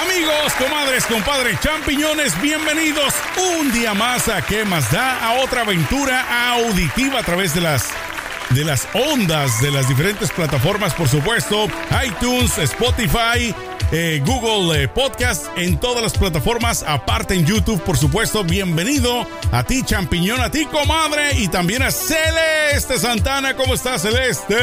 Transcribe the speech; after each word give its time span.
Amigos, 0.00 0.52
comadres, 0.56 1.04
compadres, 1.06 1.58
champiñones, 1.58 2.40
bienvenidos 2.40 3.12
un 3.58 3.72
día 3.72 3.94
más 3.94 4.28
a 4.28 4.40
¿Qué 4.42 4.64
más 4.64 4.92
da? 4.92 5.18
A 5.18 5.40
otra 5.40 5.62
aventura 5.62 6.52
auditiva 6.52 7.18
a 7.18 7.22
través 7.24 7.52
de 7.52 7.62
las 7.62 7.88
de 8.50 8.64
las 8.64 8.86
ondas 8.94 9.60
de 9.60 9.72
las 9.72 9.88
diferentes 9.88 10.30
plataformas, 10.30 10.94
por 10.94 11.08
supuesto, 11.08 11.66
iTunes, 12.06 12.56
Spotify, 12.58 13.52
eh, 13.92 14.22
Google 14.24 14.82
eh, 14.82 14.88
Podcast, 14.88 15.46
en 15.56 15.78
todas 15.78 16.02
las 16.02 16.12
plataformas, 16.12 16.84
aparte 16.86 17.34
en 17.34 17.46
YouTube, 17.46 17.80
por 17.82 17.96
supuesto. 17.96 18.44
Bienvenido 18.44 19.26
a 19.52 19.62
ti, 19.62 19.82
champiñón, 19.84 20.40
a 20.40 20.50
ti, 20.50 20.66
comadre, 20.66 21.38
y 21.38 21.48
también 21.48 21.82
a 21.82 21.90
Celeste 21.90 22.98
Santana. 22.98 23.54
¿Cómo 23.56 23.74
estás, 23.74 24.02
Celeste? 24.02 24.56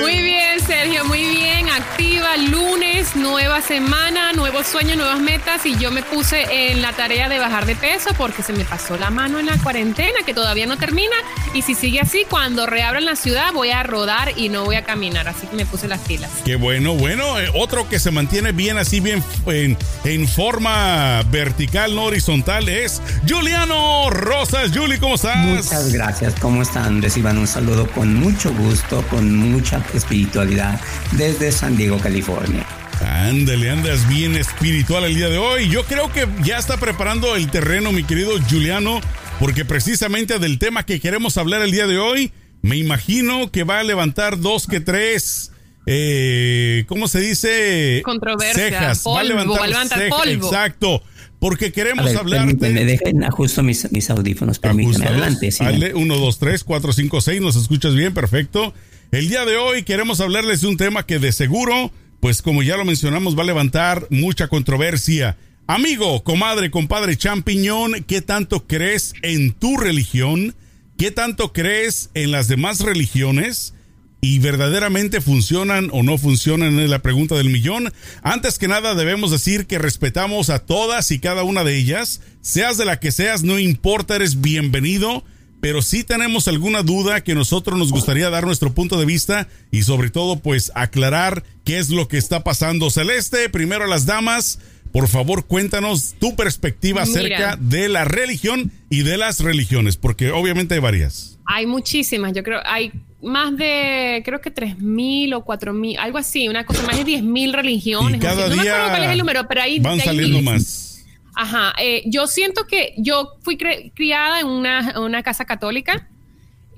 Muy 0.00 0.22
bien, 0.22 0.60
Sergio, 0.60 1.04
muy 1.04 1.20
bien. 1.22 1.68
Activa, 1.68 2.36
lunes, 2.36 3.14
nueva 3.16 3.60
semana, 3.60 4.32
nuevos 4.32 4.66
sueños, 4.66 4.96
nuevas 4.96 5.20
metas, 5.20 5.66
y 5.66 5.76
yo 5.76 5.90
me 5.90 6.02
puse 6.02 6.70
en 6.70 6.80
la 6.82 6.92
tarea 6.92 7.28
de 7.28 7.38
bajar 7.38 7.66
de 7.66 7.76
peso 7.76 8.10
porque 8.16 8.42
se 8.42 8.52
me 8.52 8.64
pasó 8.64 8.96
la 8.96 9.10
mano 9.10 9.38
en 9.38 9.46
la 9.46 9.58
cuarentena, 9.58 10.20
que 10.24 10.34
todavía 10.34 10.66
no 10.66 10.76
termina, 10.78 11.16
y 11.54 11.62
si 11.62 11.74
sigue 11.74 12.00
así, 12.00 12.24
cuando 12.28 12.66
reabran 12.66 13.04
la 13.04 13.16
ciudad 13.16 13.52
voy 13.52 13.70
a 13.70 13.82
rodar 13.82 14.32
y 14.36 14.48
no 14.48 14.64
voy 14.64 14.76
a 14.76 14.84
caminar, 14.84 15.28
así 15.28 15.46
que 15.46 15.56
me 15.56 15.66
puse 15.66 15.86
las 15.86 16.00
pilas. 16.00 16.30
Qué 16.44 16.56
bueno, 16.56 16.94
bueno, 16.94 17.38
eh, 17.38 17.50
otro 17.54 17.88
que 17.88 17.98
se 17.98 18.10
mantiene 18.10 18.27
tiene 18.28 18.52
bien 18.52 18.78
así, 18.78 19.00
bien 19.00 19.22
en, 19.46 20.28
forma 20.28 21.22
vertical, 21.30 21.94
no 21.94 22.04
horizontal, 22.04 22.68
es 22.68 23.02
Juliano 23.28 24.10
Rosas. 24.10 24.70
Juli, 24.76 24.98
¿cómo 24.98 25.14
estás? 25.14 25.36
Muchas 25.38 25.92
gracias, 25.92 26.34
¿cómo 26.40 26.62
están? 26.62 27.02
Reciban 27.02 27.38
un 27.38 27.46
saludo 27.46 27.90
con 27.90 28.14
mucho 28.14 28.52
gusto, 28.54 29.02
con 29.08 29.34
mucha 29.34 29.84
espiritualidad 29.94 30.80
desde 31.12 31.52
San 31.52 31.76
Diego, 31.76 31.98
California. 31.98 32.66
Ándale, 33.00 33.70
andas 33.70 34.08
bien 34.08 34.36
espiritual 34.36 35.04
el 35.04 35.14
día 35.14 35.28
de 35.28 35.38
hoy. 35.38 35.68
Yo 35.68 35.84
creo 35.84 36.12
que 36.12 36.26
ya 36.42 36.58
está 36.58 36.76
preparando 36.76 37.36
el 37.36 37.50
terreno, 37.50 37.92
mi 37.92 38.04
querido 38.04 38.32
Juliano, 38.50 39.00
porque 39.38 39.64
precisamente 39.64 40.38
del 40.38 40.58
tema 40.58 40.84
que 40.84 41.00
queremos 41.00 41.36
hablar 41.36 41.62
el 41.62 41.70
día 41.70 41.86
de 41.86 41.98
hoy, 41.98 42.32
me 42.60 42.76
imagino 42.76 43.50
que 43.52 43.64
va 43.64 43.78
a 43.78 43.84
levantar 43.84 44.40
dos 44.40 44.66
que 44.66 44.80
tres 44.80 45.52
eh, 45.90 46.84
¿cómo 46.86 47.08
se 47.08 47.20
dice? 47.20 48.02
Controversia, 48.04 48.68
cejas. 48.68 49.02
polvo, 49.02 49.54
va 49.54 49.64
a 49.64 49.66
levantar, 49.66 50.08
polvo. 50.08 50.46
Exacto. 50.46 51.02
Porque 51.38 51.72
queremos 51.72 52.14
hablar 52.16 52.46
Me 52.56 52.84
dejen 52.84 53.22
ajusto 53.22 53.62
mis, 53.62 53.90
mis 53.92 54.10
audífonos, 54.10 54.58
permíteme. 54.58 55.06
Adelante. 55.06 55.50
Sí. 55.52 55.64
1, 55.64 56.16
2, 56.16 56.38
3, 56.38 56.64
4, 56.64 56.92
5, 56.92 57.20
6. 57.20 57.40
¿Nos 57.40 57.56
escuchas 57.56 57.94
bien? 57.94 58.12
Perfecto. 58.12 58.74
El 59.12 59.28
día 59.28 59.44
de 59.44 59.56
hoy 59.56 59.84
queremos 59.84 60.20
hablarles 60.20 60.60
de 60.60 60.66
un 60.66 60.76
tema 60.76 61.06
que 61.06 61.18
de 61.18 61.32
seguro, 61.32 61.92
pues 62.20 62.42
como 62.42 62.62
ya 62.62 62.76
lo 62.76 62.84
mencionamos, 62.84 63.38
va 63.38 63.42
a 63.42 63.46
levantar 63.46 64.06
mucha 64.10 64.48
controversia. 64.48 65.36
Amigo, 65.66 66.24
comadre, 66.24 66.70
compadre, 66.70 67.16
champiñón, 67.16 68.04
¿qué 68.06 68.20
tanto 68.20 68.66
crees 68.66 69.14
en 69.22 69.52
tu 69.52 69.76
religión? 69.76 70.54
¿Qué 70.96 71.10
tanto 71.10 71.52
crees 71.52 72.10
en 72.14 72.32
las 72.32 72.48
demás 72.48 72.80
religiones? 72.80 73.74
Y 74.20 74.38
verdaderamente 74.40 75.20
funcionan 75.20 75.90
o 75.92 76.02
no 76.02 76.18
funcionan 76.18 76.78
es 76.78 76.90
la 76.90 77.00
pregunta 77.00 77.36
del 77.36 77.50
millón. 77.50 77.92
Antes 78.22 78.58
que 78.58 78.68
nada 78.68 78.94
debemos 78.94 79.30
decir 79.30 79.66
que 79.66 79.78
respetamos 79.78 80.50
a 80.50 80.58
todas 80.58 81.10
y 81.10 81.20
cada 81.20 81.44
una 81.44 81.64
de 81.64 81.76
ellas, 81.76 82.20
seas 82.40 82.76
de 82.78 82.84
la 82.84 82.98
que 82.98 83.12
seas, 83.12 83.42
no 83.42 83.58
importa, 83.58 84.16
eres 84.16 84.40
bienvenido, 84.40 85.24
pero 85.60 85.82
si 85.82 86.04
tenemos 86.04 86.48
alguna 86.48 86.82
duda 86.82 87.22
que 87.22 87.34
nosotros 87.34 87.78
nos 87.78 87.92
gustaría 87.92 88.30
dar 88.30 88.44
nuestro 88.44 88.74
punto 88.74 88.98
de 88.98 89.06
vista 89.06 89.48
y 89.70 89.82
sobre 89.82 90.10
todo 90.10 90.40
pues 90.40 90.72
aclarar 90.74 91.44
qué 91.64 91.78
es 91.78 91.90
lo 91.90 92.08
que 92.08 92.18
está 92.18 92.42
pasando. 92.42 92.90
Celeste, 92.90 93.48
primero 93.48 93.84
a 93.84 93.88
las 93.88 94.06
damas, 94.06 94.58
por 94.92 95.08
favor 95.08 95.46
cuéntanos 95.46 96.14
tu 96.18 96.34
perspectiva 96.34 97.02
acerca 97.02 97.56
de 97.60 97.88
la 97.88 98.04
religión 98.04 98.72
y 98.90 99.02
de 99.02 99.16
las 99.16 99.40
religiones, 99.40 99.96
porque 99.96 100.32
obviamente 100.32 100.74
hay 100.74 100.80
varias. 100.80 101.38
Hay 101.44 101.66
muchísimas, 101.66 102.32
yo 102.32 102.42
creo, 102.42 102.60
hay 102.64 102.92
más 103.22 103.56
de, 103.56 104.22
creo 104.24 104.40
que 104.40 104.54
3.000 104.54 105.34
o 105.34 105.44
4.000, 105.44 105.96
algo 105.98 106.18
así, 106.18 106.48
una 106.48 106.64
cosa, 106.64 106.82
más 106.86 106.96
de 106.96 107.04
10.000 107.04 107.52
religiones. 107.52 108.20
cada 108.20 108.48
no 108.48 108.54
día 108.54 108.62
me 108.62 108.68
acuerdo 108.70 108.90
cuál 108.90 109.04
es 109.04 109.10
el 109.10 109.18
número, 109.18 109.48
pero 109.48 109.62
ahí 109.62 109.80
van 109.80 110.00
saliendo 110.00 110.42
más. 110.42 111.04
Ajá, 111.34 111.72
eh, 111.78 112.02
yo 112.06 112.26
siento 112.26 112.66
que 112.66 112.94
yo 112.96 113.36
fui 113.42 113.56
criada 113.56 114.40
en 114.40 114.46
una, 114.46 114.98
una 114.98 115.22
casa 115.22 115.44
católica 115.44 116.08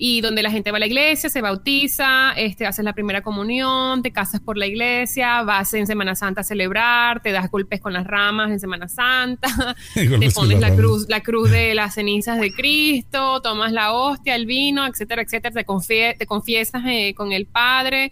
y 0.03 0.23
donde 0.23 0.43
la 0.43 0.51
gente 0.51 0.71
va 0.71 0.79
a 0.79 0.81
la 0.81 0.87
iglesia, 0.87 1.29
se 1.29 1.43
bautiza, 1.43 2.33
este, 2.33 2.67
haces 2.67 2.83
la 2.87 2.95
primera 2.95 3.21
comunión, 3.21 4.03
te 4.03 4.13
casas 4.13 4.41
por 4.41 4.57
la 4.57 4.67
iglesia, 4.67 5.43
vas 5.43 5.75
en 5.75 5.87
Semana 5.87 6.15
Santa 6.15 6.41
a 6.41 6.45
celebrar, 6.45 7.21
te 7.21 7.33
das 7.33 7.51
golpes 7.51 7.83
con 7.83 7.93
las 7.93 8.07
ramas 8.07 8.51
en 8.51 8.59
Semana 8.59 8.89
Santa, 8.89 9.77
te 9.95 10.31
pones 10.31 10.59
la, 10.59 10.75
cruz, 10.75 11.05
la 11.11 11.21
cruz 11.21 11.51
de 11.51 11.75
las 11.75 11.97
cenizas 11.97 12.41
de 12.41 12.51
Cristo, 12.51 13.43
tomas 13.43 13.73
la 13.73 13.93
hostia, 13.93 14.37
el 14.37 14.47
vino, 14.47 14.87
etcétera, 14.87 15.21
etcétera, 15.21 15.53
te, 15.53 16.15
te 16.19 16.27
confiesas 16.27 16.83
eh, 16.87 17.13
con 17.15 17.33
el 17.33 17.45
Padre. 17.45 18.11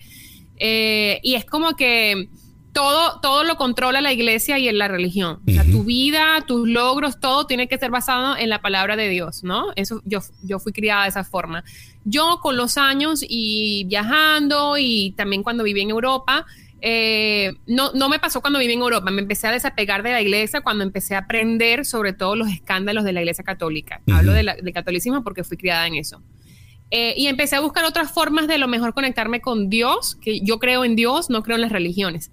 Eh, 0.58 1.20
y 1.22 1.36
es 1.36 1.46
como 1.46 1.74
que 1.74 2.28
todo, 2.72 3.20
todo 3.20 3.44
lo 3.44 3.56
controla 3.56 4.00
la 4.00 4.12
iglesia 4.12 4.58
y 4.58 4.68
en 4.68 4.78
la 4.78 4.88
religión. 4.88 5.40
O 5.46 5.50
sea, 5.50 5.64
tu 5.64 5.84
vida, 5.84 6.42
tus 6.46 6.68
logros, 6.68 7.18
todo 7.20 7.46
tiene 7.46 7.68
que 7.68 7.78
ser 7.78 7.90
basado 7.90 8.36
en 8.36 8.48
la 8.48 8.60
palabra 8.60 8.96
de 8.96 9.08
Dios, 9.08 9.42
¿no? 9.42 9.66
Eso 9.76 10.02
yo, 10.04 10.20
yo 10.42 10.58
fui 10.58 10.72
criada 10.72 11.04
de 11.04 11.10
esa 11.10 11.24
forma. 11.24 11.64
Yo 12.04 12.40
con 12.40 12.56
los 12.56 12.78
años 12.78 13.24
y 13.26 13.84
viajando 13.84 14.76
y 14.78 15.12
también 15.16 15.42
cuando 15.42 15.64
viví 15.64 15.80
en 15.80 15.90
Europa, 15.90 16.46
eh, 16.80 17.54
no, 17.66 17.92
no 17.92 18.08
me 18.08 18.20
pasó 18.20 18.40
cuando 18.40 18.60
viví 18.60 18.72
en 18.72 18.80
Europa, 18.80 19.10
me 19.10 19.20
empecé 19.20 19.48
a 19.48 19.50
desapegar 19.50 20.02
de 20.02 20.12
la 20.12 20.20
iglesia 20.20 20.60
cuando 20.60 20.84
empecé 20.84 21.16
a 21.16 21.20
aprender 21.20 21.84
sobre 21.84 22.12
todo 22.12 22.36
los 22.36 22.48
escándalos 22.48 23.04
de 23.04 23.12
la 23.12 23.20
iglesia 23.20 23.42
católica. 23.42 24.00
Hablo 24.10 24.32
de 24.32 24.38
del 24.62 24.72
catolicismo 24.72 25.24
porque 25.24 25.42
fui 25.42 25.56
criada 25.56 25.86
en 25.86 25.96
eso. 25.96 26.22
Eh, 26.90 27.14
y 27.16 27.26
empecé 27.26 27.56
a 27.56 27.60
buscar 27.60 27.84
otras 27.84 28.10
formas 28.12 28.48
de 28.48 28.56
lo 28.56 28.66
mejor 28.66 28.94
conectarme 28.94 29.40
con 29.40 29.68
Dios, 29.68 30.16
que 30.16 30.40
yo 30.40 30.58
creo 30.58 30.84
en 30.84 30.96
Dios, 30.96 31.28
no 31.28 31.42
creo 31.42 31.56
en 31.56 31.62
las 31.62 31.72
religiones. 31.72 32.30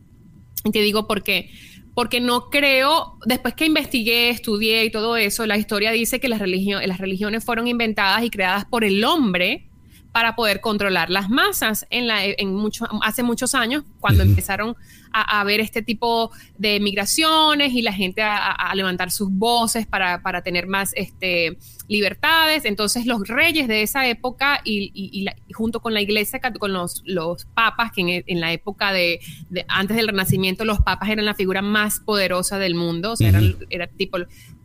Y 0.65 0.71
te 0.71 0.81
digo 0.81 1.07
por 1.07 1.23
qué. 1.23 1.51
Porque 1.93 2.19
no 2.19 2.49
creo, 2.49 3.17
después 3.25 3.53
que 3.53 3.65
investigué, 3.65 4.29
estudié 4.29 4.83
y 4.83 4.91
todo 4.91 5.15
eso, 5.15 5.45
la 5.45 5.57
historia 5.57 5.91
dice 5.91 6.19
que 6.19 6.27
las, 6.27 6.41
las 6.41 6.97
religiones 6.97 7.45
fueron 7.45 7.67
inventadas 7.67 8.23
y 8.23 8.29
creadas 8.29 8.65
por 8.65 8.83
el 8.83 9.03
hombre 9.05 9.69
para 10.15 10.33
poder 10.33 10.61
controlar 10.61 11.09
las 11.09 11.29
masas 11.29 11.85
en 11.89 12.07
la, 12.07 12.23
en 12.23 12.55
mucho, 12.55 12.87
hace 13.01 13.21
muchos 13.21 13.53
años, 13.53 13.83
cuando 13.99 14.23
empezaron 14.23 14.77
a, 15.11 15.43
ver 15.43 15.59
este 15.59 15.81
tipo 15.81 16.31
de 16.57 16.79
migraciones 16.79 17.73
y 17.73 17.81
la 17.81 17.91
gente 17.91 18.21
a, 18.21 18.73
levantar 18.75 19.11
sus 19.11 19.29
voces 19.29 19.85
para, 19.85 20.21
para, 20.21 20.41
tener 20.41 20.67
más 20.67 20.93
este, 20.95 21.57
libertades. 21.89 22.63
Entonces 22.63 23.05
los 23.05 23.27
reyes 23.27 23.67
de 23.67 23.81
esa 23.81 24.07
época 24.07 24.61
y, 24.63 25.25
junto 25.53 25.81
con 25.81 25.93
la 25.93 25.99
iglesia, 25.99 26.39
con 26.39 26.71
los, 26.71 27.01
los 27.05 27.43
papas, 27.43 27.91
que 27.91 28.23
en, 28.25 28.39
la 28.39 28.53
época 28.53 28.93
de, 28.93 29.19
antes 29.67 29.97
del 29.97 30.07
Renacimiento 30.07 30.63
los 30.63 30.79
papas 30.79 31.09
eran 31.09 31.25
la 31.25 31.33
figura 31.33 31.61
más 31.61 31.99
poderosa 31.99 32.57
del 32.57 32.75
mundo, 32.75 33.11
o 33.11 33.15
sea, 33.17 33.27
eran, 33.27 33.57
era 33.69 33.87
tipo 33.87 34.17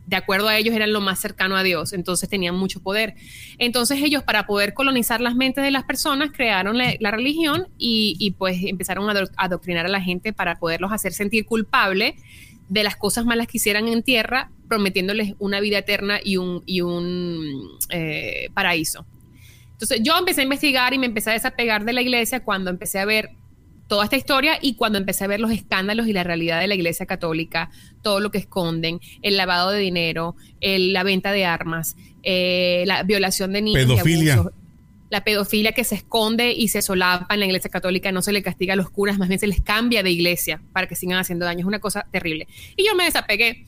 de 0.05 0.15
acuerdo 0.15 0.47
a 0.47 0.57
ellos, 0.57 0.75
eran 0.75 0.91
lo 0.93 1.01
más 1.01 1.19
cercano 1.19 1.55
a 1.55 1.63
Dios, 1.63 1.93
entonces 1.93 2.27
tenían 2.27 2.55
mucho 2.55 2.81
poder. 2.81 3.15
Entonces 3.57 3.99
ellos, 4.03 4.23
para 4.23 4.45
poder 4.45 4.73
colonizar 4.73 5.21
las 5.21 5.35
mentes 5.35 5.63
de 5.63 5.71
las 5.71 5.83
personas, 5.83 6.31
crearon 6.31 6.77
la, 6.77 7.11
religión 7.11 7.67
y, 7.77 8.35
pues 8.37 8.57
empezaron 8.63 9.09
a 9.09 9.23
adoctrinar 9.37 9.85
a 9.85 9.89
la 9.89 10.01
gente 10.01 10.33
para 10.33 10.59
poderlos 10.59 10.91
hacer 10.91 11.13
sentir 11.13 11.45
culpable 11.45 12.15
de 12.67 12.83
las 12.83 12.95
cosas 12.95 13.25
malas 13.25 13.47
que 13.47 13.57
hicieran 13.57 13.87
en 13.87 14.01
tierra, 14.01 14.49
prometiéndoles 14.67 15.35
una 15.39 15.59
vida 15.59 15.79
eterna 15.79 16.19
y 16.23 16.37
un, 16.37 16.63
y 16.65 16.81
un 16.81 17.77
eh, 17.89 18.49
paraíso. 18.53 19.05
Entonces 19.73 20.01
yo 20.03 20.17
empecé 20.17 20.41
a 20.41 20.43
investigar 20.43 20.93
y 20.93 20.97
me 20.97 21.07
empecé 21.07 21.31
a 21.31 21.33
desapegar 21.33 21.85
de 21.85 21.93
la 21.93 22.01
iglesia 22.01 22.43
cuando 22.43 22.69
empecé 22.69 22.99
a 22.99 23.05
ver 23.05 23.31
toda 23.91 24.05
esta 24.05 24.15
historia 24.15 24.57
y 24.61 24.75
cuando 24.75 24.97
empecé 24.97 25.25
a 25.25 25.27
ver 25.27 25.41
los 25.41 25.51
escándalos 25.51 26.07
y 26.07 26.13
la 26.13 26.23
realidad 26.23 26.61
de 26.61 26.67
la 26.67 26.75
Iglesia 26.75 27.05
Católica, 27.05 27.69
todo 28.01 28.21
lo 28.21 28.31
que 28.31 28.37
esconden, 28.37 29.01
el 29.21 29.35
lavado 29.35 29.69
de 29.69 29.79
dinero, 29.79 30.37
la 30.61 31.03
venta 31.03 31.33
de 31.33 31.43
armas, 31.43 31.97
eh, 32.23 32.85
la 32.87 33.03
violación 33.03 33.51
de 33.51 33.61
niños. 33.61 33.83
Pedofilia. 33.83 34.45
la 35.09 35.25
pedofilia 35.25 35.73
que 35.73 35.83
se 35.83 35.95
esconde 35.95 36.53
y 36.53 36.69
se 36.69 36.81
solapa 36.81 37.33
en 37.33 37.41
la 37.41 37.47
iglesia 37.47 37.69
católica, 37.69 38.13
no 38.13 38.21
se 38.21 38.31
le 38.31 38.41
castiga 38.41 38.75
a 38.75 38.77
los 38.77 38.89
curas, 38.89 39.17
más 39.17 39.27
bien 39.27 39.41
se 39.41 39.47
les 39.47 39.59
cambia 39.59 40.03
de 40.03 40.11
iglesia 40.11 40.61
para 40.71 40.87
que 40.87 40.95
sigan 40.95 41.17
haciendo 41.17 41.43
daño. 41.43 41.59
Es 41.59 41.65
una 41.65 41.79
cosa 41.79 42.07
terrible. 42.09 42.47
Y 42.77 42.87
yo 42.87 42.95
me 42.95 43.03
desapegué 43.03 43.65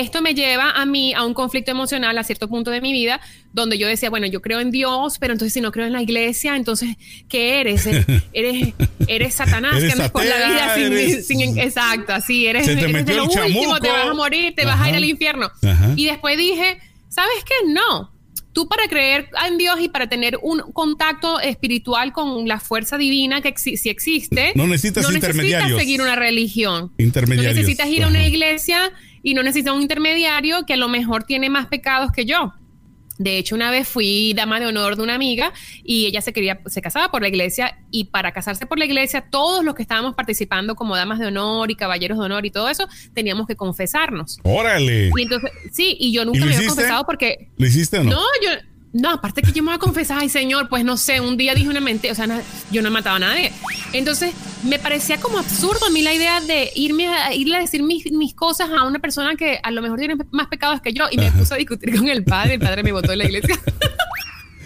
esto 0.00 0.22
me 0.22 0.34
lleva 0.34 0.70
a 0.70 0.86
mí 0.86 1.12
a 1.12 1.24
un 1.24 1.34
conflicto 1.34 1.70
emocional 1.70 2.16
a 2.16 2.24
cierto 2.24 2.48
punto 2.48 2.70
de 2.70 2.80
mi 2.80 2.92
vida, 2.92 3.20
donde 3.52 3.78
yo 3.78 3.88
decía, 3.88 4.10
bueno, 4.10 4.26
yo 4.26 4.40
creo 4.40 4.60
en 4.60 4.70
Dios, 4.70 5.18
pero 5.18 5.32
entonces 5.32 5.52
si 5.52 5.60
no 5.60 5.72
creo 5.72 5.86
en 5.86 5.92
la 5.92 6.02
iglesia, 6.02 6.56
entonces, 6.56 6.96
¿qué 7.28 7.60
eres? 7.60 7.86
Eres, 8.32 8.74
eres 9.06 9.34
Satanás 9.34 9.82
que 9.82 9.92
andas 9.92 10.10
por 10.10 10.24
la 10.24 10.36
vida 10.36 11.22
sin, 11.22 11.58
exacto, 11.58 12.12
así, 12.12 12.46
eres, 12.46 12.66
de 12.66 13.14
lo 13.14 13.24
último, 13.24 13.80
te 13.80 13.90
vas 13.90 14.06
a 14.06 14.14
morir, 14.14 14.54
te 14.54 14.64
vas 14.64 14.80
a 14.80 14.88
ir 14.88 14.94
al 14.94 15.04
infierno. 15.04 15.50
Y 15.96 16.06
después 16.06 16.36
dije, 16.36 16.78
¿sabes 17.08 17.44
qué? 17.44 17.68
No, 17.68 18.12
tú 18.52 18.68
para 18.68 18.88
creer 18.88 19.28
en 19.46 19.58
Dios 19.58 19.80
y 19.80 19.88
para 19.88 20.08
tener 20.08 20.38
un 20.42 20.60
contacto 20.72 21.40
espiritual 21.40 22.12
con 22.12 22.46
la 22.46 22.60
fuerza 22.60 22.98
divina 22.98 23.40
que 23.40 23.54
si 23.56 23.88
existe, 23.88 24.52
no 24.54 24.66
necesitas 24.66 25.12
intermediarios. 25.12 25.78
seguir 25.78 26.02
una 26.02 26.16
religión. 26.16 26.92
Intermediarios. 26.98 27.54
No 27.54 27.60
necesitas 27.60 27.88
ir 27.88 28.04
a 28.04 28.08
una 28.08 28.26
iglesia 28.26 28.92
y 29.22 29.34
no 29.34 29.42
necesitas 29.42 29.74
un 29.74 29.82
intermediario 29.82 30.66
que 30.66 30.74
a 30.74 30.76
lo 30.76 30.88
mejor 30.88 31.24
tiene 31.24 31.50
más 31.50 31.66
pecados 31.66 32.12
que 32.12 32.24
yo. 32.24 32.52
De 33.18 33.36
hecho, 33.36 33.56
una 33.56 33.70
vez 33.72 33.88
fui 33.88 34.32
dama 34.32 34.60
de 34.60 34.66
honor 34.66 34.96
de 34.96 35.02
una 35.02 35.14
amiga 35.14 35.52
y 35.82 36.06
ella 36.06 36.22
se 36.22 36.32
quería, 36.32 36.60
se 36.66 36.80
casaba 36.80 37.10
por 37.10 37.20
la 37.20 37.28
iglesia 37.28 37.76
y 37.90 38.04
para 38.04 38.32
casarse 38.32 38.64
por 38.64 38.78
la 38.78 38.84
iglesia, 38.84 39.26
todos 39.28 39.64
los 39.64 39.74
que 39.74 39.82
estábamos 39.82 40.14
participando 40.14 40.76
como 40.76 40.96
damas 40.96 41.18
de 41.18 41.26
honor 41.26 41.70
y 41.70 41.74
caballeros 41.74 42.18
de 42.18 42.24
honor 42.24 42.46
y 42.46 42.50
todo 42.52 42.68
eso, 42.68 42.86
teníamos 43.14 43.48
que 43.48 43.56
confesarnos. 43.56 44.38
Órale. 44.44 45.10
Y 45.16 45.22
entonces, 45.22 45.50
sí, 45.72 45.96
y 45.98 46.12
yo 46.12 46.24
nunca 46.24 46.44
me 46.44 46.54
había 46.54 46.68
confesado 46.68 47.04
porque. 47.04 47.50
¿Lo 47.56 47.66
hiciste 47.66 47.98
o 47.98 48.04
no? 48.04 48.10
No, 48.10 48.22
yo, 48.44 48.50
no, 48.92 49.10
aparte 49.10 49.42
que 49.42 49.52
yo 49.52 49.62
me 49.62 49.68
voy 49.68 49.76
a 49.76 49.78
confesar, 49.78 50.18
ay 50.20 50.28
señor, 50.28 50.68
pues 50.68 50.84
no 50.84 50.96
sé, 50.96 51.20
un 51.20 51.36
día 51.36 51.54
dije 51.54 51.68
una 51.68 51.80
mentira, 51.80 52.12
o 52.12 52.16
sea, 52.16 52.26
yo 52.70 52.82
no 52.82 52.88
he 52.88 52.90
matado 52.90 53.16
a 53.16 53.18
nadie. 53.18 53.52
Entonces, 53.92 54.32
me 54.64 54.78
parecía 54.78 55.18
como 55.18 55.38
absurdo 55.38 55.86
a 55.86 55.90
mí 55.90 56.02
la 56.02 56.14
idea 56.14 56.40
de 56.40 56.70
irme 56.74 57.08
a 57.08 57.34
irle 57.34 57.56
a 57.56 57.60
decir 57.60 57.82
mis, 57.82 58.34
cosas 58.34 58.70
a 58.70 58.84
una 58.84 58.98
persona 58.98 59.36
que 59.36 59.60
a 59.62 59.70
lo 59.70 59.82
mejor 59.82 59.98
tiene 59.98 60.16
más 60.30 60.46
pecados 60.48 60.80
que 60.80 60.92
yo 60.92 61.06
y 61.10 61.18
me 61.18 61.30
puso 61.32 61.54
a 61.54 61.56
discutir 61.56 61.96
con 61.96 62.08
el 62.08 62.24
padre, 62.24 62.54
el 62.54 62.60
padre 62.60 62.82
me 62.82 62.92
votó 62.92 63.10
de 63.10 63.16
la 63.16 63.24
iglesia. 63.24 63.58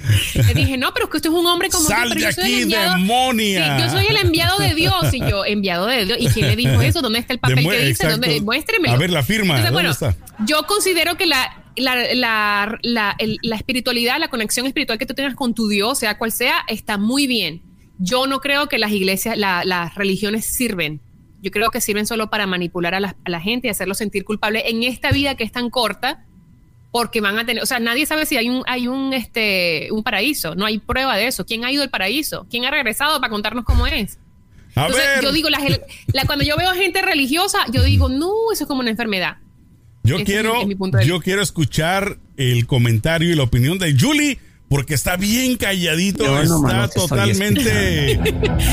Le 0.34 0.54
dije, 0.54 0.76
no, 0.76 0.92
pero 0.92 1.06
es 1.06 1.10
que 1.10 1.16
usted 1.18 1.30
es 1.30 1.36
un 1.36 1.46
hombre 1.46 1.68
como 1.68 1.84
Sal 1.84 2.10
de 2.10 2.26
aquí, 2.26 2.64
demonia. 2.64 3.78
yo 3.78 3.90
soy 3.90 4.06
el 4.06 4.16
enviado 4.16 4.58
de 4.58 4.74
Dios. 4.74 5.12
Y 5.12 5.20
yo, 5.20 5.44
enviado 5.44 5.86
de 5.86 6.04
Dios. 6.04 6.18
¿Y 6.20 6.28
quién 6.28 6.48
le 6.48 6.56
dijo 6.56 6.80
eso? 6.82 7.02
¿Dónde 7.02 7.18
está 7.18 7.32
el 7.32 7.38
papel 7.38 7.68
que 7.68 7.86
dice? 7.86 8.08
¿Dónde? 8.08 8.40
Muéstreme. 8.40 8.90
A 8.90 8.96
ver, 8.96 9.10
la 9.10 9.22
firma. 9.22 9.58
Entonces, 9.58 9.72
bueno, 9.72 10.16
yo 10.46 10.62
considero 10.66 11.16
que 11.16 11.26
la 11.26 11.58
la, 11.76 12.14
la, 12.14 12.78
la, 12.82 13.16
la, 13.18 13.56
espiritualidad, 13.56 14.18
la 14.18 14.28
conexión 14.28 14.66
espiritual 14.66 14.98
que 14.98 15.06
tú 15.06 15.14
tengas 15.14 15.34
con 15.34 15.54
tu 15.54 15.68
Dios, 15.68 15.98
sea 15.98 16.18
cual 16.18 16.32
sea, 16.32 16.56
está 16.68 16.98
muy 16.98 17.26
bien. 17.26 17.62
Yo 17.98 18.26
no 18.26 18.40
creo 18.40 18.68
que 18.68 18.78
las 18.78 18.92
iglesias, 18.92 19.36
las 19.38 19.94
religiones 19.94 20.44
sirven. 20.44 21.00
Yo 21.40 21.50
creo 21.50 21.70
que 21.70 21.80
sirven 21.80 22.06
solo 22.06 22.30
para 22.30 22.46
manipular 22.46 22.94
a 22.94 23.00
la, 23.00 23.16
a 23.24 23.30
la 23.30 23.40
gente 23.40 23.68
y 23.68 23.70
hacerlo 23.70 23.94
sentir 23.94 24.24
culpable 24.24 24.68
en 24.68 24.82
esta 24.82 25.10
vida 25.10 25.34
que 25.34 25.44
es 25.44 25.52
tan 25.52 25.70
corta, 25.70 26.24
porque 26.92 27.22
van 27.22 27.38
a 27.38 27.46
tener, 27.46 27.62
o 27.62 27.66
sea, 27.66 27.80
nadie 27.80 28.04
sabe 28.04 28.26
si 28.26 28.36
hay 28.36 28.50
un, 28.50 28.62
hay 28.66 28.86
un, 28.86 29.14
este, 29.14 29.88
un 29.90 30.02
paraíso, 30.04 30.54
no 30.54 30.66
hay 30.66 30.78
prueba 30.78 31.16
de 31.16 31.26
eso. 31.26 31.44
¿Quién 31.46 31.64
ha 31.64 31.72
ido 31.72 31.82
al 31.82 31.90
paraíso? 31.90 32.46
¿Quién 32.50 32.66
ha 32.66 32.70
regresado 32.70 33.18
para 33.18 33.30
contarnos 33.30 33.64
cómo 33.64 33.86
es? 33.86 34.18
Entonces, 34.76 35.22
yo 35.22 35.32
digo, 35.32 35.48
cuando 36.26 36.44
yo 36.44 36.56
veo 36.56 36.72
gente 36.72 37.02
religiosa, 37.02 37.58
yo 37.72 37.82
digo, 37.82 38.08
no, 38.08 38.30
eso 38.52 38.64
es 38.64 38.68
como 38.68 38.80
una 38.80 38.90
enfermedad. 38.90 39.38
Yo 40.04 40.22
quiero, 40.24 40.54
yo 41.04 41.20
quiero 41.20 41.42
escuchar 41.42 42.18
el 42.36 42.66
comentario 42.66 43.30
y 43.30 43.36
la 43.36 43.44
opinión 43.44 43.78
de 43.78 43.96
Julie. 43.98 44.38
Porque 44.72 44.94
está 44.94 45.18
bien 45.18 45.58
calladito, 45.58 46.40
está 46.40 46.88
totalmente. 46.88 48.18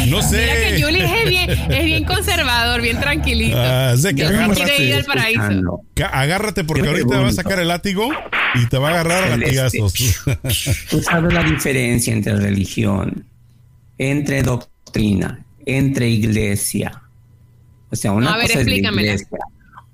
No 0.08 0.22
sé. 0.22 0.38
Mira 0.38 0.78
que 0.78 0.82
Julie 0.82 1.24
es 1.24 1.30
bien, 1.30 1.50
es 1.50 1.84
bien 1.84 2.06
conservador, 2.06 2.82
bien 2.82 3.02
tranquilito. 3.02 3.58
Ah, 3.60 3.96
que 4.16 4.24
agárrate, 4.24 4.84
ir 4.86 4.96
al 4.96 5.04
paraíso. 5.04 5.82
Agárrate 6.10 6.64
porque 6.64 6.88
ahorita 6.88 7.20
va 7.20 7.28
a 7.28 7.34
sacar 7.34 7.60
el 7.60 7.68
látigo 7.68 8.10
y 8.56 8.66
te 8.68 8.78
va 8.78 8.88
a 8.88 8.92
agarrar 8.92 9.26
a 9.26 9.36
latigazos. 9.36 9.94
Tú 10.90 11.02
sabes 11.02 11.34
la 11.34 11.44
diferencia 11.44 12.14
entre 12.14 12.38
religión, 12.38 13.26
entre 13.98 14.42
doctrina, 14.42 15.46
entre 15.66 16.08
iglesia. 16.08 17.04
O 17.92 17.98
sea, 17.98 18.14
una 18.14 18.40
cosa 18.40 18.62
es 18.62 18.66
la 18.66 18.74
iglesia 18.74 19.28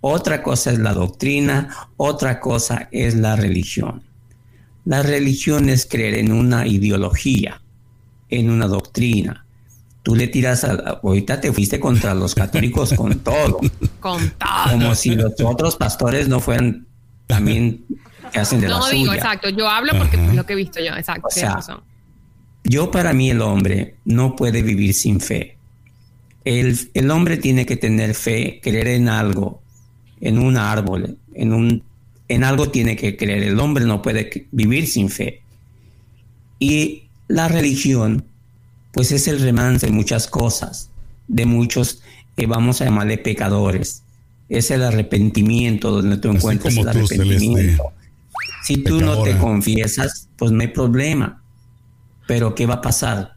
otra 0.08 0.44
cosa 0.44 0.70
es 0.72 0.78
la 0.78 0.94
doctrina, 0.94 1.68
otra 1.98 2.40
cosa 2.40 2.90
es 2.92 3.16
la 3.16 3.36
religión. 3.36 4.04
La 4.86 5.02
religión 5.02 5.70
es 5.70 5.86
creer 5.86 6.16
en 6.16 6.32
una 6.32 6.68
ideología, 6.68 7.62
en 8.30 8.50
una 8.50 8.68
doctrina. 8.68 9.46
Tú 10.04 10.16
le 10.16 10.28
tiras 10.28 10.64
a, 10.64 11.00
ahorita 11.04 11.42
te 11.42 11.52
fuiste 11.52 11.80
contra 11.80 12.14
los 12.14 12.36
católicos 12.36 12.94
con 12.94 13.20
todo. 13.24 13.60
Con 14.00 14.30
todo. 14.30 14.72
Como 14.72 14.94
si 14.94 15.16
los 15.16 15.34
otros 15.44 15.76
pastores 15.76 16.28
no 16.28 16.40
fueran 16.40 16.86
también 17.26 17.84
que 18.32 18.40
hacen 18.40 18.62
de 18.62 18.68
no, 18.68 18.80
la 18.80 18.90
digo, 18.90 19.14
exacto. 19.14 19.50
Yo 19.50 19.68
hablo 19.68 19.94
porque 19.98 20.18
es 20.18 20.36
lo 20.36 20.46
que 20.46 20.54
he 20.54 20.56
visto 20.56 20.80
yo, 20.80 20.94
exacto. 20.96 21.84
yo 22.64 22.92
para 22.92 23.14
mí 23.14 23.32
el 23.32 23.42
hombre 23.42 23.96
no 24.06 24.36
puede 24.36 24.62
vivir 24.62 24.94
sin 24.94 25.20
fe. 25.20 25.58
El, 26.44 26.78
el 26.94 27.10
hombre 27.10 27.38
tiene 27.38 27.66
que 27.66 27.76
tener 27.76 28.14
fe, 28.14 28.60
creer 28.62 28.88
en 28.90 29.10
algo, 29.10 29.64
en 30.22 30.38
un 30.38 30.58
árbol, 30.58 31.18
en, 31.34 31.54
un, 31.54 31.84
en 32.28 32.44
algo 32.44 32.70
tiene 32.70 32.96
que 32.96 33.18
creer. 33.18 33.44
El 33.44 33.60
hombre 33.60 33.86
no 33.86 34.02
puede 34.02 34.48
vivir 34.52 34.88
sin 34.88 35.10
fe. 35.10 35.42
Y 36.60 37.04
la 37.28 37.48
religión, 37.48 38.26
pues 38.92 39.12
es 39.12 39.28
el 39.28 39.40
remance 39.40 39.88
de 39.88 39.92
muchas 39.92 40.28
cosas, 40.28 40.90
de 41.28 41.46
muchos, 41.46 42.02
que 42.36 42.48
vamos 42.48 42.82
a 42.82 42.86
llamarle 42.86 43.18
pecadores. 43.18 44.04
Es 44.50 44.72
el 44.72 44.84
arrepentimiento 44.84 45.92
donde 45.92 46.18
tú 46.18 46.30
encuentras 46.30 46.76
el 46.76 46.88
arrepentimiento. 46.88 47.84
si 48.64 48.78
tú 48.78 49.02
no 49.02 49.24
te 49.24 49.38
confiesas, 49.38 50.30
pues 50.38 50.52
no 50.52 50.62
hay 50.62 50.68
problema. 50.70 51.42
Pero 52.28 52.56
¿qué 52.56 52.66
va 52.66 52.76
a 52.76 52.82
pasar? 52.82 53.36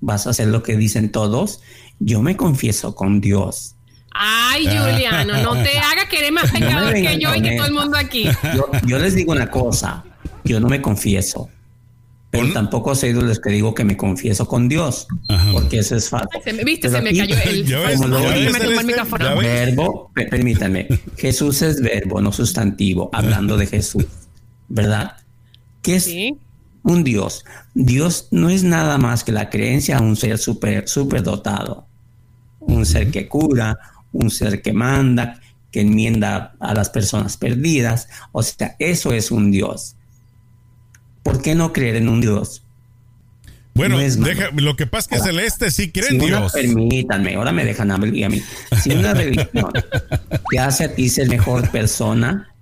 ¿Vas 0.00 0.26
a 0.26 0.30
hacer 0.30 0.48
lo 0.48 0.62
que 0.62 0.76
dicen 0.76 1.12
todos? 1.12 1.60
Yo 1.98 2.22
me 2.22 2.36
confieso 2.36 2.94
con 2.94 3.20
Dios. 3.20 3.74
Ay, 4.12 4.66
Juliano, 4.66 5.42
no 5.42 5.62
te 5.62 5.78
hagas 5.78 6.06
querer 6.06 6.32
más 6.32 6.50
pecador 6.50 6.92
que 6.94 7.18
yo 7.18 7.34
y 7.34 7.42
que 7.42 7.56
todo 7.56 7.66
el 7.66 7.72
mundo 7.72 7.96
aquí. 7.96 8.28
Yo, 8.86 8.98
les 8.98 9.14
digo 9.14 9.32
una 9.32 9.50
cosa, 9.50 10.04
yo 10.44 10.60
no 10.60 10.68
me 10.68 10.82
confieso. 10.82 11.48
Pero 12.30 12.52
tampoco 12.52 12.94
soy 12.94 13.12
de 13.12 13.22
los 13.22 13.40
que 13.40 13.50
digo 13.50 13.74
que 13.74 13.82
me 13.82 13.96
confieso 13.96 14.46
con 14.46 14.68
Dios, 14.68 15.08
porque 15.52 15.80
eso 15.80 15.96
es 15.96 16.08
falso. 16.08 16.28
Viste, 16.64 16.88
se 16.88 17.00
me 17.00 17.12
cayó 17.12 17.36
el, 17.36 17.64
Verbo, 19.40 20.12
permítanme, 20.14 20.86
Jesús 21.16 21.62
es 21.62 21.80
verbo, 21.80 22.20
no 22.20 22.30
sustantivo, 22.30 23.10
hablando 23.12 23.56
de 23.56 23.66
Jesús, 23.66 24.06
¿verdad? 24.68 25.16
¿Qué 25.82 25.96
es 25.96 26.08
un 26.84 27.02
Dios? 27.02 27.44
Dios 27.74 28.28
no 28.30 28.48
es 28.48 28.62
nada 28.62 28.96
más 28.96 29.24
que 29.24 29.32
la 29.32 29.50
creencia 29.50 29.98
a 29.98 30.00
un 30.00 30.14
ser 30.14 30.38
super, 30.38 30.88
super 30.88 31.24
dotado, 31.24 31.86
un 32.60 32.86
ser 32.86 33.10
que 33.10 33.26
cura, 33.26 33.76
un 34.12 34.30
ser 34.30 34.62
que 34.62 34.72
manda, 34.72 35.40
que 35.70 35.80
enmienda 35.80 36.54
a 36.60 36.74
las 36.74 36.90
personas 36.90 37.36
perdidas. 37.36 38.08
O 38.32 38.42
sea, 38.42 38.76
eso 38.78 39.12
es 39.12 39.30
un 39.30 39.50
Dios. 39.50 39.96
¿Por 41.22 41.42
qué 41.42 41.54
no 41.54 41.72
creer 41.72 41.96
en 41.96 42.08
un 42.08 42.20
Dios? 42.20 42.64
Bueno, 43.74 43.98
lo 44.56 44.76
que 44.76 44.86
pasa 44.86 45.14
es 45.14 45.22
que 45.22 45.28
Celeste 45.28 45.70
sí 45.70 45.90
cree 45.90 46.10
en 46.10 46.18
Dios. 46.18 46.52
permítanme, 46.52 47.36
ahora 47.36 47.52
me 47.52 47.64
dejan 47.64 47.90
hablar 47.90 48.12
a 48.24 48.28
mí. 48.28 48.42
Si 48.82 48.90
una 48.90 49.14
religión 49.14 49.70
te 50.50 50.58
hace 50.58 50.84
a 50.84 50.94
ti 50.94 51.08
ser 51.08 51.28
mejor 51.28 51.70
persona, 51.70 52.52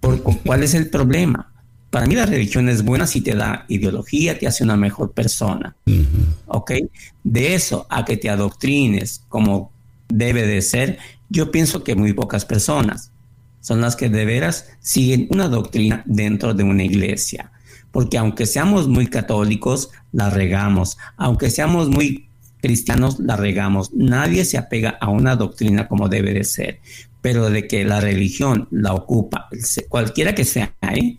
¿por, 0.00 0.22
¿cuál 0.22 0.62
es 0.62 0.74
el 0.74 0.88
problema? 0.90 1.52
Para 1.90 2.06
mí 2.06 2.14
la 2.14 2.26
religión 2.26 2.68
es 2.68 2.82
buena 2.82 3.06
si 3.06 3.22
te 3.22 3.34
da 3.34 3.64
ideología, 3.68 4.38
te 4.38 4.46
hace 4.46 4.62
una 4.62 4.76
mejor 4.76 5.12
persona. 5.12 5.74
¿Ok? 6.46 6.72
De 7.24 7.54
eso 7.54 7.86
a 7.88 8.04
que 8.04 8.16
te 8.16 8.28
adoctrines 8.28 9.22
como 9.28 9.72
debe 10.08 10.46
de 10.46 10.62
ser, 10.62 10.98
yo 11.28 11.50
pienso 11.50 11.84
que 11.84 11.94
muy 11.94 12.12
pocas 12.12 12.44
personas 12.44 13.12
son 13.60 13.80
las 13.80 13.96
que 13.96 14.08
de 14.08 14.24
veras 14.24 14.68
siguen 14.80 15.26
una 15.30 15.48
doctrina 15.48 16.04
dentro 16.06 16.54
de 16.54 16.62
una 16.62 16.84
iglesia. 16.84 17.50
Porque 17.90 18.18
aunque 18.18 18.46
seamos 18.46 18.86
muy 18.86 19.08
católicos, 19.08 19.90
la 20.12 20.30
regamos. 20.30 20.98
Aunque 21.16 21.50
seamos 21.50 21.88
muy 21.88 22.28
cristianos, 22.60 23.18
la 23.18 23.36
regamos. 23.36 23.92
Nadie 23.92 24.44
se 24.44 24.58
apega 24.58 24.90
a 25.00 25.08
una 25.08 25.34
doctrina 25.34 25.88
como 25.88 26.08
debe 26.08 26.32
de 26.32 26.44
ser. 26.44 26.80
Pero 27.22 27.50
de 27.50 27.66
que 27.66 27.84
la 27.84 28.00
religión 28.00 28.68
la 28.70 28.92
ocupa, 28.92 29.48
cualquiera 29.88 30.34
que 30.34 30.44
sea, 30.44 30.72
¿eh? 30.82 31.16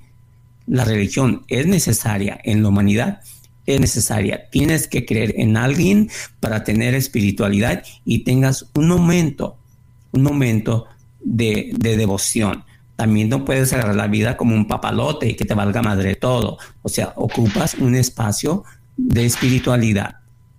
la 0.68 0.86
religión 0.86 1.44
es 1.48 1.66
necesaria 1.68 2.40
en 2.44 2.62
la 2.62 2.70
humanidad, 2.70 3.22
es 3.68 3.80
necesaria. 3.80 4.50
Tienes 4.50 4.88
que 4.88 5.06
creer 5.06 5.36
en 5.38 5.58
alguien 5.58 6.10
para 6.40 6.64
tener 6.64 6.96
espiritualidad 6.96 7.84
y 8.06 8.24
tengas 8.24 8.66
un 8.74 8.88
momento, 8.88 9.58
un 10.12 10.24
momento 10.24 10.86
de, 11.20 11.74
devoción. 11.78 12.64
También 12.96 13.30
no 13.30 13.46
puedes 13.46 13.72
agarrar 13.74 13.96
la 13.96 14.08
vida 14.08 14.38
como 14.38 14.56
un 14.56 14.68
papalote 14.68 15.28
y 15.30 15.36
que 15.36 15.46
te 15.46 15.54
valga 15.54 15.84
madre 15.84 16.16
todo. 16.16 16.58
O 16.82 16.90
sea, 16.90 17.14
ocupas 17.16 17.76
un 17.76 17.94
espacio 17.94 18.64
de 18.96 19.26
espiritualidad 19.26 20.16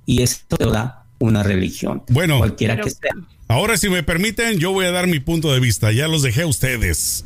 y 0.06 0.22
esto 0.22 0.56
te 0.56 0.66
da 0.66 1.06
una 1.18 1.42
religión. 1.42 2.04
Bueno, 2.10 2.38
cualquiera 2.38 2.76
que 2.76 2.90
sea. 2.90 3.10
Ahora, 3.48 3.78
si 3.78 3.88
me 3.88 4.02
permiten, 4.02 4.58
yo 4.58 4.72
voy 4.72 4.84
a 4.84 4.92
dar 4.92 5.06
mi 5.06 5.18
punto 5.18 5.52
de 5.52 5.58
vista. 5.58 5.90
Ya 5.90 6.06
los 6.06 6.22
dejé 6.22 6.42
a 6.42 6.46
ustedes. 6.46 7.24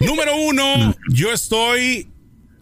Número 0.00 0.36
uno, 0.36 0.94
yo 1.10 1.32
estoy 1.32 2.08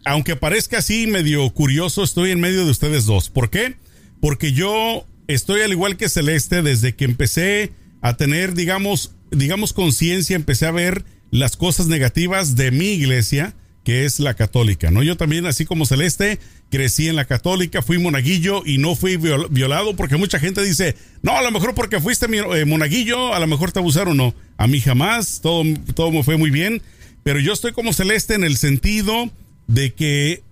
aunque 0.05 0.35
parezca 0.35 0.77
así 0.77 1.07
medio 1.07 1.49
curioso, 1.49 2.03
estoy 2.03 2.31
en 2.31 2.39
medio 2.39 2.63
de 2.63 2.71
ustedes 2.71 3.05
dos. 3.05 3.29
¿Por 3.29 3.49
qué? 3.49 3.75
Porque 4.21 4.53
yo 4.53 5.05
estoy 5.27 5.61
al 5.61 5.71
igual 5.71 5.97
que 5.97 6.09
Celeste 6.09 6.61
desde 6.61 6.95
que 6.95 7.05
empecé 7.05 7.71
a 8.01 8.15
tener, 8.15 8.53
digamos, 8.53 9.11
digamos 9.31 9.73
conciencia, 9.73 10.35
empecé 10.35 10.67
a 10.67 10.71
ver 10.71 11.03
las 11.31 11.57
cosas 11.57 11.87
negativas 11.87 12.55
de 12.55 12.69
mi 12.69 12.89
iglesia, 12.89 13.55
que 13.83 14.05
es 14.05 14.19
la 14.19 14.35
católica, 14.35 14.91
¿no? 14.91 15.03
Yo 15.03 15.17
también, 15.17 15.47
así 15.47 15.65
como 15.65 15.85
Celeste, 15.85 16.39
crecí 16.69 17.07
en 17.07 17.15
la 17.15 17.25
católica, 17.25 17.81
fui 17.81 17.97
monaguillo 17.97 18.63
y 18.65 18.77
no 18.77 18.95
fui 18.95 19.17
violado 19.17 19.95
porque 19.95 20.17
mucha 20.17 20.39
gente 20.39 20.63
dice, 20.63 20.95
no, 21.23 21.35
a 21.37 21.41
lo 21.41 21.51
mejor 21.51 21.73
porque 21.73 21.99
fuiste 21.99 22.27
eh, 22.27 22.65
monaguillo, 22.65 23.33
a 23.33 23.39
lo 23.39 23.47
mejor 23.47 23.71
te 23.71 23.79
abusaron, 23.79 24.17
no. 24.17 24.35
A 24.57 24.67
mí 24.67 24.81
jamás, 24.81 25.39
todo, 25.41 25.63
todo 25.95 26.11
me 26.11 26.23
fue 26.23 26.37
muy 26.37 26.51
bien, 26.51 26.81
pero 27.23 27.39
yo 27.39 27.53
estoy 27.53 27.73
como 27.73 27.91
Celeste 27.91 28.35
en 28.35 28.43
el 28.43 28.57
sentido 28.57 29.31
de 29.67 29.93
que 29.93 30.43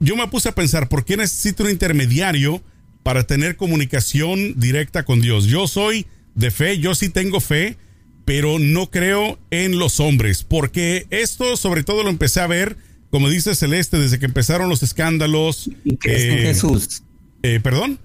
yo 0.00 0.16
me 0.16 0.26
puse 0.28 0.48
a 0.48 0.54
pensar, 0.54 0.88
¿por 0.88 1.04
qué 1.04 1.16
necesito 1.16 1.64
un 1.64 1.70
intermediario 1.70 2.62
para 3.02 3.24
tener 3.24 3.56
comunicación 3.56 4.58
directa 4.58 5.04
con 5.04 5.20
Dios? 5.20 5.46
Yo 5.46 5.66
soy 5.66 6.06
de 6.34 6.50
fe, 6.50 6.78
yo 6.78 6.94
sí 6.94 7.08
tengo 7.08 7.40
fe, 7.40 7.76
pero 8.24 8.58
no 8.58 8.90
creo 8.90 9.38
en 9.50 9.78
los 9.78 10.00
hombres, 10.00 10.44
porque 10.44 11.06
esto 11.10 11.56
sobre 11.56 11.82
todo 11.82 12.02
lo 12.02 12.10
empecé 12.10 12.40
a 12.40 12.46
ver, 12.46 12.76
como 13.10 13.28
dice 13.28 13.54
Celeste, 13.54 13.98
desde 13.98 14.18
que 14.18 14.26
empezaron 14.26 14.68
los 14.68 14.82
escándalos. 14.82 15.70
¿Y 15.84 15.96
crees 15.96 16.22
en 16.24 16.38
eh, 16.38 16.42
Jesús? 16.42 17.02
Eh, 17.42 17.60
¿Perdón? 17.62 17.98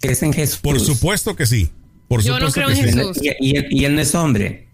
¿Crees 0.00 0.22
en 0.22 0.32
Jesús? 0.32 0.58
Por 0.58 0.80
supuesto 0.80 1.36
que 1.36 1.46
sí. 1.46 1.70
Por 2.08 2.22
Yo 2.22 2.38
no 2.40 2.50
creo 2.50 2.70
en 2.70 2.76
Jesús. 2.76 3.18
¿Y, 3.22 3.56
y, 3.70 3.84
él 3.84 3.94
no 3.94 4.00
es 4.00 4.14
hombre. 4.14 4.68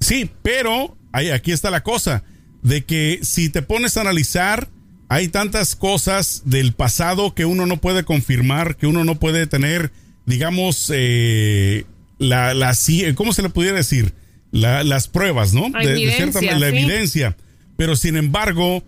Sí, 0.00 0.28
pero 0.42 0.96
aquí 1.12 1.52
está 1.52 1.70
la 1.70 1.82
cosa, 1.82 2.22
de 2.62 2.84
que 2.84 3.20
si 3.22 3.48
te 3.48 3.62
pones 3.62 3.96
a 3.96 4.02
analizar, 4.02 4.68
hay 5.08 5.28
tantas 5.28 5.76
cosas 5.76 6.42
del 6.46 6.72
pasado 6.72 7.34
que 7.34 7.44
uno 7.44 7.66
no 7.66 7.76
puede 7.76 8.04
confirmar, 8.04 8.76
que 8.76 8.86
uno 8.86 9.04
no 9.04 9.18
puede 9.18 9.46
tener, 9.46 9.92
digamos, 10.26 10.90
eh, 10.94 11.84
la, 12.18 12.54
la, 12.54 12.74
¿cómo 13.14 13.32
se 13.32 13.42
le 13.42 13.50
pudiera 13.50 13.76
decir? 13.76 14.14
las 14.52 15.08
pruebas, 15.08 15.54
¿no? 15.54 15.70
de, 15.70 16.12
cierta 16.14 16.40
la 16.42 16.68
evidencia. 16.68 17.36
Pero 17.76 17.96
sin 17.96 18.16
embargo, 18.16 18.84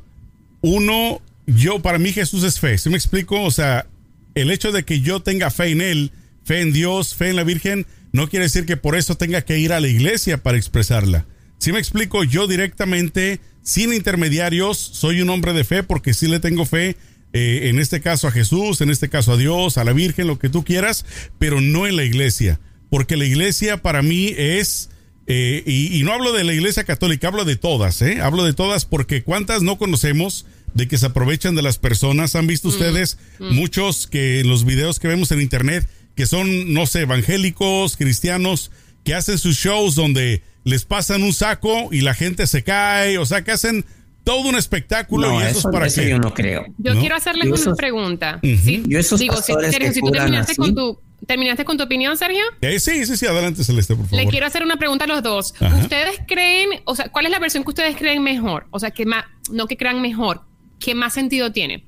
uno, 0.61 1.21
yo, 1.47 1.81
para 1.81 1.99
mí 1.99 2.13
Jesús 2.13 2.45
es 2.45 2.61
fe. 2.61 2.77
¿Sí 2.77 2.91
me 2.91 2.97
explico? 2.97 3.43
O 3.43 3.51
sea, 3.51 3.87
el 4.35 4.51
hecho 4.51 4.73
de 4.73 4.85
que 4.85 5.01
yo 5.01 5.21
tenga 5.21 5.51
fe 5.51 5.71
en 5.71 5.81
Él, 5.81 6.13
fe 6.45 6.61
en 6.61 6.73
Dios, 6.73 7.15
fe 7.15 7.31
en 7.31 7.37
la 7.37 7.45
Virgen, 7.45 7.87
no 8.13 8.29
quiere 8.29 8.45
decir 8.45 8.67
que 8.67 8.77
por 8.77 8.97
eso 8.97 9.17
tenga 9.17 9.43
que 9.43 9.59
ir 9.59 9.73
a 9.73 9.81
la 9.81 9.89
iglesia 9.89 10.43
para 10.43 10.59
expresarla. 10.59 11.27
Si 11.65 11.73
me 11.73 11.79
explico, 11.79 12.25
yo 12.25 12.47
directamente, 12.47 13.41
sin 13.63 13.93
intermediarios, 13.93 14.79
soy 14.79 15.23
un 15.23 15.31
hombre 15.31 15.53
de 15.53 15.65
fe 15.65 15.83
porque 15.83 16.15
sí 16.15 16.29
le 16.29 16.39
tengo 16.39 16.67
fe, 16.67 16.97
eh, 17.33 17.71
en 17.71 17.79
este 17.79 18.01
caso 18.01 18.29
a 18.29 18.31
Jesús, 18.31 18.81
en 18.81 18.91
este 18.91 19.09
caso 19.09 19.33
a 19.33 19.37
Dios, 19.37 19.79
a 19.79 19.85
la 19.85 19.93
Virgen, 19.93 20.27
lo 20.27 20.39
que 20.39 20.51
tú 20.51 20.63
quieras, 20.63 21.05
pero 21.39 21.61
no 21.61 21.87
en 21.87 21.97
la 21.97 22.05
iglesia 22.05 22.61
porque 22.95 23.17
la 23.17 23.25
iglesia 23.25 23.79
para 23.79 24.03
mí 24.03 24.33
es, 24.37 24.89
eh, 25.27 25.65
y, 25.67 26.01
no 26.05 26.13
hablo 26.13 26.33
de 26.33 26.45
la 26.45 26.53
iglesia 26.53 26.85
católica, 26.85 27.27
hablo 27.27 27.45
de 27.45 27.57
todas, 27.57 28.01
¿eh? 28.03 28.21
Hablo 28.21 28.45
de 28.45 28.53
todas 28.53 28.85
porque 28.85 29.25
cuántas 29.25 29.63
no 29.65 29.79
conocemos 29.79 30.47
de 30.75 30.87
que 30.87 30.97
se 30.97 31.07
aprovechan 31.07 31.57
de 31.57 31.63
las 31.63 31.79
personas. 31.79 32.37
Han 32.37 32.47
visto 32.47 32.69
mm, 32.69 32.71
ustedes 32.71 33.19
mm. 33.41 33.53
muchos 33.53 34.07
que 34.07 34.39
en 34.39 34.49
los 34.49 34.65
videos 34.65 35.01
que 35.01 35.09
vemos 35.09 35.33
en 35.33 35.41
internet, 35.41 35.89
que 36.15 36.27
son, 36.27 36.73
no 36.73 36.87
sé, 36.87 37.01
evangélicos, 37.01 37.97
cristianos, 37.97 38.71
que 39.05 39.15
hacen 39.15 39.39
sus 39.39 39.57
shows 39.57 39.95
donde 39.95 40.43
les 40.65 40.85
pasan 40.85 41.23
un 41.23 41.33
saco 41.33 41.89
y 41.93 42.01
la 42.01 42.15
gente 42.15 42.47
se 42.47 42.63
cae, 42.63 43.19
o 43.19 43.27
sea, 43.27 43.45
que 43.45 43.53
hacen 43.53 43.85
todo 44.25 44.49
un 44.49 44.57
espectáculo 44.57 45.41
y 45.41 45.45
eso, 45.45 45.69
es 45.69 45.73
para 45.73 45.89
que 45.89 46.09
yo 46.09 46.19
no 46.19 46.33
creo. 46.33 46.65
Yo 46.79 46.99
quiero 46.99 47.15
hacerles 47.15 47.67
una 47.67 47.77
pregunta. 47.77 48.41
¿sí? 48.43 48.83
Yo 48.87 48.99
esos 48.99 49.21
Digo, 49.21 49.37
si, 49.37 49.53
si 49.93 50.01
tú 50.01 50.11
terminaste 50.11 50.57
con 50.57 50.75
tu 50.75 50.99
¿Terminaste 51.27 51.65
con 51.65 51.77
tu 51.77 51.85
opinión, 51.85 52.17
Sergio? 52.17 52.43
Eh, 52.61 52.79
sí, 52.79 53.07
sí, 53.07 53.17
sí, 53.17 53.27
adelante, 53.27 53.65
Celeste, 53.65 53.97
por 53.97 54.07
favor. 54.07 54.25
Le 54.25 54.31
quiero 54.31 54.47
hacer 54.47 54.63
una 54.63 54.77
pregunta 54.77 55.05
a 55.05 55.09
los 55.09 55.23
dos. 55.23 55.55
¿Ustedes 55.81 56.21
creen, 56.27 56.83
o 56.85 56.95
sea, 56.95 57.11
cuál 57.11 57.27
es 57.27 57.31
la 57.31 57.39
versión 57.39 57.65
que 57.65 57.71
ustedes 57.71 57.97
creen 57.97 58.23
mejor? 58.23 58.67
O 58.71 58.79
sea, 58.79 58.91
que 58.91 59.07
más, 59.07 59.25
no 59.51 59.67
que 59.67 59.77
crean 59.77 60.03
mejor, 60.03 60.43
¿qué 60.81 60.95
más 60.95 61.15
sentido 61.15 61.53
tiene? 61.53 61.85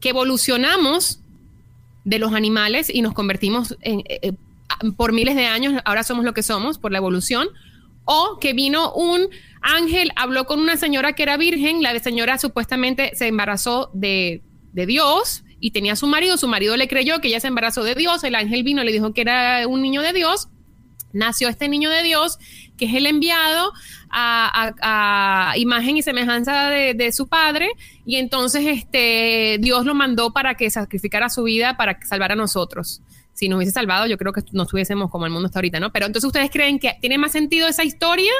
Que 0.00 0.10
evolucionamos 0.10 1.20
de 2.04 2.18
los 2.18 2.32
animales 2.34 2.88
y 2.92 3.02
nos 3.02 3.14
convertimos 3.14 3.76
en, 3.80 4.00
eh, 4.00 4.20
eh, 4.22 4.32
por 4.96 5.12
miles 5.12 5.36
de 5.36 5.46
años, 5.46 5.80
ahora 5.84 6.02
somos 6.02 6.24
lo 6.24 6.34
que 6.34 6.42
somos 6.42 6.78
por 6.78 6.92
la 6.92 6.98
evolución, 6.98 7.48
o 8.04 8.38
que 8.40 8.52
vino 8.52 8.92
un 8.92 9.28
ángel, 9.60 10.12
habló 10.16 10.46
con 10.46 10.60
una 10.60 10.76
señora 10.76 11.12
que 11.12 11.22
era 11.22 11.36
virgen, 11.36 11.82
la 11.82 11.98
señora 11.98 12.38
supuestamente 12.38 13.12
se 13.14 13.26
embarazó 13.26 13.90
de, 13.92 14.42
de 14.72 14.86
Dios, 14.86 15.44
y 15.60 15.72
tenía 15.72 15.94
a 15.94 15.96
su 15.96 16.06
marido, 16.06 16.36
su 16.36 16.48
marido 16.48 16.76
le 16.76 16.88
creyó 16.88 17.20
que 17.20 17.28
ella 17.28 17.40
se 17.40 17.48
embarazó 17.48 17.82
de 17.82 17.94
Dios, 17.94 18.22
el 18.24 18.34
ángel 18.34 18.62
vino, 18.62 18.84
le 18.84 18.92
dijo 18.92 19.12
que 19.12 19.22
era 19.22 19.66
un 19.66 19.82
niño 19.82 20.02
de 20.02 20.12
Dios, 20.12 20.48
nació 21.12 21.48
este 21.48 21.68
niño 21.68 21.90
de 21.90 22.02
Dios, 22.02 22.38
que 22.76 22.84
es 22.84 22.94
el 22.94 23.06
enviado 23.06 23.72
a, 24.10 25.54
imagen 25.56 25.96
y 25.96 26.02
semejanza 26.02 26.70
de, 26.70 27.12
su 27.12 27.28
padre, 27.28 27.68
y 28.06 28.16
entonces 28.16 28.64
este, 28.66 29.58
Dios 29.60 29.84
lo 29.84 29.94
mandó 29.94 30.32
para 30.32 30.54
que 30.54 30.70
sacrificara 30.70 31.28
su 31.28 31.42
vida 31.42 31.76
para 31.76 31.98
salvar 32.06 32.32
a 32.32 32.36
nosotros. 32.36 33.02
Si 33.38 33.48
nos 33.48 33.58
hubiese 33.58 33.70
salvado, 33.70 34.08
yo 34.08 34.18
creo 34.18 34.32
que 34.32 34.42
no 34.50 34.64
estuviésemos 34.64 35.12
como 35.12 35.24
el 35.24 35.30
mundo 35.30 35.46
está 35.46 35.60
ahorita, 35.60 35.78
¿no? 35.78 35.92
Pero 35.92 36.06
entonces 36.06 36.26
ustedes 36.26 36.50
creen 36.50 36.80
que 36.80 36.96
tiene 37.00 37.18
más 37.18 37.30
sentido 37.30 37.68
esa 37.68 37.84
historia 37.84 38.32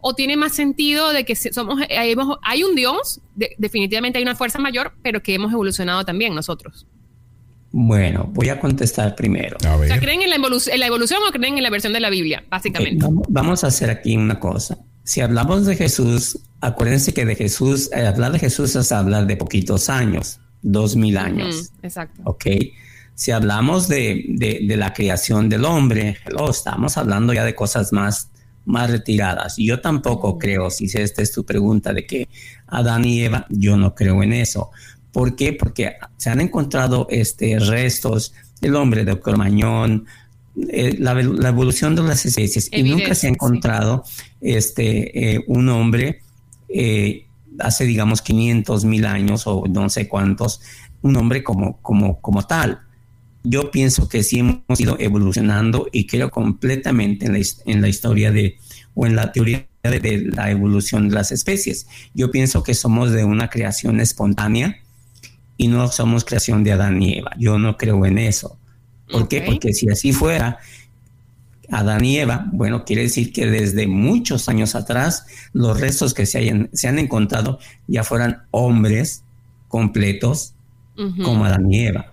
o 0.00 0.14
tiene 0.14 0.38
más 0.38 0.54
sentido 0.54 1.12
de 1.12 1.26
que 1.26 1.36
somos 1.36 1.82
hay 1.90 2.62
un 2.62 2.74
Dios, 2.74 3.20
definitivamente 3.58 4.16
hay 4.16 4.22
una 4.22 4.34
fuerza 4.34 4.58
mayor, 4.58 4.94
pero 5.02 5.22
que 5.22 5.34
hemos 5.34 5.52
evolucionado 5.52 6.02
también 6.06 6.34
nosotros. 6.34 6.86
Bueno, 7.72 8.30
voy 8.32 8.48
a 8.48 8.58
contestar 8.58 9.14
primero. 9.14 9.58
O 9.58 9.84
sea, 9.84 10.00
¿creen 10.00 10.22
en 10.22 10.30
la, 10.30 10.36
evolución 10.86 11.20
o 11.28 11.30
creen 11.30 11.58
en 11.58 11.62
la 11.62 11.68
versión 11.68 11.92
de 11.92 12.00
la 12.00 12.08
Biblia, 12.08 12.42
básicamente? 12.48 13.04
vamos, 13.28 13.64
a 13.64 13.66
hacer 13.66 13.90
aquí 13.90 14.16
una 14.16 14.40
cosa. 14.40 14.78
Si 15.04 15.20
hablamos 15.20 15.66
de 15.66 15.76
Jesús, 15.76 16.38
acuérdense 16.62 17.12
que 17.12 17.26
de 17.26 17.36
Jesús, 17.36 17.90
eh, 17.92 18.06
hablar 18.06 18.32
de 18.32 18.38
Jesús 18.38 18.74
es 18.76 18.92
hablar 18.92 19.26
de 19.26 19.36
poquitos 19.36 19.90
años, 19.90 20.40
dos 20.62 20.96
mil 20.96 21.18
años. 21.18 21.70
exacto. 21.82 22.22
Ok. 22.24 22.46
Si 23.18 23.32
hablamos 23.32 23.88
de, 23.88 24.26
de, 24.28 24.76
la 24.76 24.92
creación 24.92 25.48
del 25.48 25.64
hombre, 25.64 26.18
estamos 26.48 26.96
hablando 26.96 27.32
ya 27.32 27.44
de 27.44 27.52
cosas 27.52 27.92
más 27.92 28.30
más 28.64 28.90
retiradas. 28.90 29.56
Yo 29.56 29.80
tampoco 29.80 30.38
creo, 30.38 30.70
si 30.70 30.84
esta 30.84 31.20
es 31.20 31.32
tu 31.32 31.44
pregunta 31.44 31.92
de 31.92 32.06
que 32.06 32.28
Adán 32.68 33.04
y 33.04 33.22
Eva, 33.22 33.44
yo 33.48 33.76
no 33.76 33.94
creo 33.94 34.22
en 34.22 34.34
eso. 34.34 34.70
¿Por 35.10 35.34
qué? 35.34 35.52
Porque 35.52 35.96
se 36.16 36.30
han 36.30 36.40
encontrado 36.40 37.08
este, 37.10 37.58
restos 37.58 38.34
del 38.60 38.76
hombre 38.76 39.04
de 39.04 39.18
Cromañón, 39.18 40.06
eh, 40.68 40.94
la, 41.00 41.18
evolución 41.48 41.96
de 41.96 42.02
las 42.02 42.24
especies 42.24 42.68
y 42.70 42.84
nunca 42.84 43.16
se 43.16 43.26
ha 43.26 43.30
encontrado 43.30 44.04
este, 44.40 45.34
eh, 45.34 45.44
un 45.48 45.70
hombre 45.70 46.20
eh, 46.68 47.26
hace 47.58 47.84
digamos 47.84 48.22
500 48.22 48.84
mil 48.84 49.06
años 49.06 49.46
o 49.46 49.64
no 49.66 49.88
sé 49.88 50.06
cuántos, 50.06 50.60
un 51.02 51.16
hombre 51.16 51.42
como, 51.42 51.80
como, 51.80 52.20
como 52.20 52.46
tal. 52.46 52.82
Yo 53.50 53.70
pienso 53.70 54.10
que 54.10 54.22
sí 54.22 54.40
hemos 54.40 54.78
ido 54.78 54.96
evolucionando 55.00 55.88
y 55.90 56.06
creo 56.06 56.30
completamente 56.30 57.24
en 57.24 57.32
la, 57.32 57.38
en 57.64 57.80
la 57.80 57.88
historia 57.88 58.30
de, 58.30 58.58
o 58.94 59.06
en 59.06 59.16
la 59.16 59.32
teoría 59.32 59.66
de, 59.82 60.30
la 60.34 60.50
evolución 60.50 61.08
de 61.08 61.14
las 61.14 61.32
especies. 61.32 61.86
Yo 62.12 62.30
pienso 62.30 62.62
que 62.62 62.74
somos 62.74 63.10
de 63.10 63.24
una 63.24 63.48
creación 63.48 64.00
espontánea 64.00 64.76
y 65.56 65.68
no 65.68 65.88
somos 65.88 66.26
creación 66.26 66.62
de 66.62 66.72
Adán 66.72 67.00
y 67.02 67.18
Eva. 67.18 67.30
Yo 67.38 67.58
no 67.58 67.78
creo 67.78 68.04
en 68.04 68.18
eso. 68.18 68.58
¿Por 69.10 69.28
qué? 69.28 69.40
Porque 69.40 69.72
si 69.72 69.88
así 69.88 70.12
fuera, 70.12 70.58
Adán 71.70 72.04
y 72.04 72.18
Eva, 72.18 72.50
bueno, 72.52 72.84
quiere 72.84 73.02
decir 73.02 73.32
que 73.32 73.46
desde 73.46 73.86
muchos 73.86 74.50
años 74.50 74.74
atrás 74.74 75.24
los 75.54 75.80
restos 75.80 76.12
que 76.12 76.26
se, 76.26 76.38
hayan, 76.38 76.68
se 76.74 76.88
han 76.88 76.98
encontrado 76.98 77.60
ya 77.86 78.04
fueran 78.04 78.42
hombres 78.50 79.24
completos 79.68 80.54
como 81.22 81.46
Adán 81.46 81.72
y 81.72 81.86
Eva. 81.86 82.12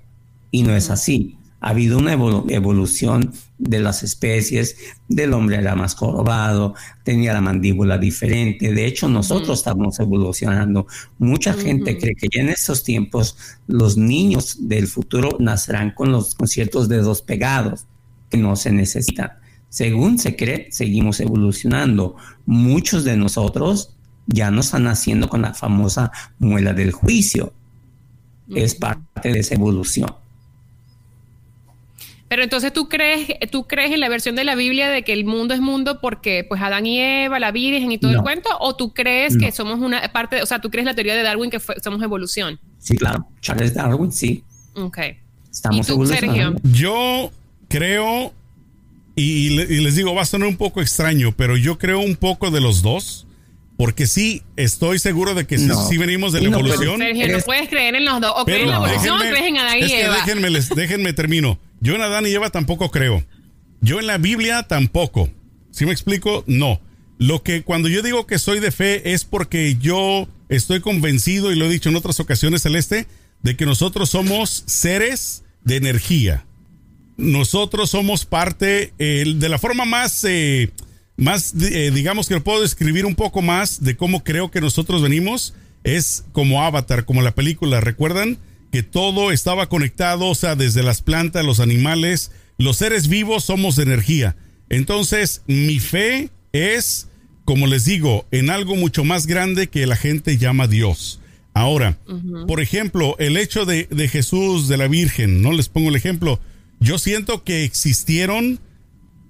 Y 0.55 0.63
no 0.63 0.73
es 0.73 0.89
así. 0.89 1.37
Ha 1.59 1.71
habido 1.71 1.97
una 1.97 2.13
evolución 2.13 3.33
de 3.57 3.81
las 3.81 4.03
especies, 4.03 4.77
del 5.09 5.33
hombre 5.33 5.57
era 5.57 5.75
más 5.75 5.95
jorobado, 5.95 6.75
tenía 7.03 7.33
la 7.33 7.41
mandíbula 7.41 7.97
diferente. 7.97 8.73
De 8.73 8.85
hecho, 8.85 9.09
nosotros 9.09 9.59
estamos 9.59 9.99
evolucionando. 9.99 10.87
Mucha 11.17 11.55
gente 11.55 11.97
cree 11.97 12.15
que 12.15 12.29
ya 12.33 12.41
en 12.41 12.47
estos 12.47 12.83
tiempos 12.83 13.37
los 13.67 13.97
niños 13.97 14.69
del 14.69 14.87
futuro 14.87 15.35
nacerán 15.41 15.91
con 15.91 16.13
los 16.13 16.35
con 16.35 16.47
ciertos 16.47 16.87
dedos 16.87 17.21
pegados 17.21 17.85
que 18.29 18.37
no 18.37 18.55
se 18.55 18.71
necesitan. 18.71 19.31
Según 19.67 20.19
se 20.19 20.37
cree, 20.37 20.69
seguimos 20.71 21.19
evolucionando. 21.19 22.15
Muchos 22.45 23.03
de 23.03 23.17
nosotros 23.17 23.93
ya 24.25 24.51
no 24.51 24.61
están 24.61 24.85
naciendo 24.85 25.27
con 25.27 25.41
la 25.41 25.53
famosa 25.53 26.13
muela 26.39 26.71
del 26.71 26.93
juicio. 26.93 27.51
Es 28.47 28.75
parte 28.75 29.33
de 29.33 29.39
esa 29.39 29.55
evolución. 29.55 30.15
Pero 32.27 32.43
entonces 32.43 32.73
tú 32.73 32.89
crees, 32.89 33.27
tú 33.51 33.67
crees 33.67 33.91
en 33.91 33.99
la 33.99 34.09
versión 34.09 34.35
de 34.35 34.43
la 34.43 34.55
Biblia 34.55 34.89
de 34.89 35.03
que 35.03 35.13
el 35.13 35.25
mundo 35.25 35.53
es 35.53 35.61
mundo 35.61 35.99
porque 36.01 36.43
pues 36.47 36.61
Adán 36.61 36.85
y 36.87 36.99
Eva, 36.99 37.39
la 37.39 37.51
Virgen 37.51 37.91
y 37.91 37.99
todo 37.99 38.11
el 38.11 38.21
cuento, 38.21 38.49
o 38.59 38.75
tú 38.75 38.93
crees 38.93 39.37
que 39.37 39.51
somos 39.51 39.79
una 39.79 40.01
parte, 40.11 40.41
o 40.41 40.45
sea, 40.45 40.59
tú 40.59 40.71
crees 40.71 40.85
la 40.85 40.95
teoría 40.95 41.15
de 41.15 41.21
Darwin 41.21 41.51
que 41.51 41.59
somos 41.59 42.01
evolución. 42.01 42.59
Sí, 42.79 42.97
claro. 42.97 43.27
Charles 43.41 43.73
Darwin, 43.73 44.11
sí. 44.11 44.43
Ok. 44.73 44.97
Estamos 45.51 45.87
¿Y 45.87 46.07
Sergio? 46.07 46.55
Yo 46.63 47.31
creo 47.69 48.33
y, 49.15 49.49
les 49.81 49.95
digo, 49.95 50.13
va 50.13 50.23
a 50.23 50.25
sonar 50.25 50.49
un 50.49 50.57
poco 50.57 50.81
extraño, 50.81 51.33
pero 51.35 51.55
yo 51.55 51.77
creo 51.77 51.99
un 51.99 52.15
poco 52.15 52.51
de 52.51 52.59
los 52.59 52.81
dos. 52.81 53.27
Porque 53.77 54.07
sí, 54.07 54.41
estoy 54.55 54.99
seguro 54.99 55.33
de 55.33 55.45
que 55.45 55.57
sí, 55.57 55.97
venimos 55.97 56.31
de 56.31 56.41
la 56.41 56.47
evolución. 56.47 56.97
Sergio, 56.97 57.27
no 57.27 57.43
puedes 57.43 57.67
creer 57.67 57.95
en 57.95 58.05
los 58.05 58.21
dos. 58.21 58.31
O 58.37 58.45
crees 58.45 58.61
en 58.61 58.69
la 58.69 58.75
evolución 58.77 59.17
o 59.17 59.19
crees 59.19 59.45
en 59.47 59.57
Adán 59.57 59.79
y 59.79 59.91
Eva. 59.91 60.15
déjenme, 60.15 60.49
déjenme 60.49 61.11
termino. 61.11 61.59
Yo 61.85 61.93
en 61.93 62.01
Adán 62.01 62.25
y 62.25 62.31
Eva 62.31 62.49
tampoco 62.49 62.89
creo. 62.89 63.23
Yo 63.79 63.99
en 63.99 64.07
la 64.07 64.17
Biblia 64.17 64.63
tampoco. 64.63 65.29
¿Sí 65.69 65.85
me 65.85 65.91
explico? 65.91 66.43
No. 66.47 66.81
Lo 67.19 67.43
que 67.43 67.61
cuando 67.61 67.89
yo 67.89 68.01
digo 68.01 68.25
que 68.25 68.39
soy 68.39 68.59
de 68.59 68.71
fe 68.71 69.13
es 69.13 69.23
porque 69.23 69.77
yo 69.79 70.27
estoy 70.49 70.79
convencido, 70.79 71.51
y 71.51 71.55
lo 71.55 71.65
he 71.65 71.69
dicho 71.69 71.89
en 71.89 71.95
otras 71.95 72.19
ocasiones, 72.19 72.63
Celeste, 72.63 73.05
de 73.43 73.55
que 73.55 73.67
nosotros 73.67 74.09
somos 74.09 74.63
seres 74.65 75.43
de 75.63 75.75
energía. 75.75 76.43
Nosotros 77.17 77.91
somos 77.91 78.25
parte 78.25 78.91
de 78.97 79.47
la 79.47 79.59
forma 79.59 79.85
más, 79.85 80.23
eh, 80.23 80.71
más 81.17 81.53
eh, 81.61 81.91
digamos 81.93 82.27
que 82.27 82.33
lo 82.33 82.43
puedo 82.43 82.63
describir 82.63 83.05
un 83.05 83.13
poco 83.13 83.43
más 83.43 83.83
de 83.83 83.95
cómo 83.95 84.23
creo 84.23 84.49
que 84.49 84.59
nosotros 84.59 85.03
venimos. 85.03 85.53
Es 85.83 86.25
como 86.31 86.63
Avatar, 86.63 87.05
como 87.05 87.21
la 87.21 87.35
película. 87.35 87.79
¿Recuerdan? 87.79 88.39
Que 88.75 88.83
todo 88.83 89.31
estaba 89.31 89.69
conectado, 89.69 90.25
o 90.25 90.35
sea, 90.35 90.57
desde 90.57 90.83
las 90.83 91.01
plantas, 91.01 91.45
los 91.45 91.61
animales, 91.61 92.31
los 92.57 92.75
seres 92.75 93.07
vivos 93.07 93.45
somos 93.45 93.77
energía. 93.77 94.35
Entonces, 94.67 95.43
mi 95.47 95.79
fe 95.79 96.29
es, 96.51 97.07
como 97.45 97.67
les 97.67 97.85
digo, 97.85 98.25
en 98.31 98.49
algo 98.49 98.75
mucho 98.75 99.05
más 99.05 99.27
grande 99.27 99.67
que 99.67 99.87
la 99.87 99.95
gente 99.95 100.37
llama 100.37 100.67
Dios. 100.67 101.21
Ahora, 101.53 101.97
por 102.47 102.59
ejemplo, 102.59 103.15
el 103.17 103.37
hecho 103.37 103.63
de, 103.63 103.87
de, 103.89 104.09
Jesús, 104.09 104.67
de 104.67 104.75
la 104.75 104.89
Virgen, 104.89 105.41
no 105.41 105.53
les 105.53 105.69
pongo 105.69 105.87
el 105.87 105.95
ejemplo, 105.95 106.41
yo 106.81 106.99
siento 106.99 107.45
que 107.45 107.63
existieron 107.63 108.59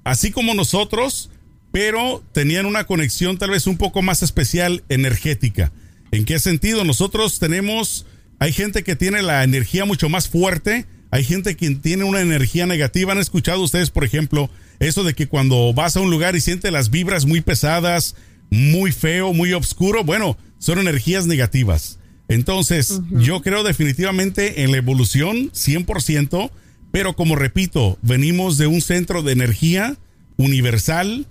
así 0.05 0.31
como 0.31 0.55
nosotros, 0.55 1.29
pero 1.71 2.23
tenían 2.31 2.65
una 2.65 2.85
conexión 2.85 3.37
tal 3.37 3.51
vez 3.51 3.67
un 3.67 3.77
poco 3.77 4.01
más 4.01 4.23
especial 4.23 4.83
energética. 4.89 5.71
¿En 6.09 6.25
qué 6.25 6.39
sentido? 6.39 6.83
Nosotros 6.83 7.37
tenemos, 7.37 8.07
hay 8.39 8.53
gente 8.53 8.83
que 8.83 8.95
tiene 8.95 9.21
la 9.21 9.43
energía 9.43 9.85
mucho 9.85 10.09
más 10.09 10.27
fuerte, 10.29 10.85
hay 11.11 11.23
gente 11.23 11.55
que 11.55 11.69
tiene 11.75 12.03
una 12.03 12.21
energía 12.21 12.65
negativa. 12.65 13.13
¿Han 13.13 13.19
escuchado 13.19 13.61
ustedes, 13.61 13.89
por 13.89 14.03
ejemplo, 14.03 14.49
eso 14.79 15.03
de 15.03 15.13
que 15.13 15.27
cuando 15.27 15.73
vas 15.73 15.95
a 15.95 16.01
un 16.01 16.09
lugar 16.09 16.35
y 16.35 16.41
sientes 16.41 16.71
las 16.71 16.89
vibras 16.89 17.25
muy 17.25 17.41
pesadas, 17.41 18.15
muy 18.49 18.91
feo, 18.91 19.31
muy 19.33 19.53
oscuro? 19.53 20.03
Bueno, 20.03 20.37
son 20.59 20.79
energías 20.79 21.25
negativas. 21.25 21.99
Entonces, 22.27 23.01
yo 23.11 23.41
creo 23.41 23.63
definitivamente 23.63 24.63
en 24.63 24.71
la 24.71 24.77
evolución, 24.77 25.51
100%, 25.51 26.51
pero 26.91 27.15
como 27.15 27.35
repito, 27.35 27.99
venimos 28.01 28.57
de 28.57 28.67
un 28.67 28.81
centro 28.81 29.21
de 29.21 29.31
energía 29.31 29.95
universal, 30.37 31.27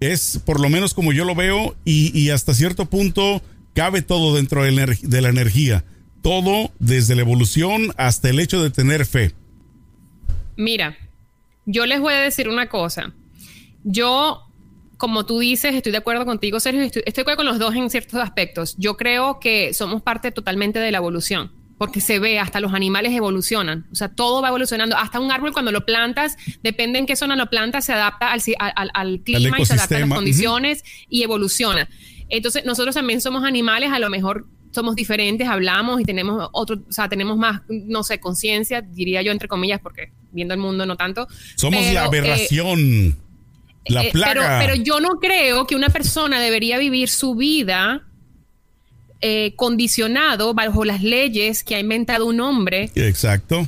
es 0.00 0.40
por 0.44 0.60
lo 0.60 0.68
menos 0.68 0.92
como 0.92 1.12
yo 1.12 1.24
lo 1.24 1.34
veo, 1.34 1.74
y, 1.84 2.28
hasta 2.30 2.52
cierto 2.52 2.86
punto 2.86 3.42
cabe 3.74 4.02
todo 4.02 4.36
dentro 4.36 4.64
de 4.64 5.20
la 5.22 5.28
energía, 5.28 5.84
todo 6.22 6.70
desde 6.78 7.14
la 7.14 7.22
evolución 7.22 7.92
hasta 7.96 8.30
el 8.30 8.40
hecho 8.40 8.62
de 8.62 8.70
tener 8.70 9.04
fe. 9.06 9.32
Mira, 10.56 10.96
yo 11.66 11.86
les 11.86 12.00
voy 12.00 12.14
a 12.14 12.20
decir 12.20 12.48
una 12.48 12.68
cosa. 12.68 13.12
Yo 13.84 14.46
como 15.02 15.26
tú 15.26 15.40
dices, 15.40 15.74
estoy 15.74 15.90
de 15.90 15.98
acuerdo 15.98 16.24
contigo, 16.24 16.60
Sergio, 16.60 16.80
estoy, 16.80 17.02
de 17.04 17.20
acuerdo 17.20 17.38
con 17.38 17.46
los 17.46 17.58
dos 17.58 17.74
en 17.74 17.90
ciertos 17.90 18.20
aspectos. 18.20 18.76
Yo 18.78 18.96
creo 18.96 19.40
que 19.40 19.74
somos 19.74 20.00
parte 20.00 20.30
totalmente 20.30 20.78
de 20.78 20.92
la 20.92 20.98
evolución 20.98 21.50
porque 21.76 22.00
se 22.00 22.20
ve, 22.20 22.38
hasta 22.38 22.60
los 22.60 22.72
animales 22.72 23.12
evolucionan, 23.12 23.88
o 23.90 23.96
sea, 23.96 24.08
todo 24.08 24.40
va 24.40 24.46
evolucionando, 24.46 24.96
hasta 24.96 25.18
un 25.18 25.32
árbol 25.32 25.52
cuando 25.52 25.72
lo 25.72 25.84
plantas, 25.84 26.36
depende 26.62 27.00
en 27.00 27.06
qué 27.06 27.16
zona 27.16 27.34
lo 27.34 27.50
plantas, 27.50 27.84
se 27.86 27.92
adapta 27.92 28.30
al, 28.30 28.40
clima 29.24 29.58
y 29.58 29.66
se 29.66 29.72
adapta 29.72 29.96
a 29.96 29.98
las 29.98 30.08
condiciones 30.08 30.84
y 31.08 31.24
evoluciona. 31.24 31.88
Entonces, 32.28 32.64
nosotros 32.64 32.94
también 32.94 33.20
somos 33.20 33.42
animales, 33.42 33.90
a 33.90 33.98
lo 33.98 34.08
mejor 34.08 34.46
somos 34.72 34.96
diferentes, 34.96 35.46
hablamos 35.46 36.00
y 36.00 36.04
tenemos 36.04 36.48
otro, 36.52 36.82
o 36.88 36.92
sea, 36.92 37.08
tenemos 37.08 37.36
más, 37.36 37.62
no 37.68 38.02
sé, 38.02 38.18
conciencia, 38.18 38.80
diría 38.82 39.22
yo 39.22 39.30
entre 39.30 39.46
comillas, 39.46 39.80
porque 39.80 40.10
viendo 40.32 40.54
el 40.54 40.60
mundo 40.60 40.84
no 40.86 40.96
tanto. 40.96 41.28
Somos 41.54 41.84
la 41.92 42.04
aberración. 42.04 43.16
La 43.86 44.04
eh, 44.04 44.10
plaga. 44.12 44.60
Pero, 44.60 44.74
yo 44.76 45.00
no 45.00 45.20
creo 45.20 45.66
que 45.66 45.76
una 45.76 45.88
persona 45.88 46.40
debería 46.40 46.78
vivir 46.78 47.08
su 47.08 47.34
vida 47.34 48.06
eh, 49.20 49.54
condicionado 49.56 50.54
bajo 50.54 50.84
las 50.84 51.02
leyes 51.02 51.62
que 51.64 51.76
ha 51.76 51.80
inventado 51.80 52.26
un 52.26 52.40
hombre. 52.40 52.90
Exacto. 52.94 53.66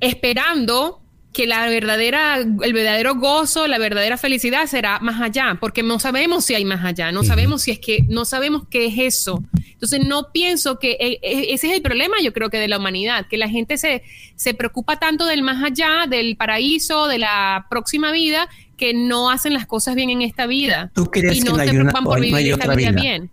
Esperando 0.00 1.00
que 1.38 1.46
la 1.46 1.68
verdadera, 1.68 2.38
el 2.38 2.72
verdadero 2.72 3.14
gozo, 3.14 3.68
la 3.68 3.78
verdadera 3.78 4.16
felicidad 4.16 4.66
será 4.66 4.98
más 4.98 5.22
allá, 5.22 5.56
porque 5.60 5.84
no 5.84 6.00
sabemos 6.00 6.44
si 6.44 6.56
hay 6.56 6.64
más 6.64 6.84
allá, 6.84 7.12
no 7.12 7.22
sabemos 7.22 7.62
si 7.62 7.70
es 7.70 7.78
que, 7.78 8.00
no 8.08 8.24
sabemos 8.24 8.64
qué 8.68 8.86
es 8.86 8.94
eso. 8.98 9.44
Entonces 9.54 10.04
no 10.04 10.32
pienso 10.32 10.80
que 10.80 10.96
eh, 10.98 11.20
ese 11.22 11.68
es 11.68 11.76
el 11.76 11.80
problema, 11.80 12.16
yo 12.20 12.32
creo 12.32 12.50
que 12.50 12.58
de 12.58 12.66
la 12.66 12.78
humanidad, 12.78 13.28
que 13.30 13.36
la 13.36 13.48
gente 13.48 13.78
se, 13.78 14.02
se 14.34 14.52
preocupa 14.52 14.98
tanto 14.98 15.26
del 15.26 15.42
más 15.42 15.62
allá, 15.62 16.06
del 16.08 16.36
paraíso, 16.36 17.06
de 17.06 17.18
la 17.18 17.68
próxima 17.70 18.10
vida, 18.10 18.48
que 18.76 18.92
no 18.92 19.30
hacen 19.30 19.54
las 19.54 19.66
cosas 19.66 19.94
bien 19.94 20.10
en 20.10 20.22
esta 20.22 20.48
vida. 20.48 20.90
¿Tú 20.92 21.08
crees 21.08 21.36
y 21.36 21.42
no 21.42 21.56
que 21.56 21.66
se 21.66 21.70
preocupan 21.70 22.02
por 22.02 22.20
vivir 22.20 22.54
esta 22.54 22.74
vida, 22.74 22.90
bien. 22.90 23.30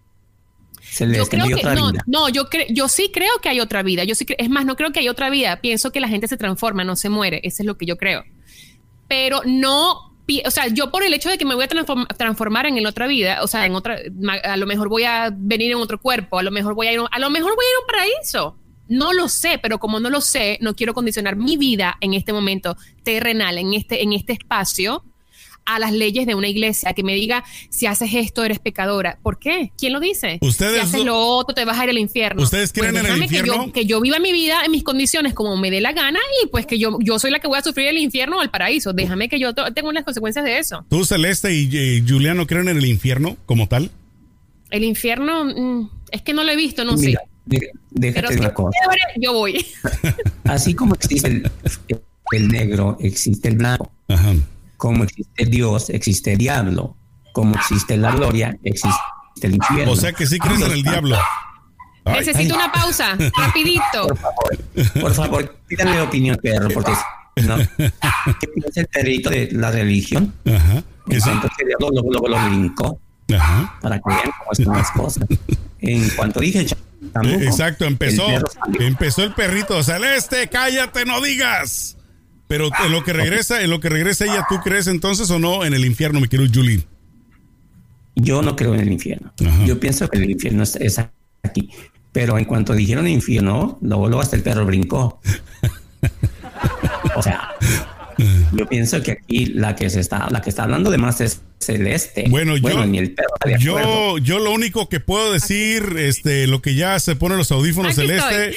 Yo 0.99 1.25
creo 1.27 1.45
que 1.45 1.63
no, 1.63 1.91
no, 2.05 2.29
yo 2.29 2.47
yo 2.69 2.87
sí 2.87 3.11
creo 3.13 3.31
que 3.41 3.49
hay 3.49 3.59
otra 3.59 3.83
vida. 3.83 4.03
Yo 4.03 4.15
sí 4.15 4.25
es 4.37 4.49
más, 4.49 4.65
no 4.65 4.75
creo 4.75 4.91
que 4.91 4.99
hay 4.99 5.09
otra 5.09 5.29
vida. 5.29 5.61
Pienso 5.61 5.91
que 5.91 5.99
la 5.99 6.07
gente 6.07 6.27
se 6.27 6.37
transforma, 6.37 6.83
no 6.83 6.95
se 6.95 7.09
muere. 7.09 7.41
Eso 7.43 7.63
es 7.63 7.67
lo 7.67 7.77
que 7.77 7.85
yo 7.85 7.97
creo. 7.97 8.23
Pero 9.07 9.41
no 9.45 10.15
o 10.45 10.51
sea, 10.51 10.67
yo 10.67 10.91
por 10.91 11.03
el 11.03 11.13
hecho 11.13 11.29
de 11.29 11.37
que 11.37 11.45
me 11.45 11.53
voy 11.53 11.65
a 11.65 11.67
transformar 12.17 12.65
en 12.65 12.85
otra 12.85 13.05
vida, 13.07 13.43
o 13.43 13.47
sea, 13.47 13.65
en 13.65 13.75
otra, 13.75 13.97
a 14.43 14.57
lo 14.57 14.65
mejor 14.65 14.89
voy 14.89 15.03
a 15.03 15.31
venir 15.31 15.71
en 15.71 15.77
otro 15.77 16.01
cuerpo, 16.01 16.39
a 16.39 16.43
lo 16.43 16.51
mejor 16.51 16.73
voy 16.73 16.87
a 16.87 16.93
ir, 16.93 16.99
a 17.09 17.19
lo 17.19 17.29
mejor 17.29 17.55
voy 17.55 17.65
a 17.65 17.69
ir 17.69 17.75
a 17.75 17.79
un 17.79 17.87
paraíso. 17.87 18.57
No 18.87 19.13
lo 19.13 19.29
sé, 19.29 19.59
pero 19.61 19.79
como 19.79 19.99
no 19.99 20.09
lo 20.09 20.21
sé, 20.21 20.57
no 20.61 20.75
quiero 20.75 20.93
condicionar 20.93 21.35
mi 21.35 21.57
vida 21.57 21.97
en 22.01 22.13
este 22.13 22.33
momento 22.33 22.75
terrenal, 23.03 23.57
en 23.57 23.73
este, 23.73 24.03
en 24.03 24.13
este 24.13 24.33
espacio, 24.33 25.03
a 25.65 25.79
las 25.79 25.91
leyes 25.91 26.25
de 26.25 26.35
una 26.35 26.47
iglesia, 26.47 26.93
que 26.93 27.03
me 27.03 27.15
diga 27.15 27.43
si 27.69 27.87
haces 27.87 28.11
esto 28.13 28.43
eres 28.43 28.59
pecadora. 28.59 29.17
¿Por 29.21 29.39
qué? 29.39 29.71
¿Quién 29.77 29.93
lo 29.93 29.99
dice? 29.99 30.37
Ustedes 30.41 30.73
si 30.73 30.79
haces 30.79 31.05
lo 31.05 31.17
otro 31.17 31.55
te 31.55 31.65
vas 31.65 31.79
a 31.79 31.83
ir 31.83 31.89
al 31.89 31.97
infierno. 31.97 32.41
¿Ustedes 32.41 32.71
creen 32.71 32.91
pues 32.91 33.05
en 33.05 33.11
el 33.11 33.23
infierno? 33.23 33.71
Que 33.71 33.85
yo, 33.85 33.99
viva 33.99 34.19
mi 34.19 34.31
vida 34.31 34.63
en 34.63 34.71
mis 34.71 34.83
condiciones 34.83 35.33
como 35.33 35.57
me 35.57 35.71
dé 35.71 35.81
la 35.81 35.91
gana 35.93 36.19
y 36.43 36.47
pues 36.47 36.65
que 36.65 36.77
yo, 36.77 36.97
yo 37.01 37.19
soy 37.19 37.31
la 37.31 37.39
que 37.39 37.47
voy 37.47 37.57
a 37.57 37.63
sufrir 37.63 37.87
el 37.87 37.97
infierno 37.97 38.39
o 38.39 38.41
el 38.43 38.49
paraíso. 38.49 38.93
Déjame 38.93 39.27
que 39.27 39.39
yo 39.39 39.53
tenga 39.53 39.91
las 39.91 40.03
consecuencias 40.03 40.45
de 40.45 40.59
eso. 40.59 40.85
¿Tú, 40.89 41.03
Celeste 41.05 41.53
y, 41.53 42.03
Juliano 42.07 42.45
creen 42.45 42.69
en 42.69 42.77
el 42.77 42.85
infierno 42.85 43.37
como 43.45 43.67
tal? 43.67 43.89
El 44.69 44.83
infierno 44.83 45.45
mm, 45.45 45.89
es 46.11 46.21
que 46.21 46.33
no 46.33 46.43
lo 46.43 46.51
he 46.51 46.55
visto, 46.55 46.83
no 46.85 46.97
sé. 46.97 47.15
Déjate 47.91 48.37
una 48.37 48.53
cosa. 48.53 48.77
Yo 49.17 49.33
voy. 49.33 49.65
Así 50.43 50.73
como 50.73 50.95
existe 50.95 51.27
el, 51.27 51.51
el 52.31 52.47
negro, 52.47 52.97
existe 52.99 53.49
el 53.49 53.57
blanco. 53.57 53.91
Ajá 54.07 54.33
como 54.85 55.03
existe 55.03 55.45
Dios, 55.45 55.89
existe 55.89 56.33
el 56.33 56.37
diablo. 56.37 56.95
Como 57.33 57.55
existe 57.55 57.97
la 57.97 58.11
gloria, 58.11 58.55
existe 58.63 59.01
el 59.41 59.55
infierno. 59.55 59.93
O 59.93 59.95
sea 59.95 60.13
que 60.13 60.27
sí 60.27 60.37
crees 60.37 60.61
en 60.61 60.71
el 60.73 60.83
diablo. 60.83 61.17
Necesito 62.05 62.53
una 62.53 62.71
pausa, 62.71 63.17
rapidito. 63.35 64.07
Por 64.07 64.17
favor, 64.19 64.57
por 65.01 65.13
favor, 65.15 65.55
pídanme 65.67 66.01
opinión, 66.01 66.37
perro, 66.39 66.69
porque 66.69 66.91
¿no? 67.47 67.57
¿Qué 68.39 68.47
piensa 68.47 68.81
el 68.81 68.87
perrito 68.87 69.31
de 69.31 69.49
la 69.53 69.71
religión? 69.71 70.35
Ajá. 70.45 70.83
En 71.09 71.19
cuanto 71.19 71.49
que 71.57 71.65
diablo 71.65 71.89
luego, 71.89 72.11
luego 72.11 72.27
lo 72.27 72.45
brincó. 72.45 72.99
Ajá. 73.35 73.79
Para 73.81 73.97
que 73.97 74.03
vean 74.05 74.31
cómo 74.37 74.51
están 74.51 74.77
las 74.77 74.91
cosas. 74.91 75.25
En 75.79 76.09
cuanto 76.11 76.41
dije 76.41 76.67
tampoco, 77.11 77.41
Exacto, 77.41 77.85
empezó, 77.85 78.27
empezó 78.79 79.23
el 79.23 79.33
perrito. 79.33 79.81
Celeste, 79.81 80.47
cállate, 80.47 81.05
no 81.05 81.21
digas. 81.21 81.94
Pero 82.47 82.69
en 82.85 82.91
lo 82.91 83.03
que 83.03 83.13
regresa, 83.13 83.61
en 83.63 83.69
lo 83.69 83.79
que 83.79 83.89
regresa 83.89 84.25
ella, 84.25 84.45
¿tú 84.47 84.59
crees 84.63 84.87
entonces 84.87 85.29
o 85.31 85.39
no 85.39 85.65
en 85.65 85.73
el 85.73 85.85
infierno, 85.85 86.19
mi 86.19 86.27
querido 86.27 86.49
Julie? 86.53 86.83
Yo 88.15 88.41
no 88.41 88.55
creo 88.55 88.73
en 88.75 88.81
el 88.81 88.91
infierno. 88.91 89.33
Yo 89.65 89.79
pienso 89.79 90.07
que 90.09 90.19
el 90.19 90.29
infierno 90.29 90.63
es 90.63 90.99
aquí. 91.43 91.69
Pero 92.11 92.37
en 92.37 92.45
cuanto 92.45 92.73
dijeron 92.73 93.07
infierno, 93.07 93.77
luego, 93.81 94.21
hasta 94.21 94.37
el 94.37 94.41
perro 94.41 94.65
brincó. 94.65 95.19
o 97.15 97.21
sea, 97.21 97.49
yo 98.53 98.67
pienso 98.67 99.03
que 99.03 99.11
aquí 99.11 99.47
la 99.47 99.75
que 99.75 99.89
se 99.89 99.99
está, 99.99 100.29
la 100.29 100.41
que 100.41 100.49
está 100.49 100.63
hablando 100.63 100.91
de 100.91 100.97
más 100.97 101.19
es 101.19 101.41
celeste. 101.59 102.25
Bueno, 102.29 102.55
yo, 102.55 102.85
yo, 103.59 104.17
yo 104.17 104.39
lo 104.39 104.51
único 104.51 104.87
que 104.87 105.01
puedo 105.01 105.33
decir, 105.33 105.95
este, 105.97 106.47
lo 106.47 106.61
que 106.61 106.75
ya 106.75 106.99
se 106.99 107.17
pone 107.17 107.35
los 107.35 107.51
audífonos 107.51 107.95
celeste, 107.95 108.55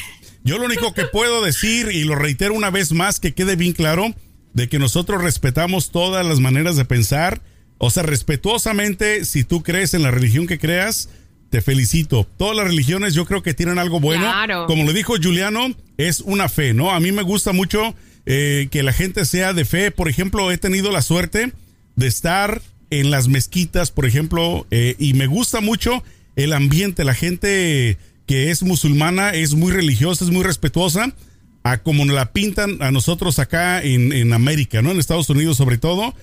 yo 0.49 0.57
lo 0.57 0.65
único 0.65 0.95
que 0.95 1.05
puedo 1.05 1.45
decir, 1.45 1.91
y 1.93 2.05
lo 2.05 2.15
reitero 2.15 2.55
una 2.55 2.71
vez 2.71 2.93
más, 2.93 3.21
que 3.21 3.35
quede 3.35 3.55
bien 3.55 3.75
claro, 3.75 4.15
de 4.55 4.69
que 4.69 4.79
nosotros 4.79 5.23
respetamos 5.23 5.91
todas 5.91 6.25
las 6.25 6.41
maneras 6.41 6.77
de 6.77 6.87
pensar. 6.87 7.43
O 7.77 7.91
sea, 7.91 8.03
respetuosamente, 8.03 9.27
si 9.27 9.45
tú 9.45 9.63
crees 9.63 9.93
en 9.93 10.03
la 10.03 10.11
religión 10.11 10.47
que 10.47 10.59
creas, 10.59 11.11
te 11.51 11.61
felicito. 11.61 12.27
Todas 12.39 12.57
las 12.57 12.67
religiones 12.67 13.13
yo 13.13 13.27
creo 13.27 13.43
que 13.43 13.53
tienen 13.53 13.79
algo 13.79 14.01
bueno. 14.01 14.33
Como 14.67 14.85
lo 14.85 14.93
dijo 14.95 15.17
Juliano, 15.23 15.75
es 15.99 16.21
una 16.21 16.49
fe, 16.49 16.73
¿no? 16.73 16.93
A 16.93 17.01
mí 17.01 17.13
me 17.13 17.23
gusta 17.23 17.53
mucho 17.53 17.95
eh, 18.25 18.69
que 18.71 18.83
la 18.83 18.95
gente 18.95 19.27
sea 19.27 19.53
de 19.53 19.67
fe. 19.67 19.91
Por 19.91 20.09
ejemplo, 20.09 20.51
he 20.51 20.57
tenido 20.57 20.91
la 20.91 21.03
suerte 21.03 21.53
de 21.95 22.07
estar 22.07 22.63
en 22.89 23.11
las 23.11 23.29
mezquitas, 23.29 23.91
por 23.91 24.07
ejemplo, 24.07 24.67
eh, 24.71 24.97
y 24.99 25.13
me 25.13 25.27
gusta 25.27 25.61
mucho 25.61 26.03
el 26.37 26.55
ambiente, 26.55 27.05
la 27.05 27.15
gente 27.15 27.99
que 28.29 28.51
es 28.51 28.63
musulmana 28.63 29.31
es 29.31 29.55
muy 29.55 29.73
religiosa, 29.73 30.25
es 30.25 30.31
muy 30.31 30.45
respetuosa, 30.45 31.13
a 31.65 31.79
como 31.79 32.05
nos 32.05 32.15
la 32.15 32.33
pintan 32.33 32.81
a 32.83 32.93
nosotros 32.93 33.39
acá 33.39 33.83
en, 33.83 34.13
en 34.13 34.35
América, 34.35 34.83
¿no? 34.83 34.93
En 34.93 34.99
Estados 34.99 35.29
Unidos 35.31 35.57
sobre 35.57 35.79
todo. 35.79 36.15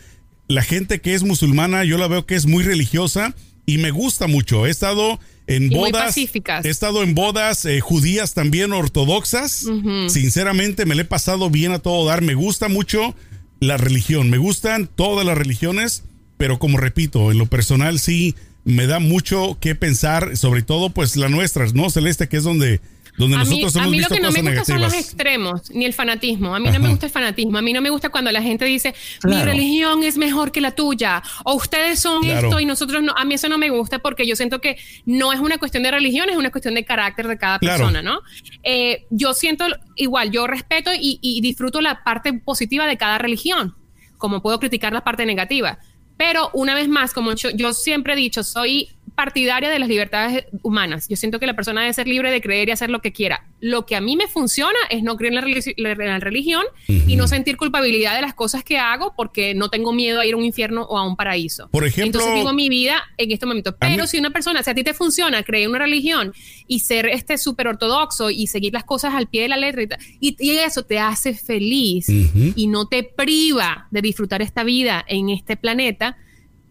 La 0.47 0.61
gente 0.61 1.01
que 1.01 1.15
es 1.15 1.23
musulmana, 1.23 1.83
yo 1.83 1.97
la 1.97 2.07
veo 2.07 2.27
que 2.27 2.35
es 2.35 2.45
muy 2.45 2.63
religiosa 2.63 3.33
y 3.65 3.79
me 3.79 3.89
gusta 3.89 4.27
mucho. 4.27 4.67
He 4.67 4.69
estado 4.69 5.19
en 5.47 5.69
bodas. 5.69 6.15
He 6.17 6.69
estado 6.69 7.01
en 7.01 7.15
bodas 7.15 7.65
eh, 7.65 7.79
judías 7.81 8.35
también 8.35 8.71
ortodoxas. 8.71 9.65
Sinceramente, 10.07 10.85
me 10.85 10.93
le 10.93 11.01
he 11.01 11.05
pasado 11.05 11.49
bien 11.49 11.71
a 11.71 11.79
todo 11.79 12.05
dar. 12.05 12.21
Me 12.21 12.35
gusta 12.35 12.69
mucho 12.69 13.15
la 13.59 13.77
religión. 13.77 14.29
Me 14.29 14.37
gustan 14.37 14.87
todas 14.87 15.25
las 15.25 15.37
religiones, 15.37 16.03
pero 16.37 16.59
como 16.59 16.77
repito, 16.77 17.31
en 17.31 17.39
lo 17.39 17.47
personal 17.47 17.99
sí 17.99 18.35
me 18.65 18.87
da 18.87 18.99
mucho 18.99 19.57
que 19.61 19.75
pensar, 19.75 20.35
sobre 20.35 20.61
todo 20.63 20.89
pues 20.89 21.15
la 21.15 21.29
nuestra, 21.29 21.65
¿no? 21.73 21.89
Celeste, 21.89 22.27
que 22.27 22.37
es 22.37 22.43
donde 22.43 22.81
donde 23.17 23.37
a 23.37 23.39
nosotros 23.39 23.75
mí, 23.75 23.81
a 23.81 23.87
mí 23.87 23.99
lo 23.99 24.07
que 24.09 24.19
no 24.19 24.31
me 24.31 24.41
gusta 24.41 24.65
son 24.65 24.81
los 24.81 24.93
extremos, 24.93 25.71
ni 25.71 25.85
el 25.85 25.93
fanatismo. 25.93 26.53
A 26.53 26.59
mí 26.59 26.69
no 26.69 26.79
me 26.79 26.89
gusta 26.89 27.05
el 27.05 27.11
fanatismo. 27.11 27.57
A 27.57 27.61
mí 27.61 27.71
no 27.71 27.81
me 27.81 27.89
gusta 27.89 28.09
cuando 28.09 28.31
la 28.31 28.41
gente 28.41 28.65
dice, 28.65 28.93
mi 29.23 29.41
religión 29.41 30.03
es 30.03 30.17
mejor 30.17 30.51
que 30.51 30.59
la 30.59 30.71
tuya, 30.71 31.23
o 31.45 31.53
ustedes 31.53 31.99
son 31.99 32.25
esto 32.25 32.59
y 32.59 32.65
nosotros 32.65 33.01
no. 33.03 33.13
A 33.15 33.23
mí 33.23 33.35
eso 33.35 33.47
no 33.47 33.57
me 33.57 33.69
gusta 33.69 33.99
porque 33.99 34.27
yo 34.27 34.35
siento 34.35 34.59
que 34.59 34.77
no 35.05 35.31
es 35.31 35.39
una 35.39 35.57
cuestión 35.57 35.83
de 35.83 35.91
religión, 35.91 36.29
es 36.29 36.35
una 36.35 36.51
cuestión 36.51 36.75
de 36.75 36.83
carácter 36.83 37.27
de 37.27 37.37
cada 37.37 37.59
persona, 37.59 38.01
¿no? 38.01 38.19
Eh, 38.63 39.05
yo 39.09 39.33
siento 39.33 39.65
igual, 39.95 40.31
yo 40.31 40.45
respeto 40.47 40.91
y, 40.93 41.19
y 41.21 41.39
disfruto 41.41 41.79
la 41.81 42.03
parte 42.03 42.33
positiva 42.33 42.85
de 42.85 42.97
cada 42.97 43.17
religión, 43.17 43.75
como 44.17 44.41
puedo 44.41 44.59
criticar 44.59 44.91
la 44.91 45.03
parte 45.03 45.25
negativa. 45.25 45.79
Pero 46.17 46.49
una 46.53 46.73
vez 46.75 46.87
más, 46.87 47.13
como 47.13 47.33
yo, 47.33 47.73
siempre 47.73 48.13
he 48.13 48.15
dicho, 48.15 48.43
soy 48.43 48.89
partidaria 49.15 49.69
de 49.69 49.79
las 49.79 49.87
libertades 49.87 50.45
humanas. 50.61 51.07
Yo 51.07 51.15
siento 51.15 51.39
que 51.39 51.45
la 51.45 51.55
persona 51.55 51.81
debe 51.81 51.93
ser 51.93 52.07
libre 52.07 52.31
de 52.31 52.41
creer 52.41 52.69
y 52.69 52.71
hacer 52.71 52.89
lo 52.89 53.01
que 53.01 53.13
quiera. 53.13 53.45
Lo 53.65 53.87
que 53.87 53.95
a 53.95 54.01
mí 54.01 54.15
me 54.15 54.27
funciona 54.27 54.77
es 54.91 55.01
no 55.01 55.17
creer 55.17 55.33
en 55.33 55.35
la, 55.77 56.19
religión 56.19 56.63
y 56.87 57.15
no 57.15 57.27
sentir 57.27 57.57
culpabilidad 57.57 58.15
de 58.15 58.21
las 58.21 58.35
cosas 58.35 58.63
que 58.63 58.77
hago 58.77 59.13
porque 59.17 59.55
no 59.55 59.69
tengo 59.69 59.91
miedo 59.91 60.19
a 60.19 60.25
ir 60.25 60.35
a 60.35 60.37
un 60.37 60.45
infierno 60.45 60.83
o 60.83 60.99
a 60.99 61.07
un 61.07 61.15
paraíso. 61.15 61.67
Por 61.69 61.83
ejemplo, 61.83 62.19
entonces 62.19 62.35
vivo 62.35 62.53
mi 62.53 62.69
vida 62.69 63.01
en 63.17 63.31
este 63.31 63.47
momento. 63.47 63.75
Pero 63.75 64.05
si 64.05 64.19
una 64.19 64.29
persona, 64.29 64.61
si 64.61 64.69
a 64.69 64.75
ti 64.75 64.83
te 64.83 64.93
funciona 64.93 65.41
creer 65.41 65.63
en 65.63 65.69
una 65.71 65.79
religión 65.79 66.31
y 66.67 66.81
ser 66.81 67.07
este 67.07 67.39
súper 67.39 67.67
ortodoxo 67.67 68.29
y 68.29 68.45
seguir 68.45 68.73
las 68.73 68.83
cosas 68.83 69.15
al 69.15 69.27
pie 69.27 69.41
de 69.41 69.47
la 69.47 69.57
letra 69.57 69.97
y, 70.19 70.35
y, 70.39 70.51
eso 70.51 70.83
te 70.83 70.99
hace 70.99 71.33
feliz 71.33 72.07
y 72.07 72.67
no 72.67 72.87
te 72.87 73.01
priva 73.01 73.87
de 73.89 74.01
disfrutar 74.01 74.43
esta 74.43 74.63
vida 74.63 75.03
en 75.07 75.29
este 75.29 75.57
planeta, 75.57 76.17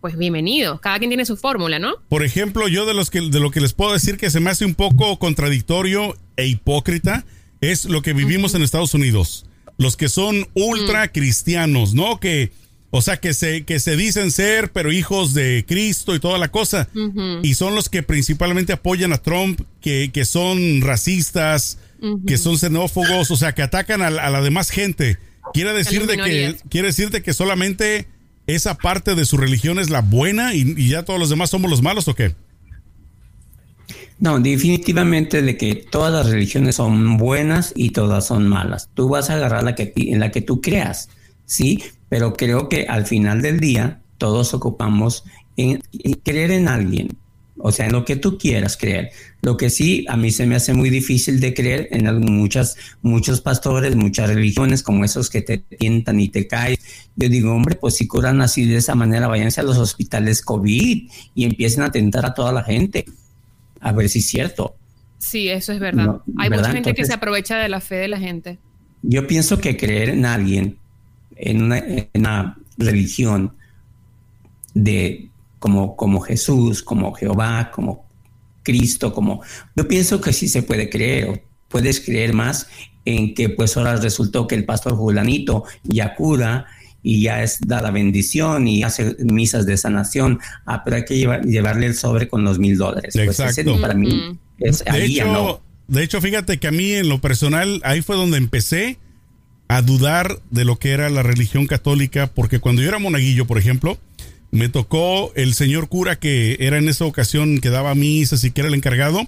pues 0.05 0.19
bienvenido. 0.19 0.83
Cada 0.83 0.99
quien 0.99 1.09
tiene 1.09 1.25
su 1.25 1.35
fórmula, 1.35 1.79
¿no? 1.79 1.95
Por 2.11 2.25
ejemplo, 2.25 2.69
yo 2.69 2.85
de 2.85 2.93
los 2.93 3.09
que 3.09 3.23
de 3.23 3.41
lo 3.41 3.51
que 3.51 3.63
les 3.63 3.73
puedo 3.73 3.95
decir 3.95 4.19
que 4.19 4.29
se 4.29 4.39
me 4.39 4.51
hace 4.51 4.67
un 4.67 4.75
poco 4.75 5.19
contradictorio 5.19 6.15
e 6.37 6.47
hipócrita 6.47 7.25
es 7.63 7.87
lo 7.87 8.03
que 8.03 8.13
vivimos 8.13 8.55
en 8.55 8.61
Estados 8.61 8.93
Unidos. 8.93 9.47
Los 9.79 9.97
que 9.97 10.11
son 10.11 10.47
ultra 10.53 11.09
cristianos, 11.11 11.95
¿no? 11.95 12.21
Que 12.21 12.53
o 12.91 13.01
sea, 13.01 13.17
que 13.17 13.33
se, 13.33 13.65
que 13.65 13.81
se 13.81 13.97
dicen 13.97 14.31
ser, 14.31 14.73
pero 14.73 14.93
hijos 14.93 15.33
de 15.33 15.65
Cristo 15.67 16.15
y 16.15 16.21
toda 16.21 16.37
la 16.37 16.51
cosa. 16.51 16.87
Y 17.43 17.55
son 17.55 17.75
los 17.75 17.89
que 17.89 18.03
principalmente 18.03 18.75
apoyan 18.75 19.15
a 19.15 19.23
Trump, 19.23 19.63
que, 19.81 20.11
que 20.13 20.27
son 20.27 20.83
racistas, 20.83 21.79
que 22.27 22.37
son 22.37 22.59
xenófobos, 22.59 23.31
o 23.31 23.37
sea, 23.37 23.55
que 23.55 23.63
atacan 23.63 24.03
a, 24.03 24.11
la 24.11 24.43
demás 24.43 24.69
gente. 24.69 25.17
Quiere 25.55 25.73
decir, 25.73 26.07
de 26.07 26.19
que, 26.19 26.57
quiere 26.69 26.89
decirte 26.89 27.23
que 27.23 27.33
solamente 27.33 28.07
esa 28.47 28.75
parte 28.75 29.15
de 29.15 29.25
su 29.25 29.37
religión 29.37 29.79
es 29.79 29.91
la 29.91 30.01
buena 30.01 30.55
y, 30.55 30.89
ya 30.89 31.03
todos 31.03 31.19
los 31.19 31.31
demás 31.31 31.51
somos 31.51 31.71
los 31.71 31.83
malos 31.83 32.09
o 32.09 32.15
qué? 32.15 32.35
No, 34.19 34.39
definitivamente 34.39 35.43
de 35.43 35.57
que 35.57 35.75
todas 35.75 36.13
las 36.13 36.31
religiones 36.31 36.77
son 36.77 37.17
buenas 37.17 37.73
y 37.75 37.91
todas 37.91 38.27
son 38.27 38.49
malas. 38.49 38.89
Tú 38.95 39.09
vas 39.09 39.29
a 39.29 39.35
agarrar 39.35 39.65
la 39.65 39.75
que, 39.75 39.93
en 39.97 40.21
la 40.21 40.31
que 40.31 40.41
tú 40.41 40.61
creas, 40.61 41.09
¿sí? 41.47 41.83
Pero 42.09 42.35
creo 42.35 42.69
que 42.69 42.87
al 42.87 43.07
final 43.07 43.43
del 43.43 43.61
día 43.61 44.01
todos 44.19 44.55
ocupamos 44.55 45.25
en 45.57 45.83
creer 46.23 46.53
en 46.53 46.69
alguien, 46.69 47.09
o 47.57 47.71
sea, 47.71 47.87
en 47.87 47.93
lo 47.93 48.05
que 48.05 48.17
tú 48.17 48.37
quieras 48.37 48.77
creer. 48.77 49.11
Lo 49.43 49.57
que 49.57 49.71
sí, 49.71 50.05
a 50.09 50.17
mí 50.17 50.31
se 50.31 50.47
me 50.47 50.57
hace 50.57 50.75
muy 50.75 50.91
difícil 50.91 51.41
de 51.41 51.55
creer 51.55 51.89
en 51.93 52.07
muchas, 52.21 52.77
muchos 53.03 53.41
pastores, 53.41 53.95
muchas 53.95 54.29
religiones, 54.29 54.83
como 54.83 55.05
esos 55.05 55.31
que 55.31 55.43
te 55.43 55.59
tientan 55.59 56.19
y 56.21 56.29
te 56.29 56.47
caes. 56.47 56.79
Yo 57.17 57.29
digo, 57.29 57.53
hombre, 57.53 57.77
pues 57.77 57.95
si 57.95 58.09
curan 58.09 58.41
así 58.41 58.67
de 58.67 58.77
esa 58.77 58.95
manera, 58.95 59.29
váyanse 59.29 59.61
a 59.61 59.65
los 59.65 59.79
hospitales 59.79 60.43
COVID 60.43 61.11
y 61.35 61.45
empiecen 61.45 61.85
a 61.85 61.93
tentar 61.93 62.27
a 62.27 62.35
toda 62.35 62.53
la 62.53 62.65
gente. 62.65 63.05
A 63.81 63.93
ver 63.93 64.09
si 64.09 64.19
es 64.19 64.27
cierto. 64.27 64.77
Sí, 65.19 65.49
eso 65.49 65.73
es 65.73 65.79
verdad. 65.79 66.21
Hay 66.39 66.51
mucha 66.51 66.73
gente 66.73 66.95
que 66.95 67.05
se 67.05 67.15
aprovecha 67.15 67.57
de 67.59 67.69
la 67.69 67.81
fe 67.81 67.97
de 67.97 68.09
la 68.09 68.19
gente. 68.19 68.59
Yo 69.03 69.27
pienso 69.27 69.59
que 69.59 69.77
creer 69.77 70.09
en 70.09 70.27
alguien, 70.27 70.79
en 71.37 71.63
una, 71.63 71.79
en 71.79 72.09
una 72.15 72.59
religión 72.79 73.55
de 74.75 75.31
como, 75.65 75.97
como 75.97 76.21
Jesús, 76.21 76.83
como 76.83 77.15
Jehová, 77.15 77.71
como 77.73 78.07
Cristo, 78.63 79.15
como... 79.15 79.41
Yo 79.75 79.89
pienso 79.89 80.21
que 80.21 80.35
sí 80.35 80.47
se 80.47 80.63
puede 80.63 80.91
creer, 80.91 81.43
puedes 81.69 82.03
creer 82.03 82.35
más 82.35 82.67
en 83.07 83.33
que 83.33 83.49
pues 83.49 83.75
ahora 83.79 83.97
resultó 83.97 84.47
que 84.47 84.57
el 84.57 84.67
pastor 84.67 84.95
Julanito 84.95 85.65
ya 85.83 86.15
cura 86.17 86.67
y 87.03 87.23
ya 87.23 87.43
es 87.43 87.61
da 87.63 87.81
la 87.81 87.91
bendición 87.91 88.69
y 88.69 88.83
hace 88.83 89.17
misas 89.21 89.65
de 89.65 89.79
sanación, 89.79 90.39
ah, 90.67 90.85
pero 90.85 90.97
hay 90.97 91.07
que 91.07 91.17
llevarle 91.17 91.87
el 91.87 91.95
sobre 91.95 92.29
con 92.29 92.45
los 92.45 92.59
mil 92.59 92.77
dólares. 92.77 93.15
Pues 93.15 93.41
Exacto. 93.41 93.81
para 93.81 93.95
mí 93.95 94.39
es 94.59 94.85
de 94.85 95.07
hecho, 95.07 95.63
De 95.89 96.03
hecho, 96.03 96.21
fíjate 96.21 96.59
que 96.59 96.67
a 96.67 96.73
mí 96.73 96.93
en 96.93 97.09
lo 97.09 97.23
personal, 97.23 97.81
ahí 97.85 98.03
fue 98.03 98.17
donde 98.17 98.37
empecé 98.37 98.99
a 99.69 99.81
dudar 99.81 100.43
de 100.51 100.67
lo 100.67 100.79
que 100.79 100.91
era 100.91 101.09
la 101.09 101.23
religión 101.23 101.67
católica, 101.67 102.27
porque 102.27 102.61
cuando 102.61 102.83
yo 102.83 102.89
era 102.89 102.99
monaguillo, 102.99 103.47
por 103.47 103.57
ejemplo, 103.57 103.97
me 104.55 104.69
tocó 104.69 105.33
el 105.35 105.53
señor 105.53 105.89
cura 105.89 106.15
que 106.15 106.57
era 106.61 106.79
en 106.79 106.89
esa 106.89 107.05
ocasión 107.07 107.59
que 107.59 107.71
daba 107.71 107.97
misas 107.97 108.45
y 108.45 108.53
que 108.53 108.61
era 108.61 108.69
el 108.69 108.75
encargado. 108.77 109.27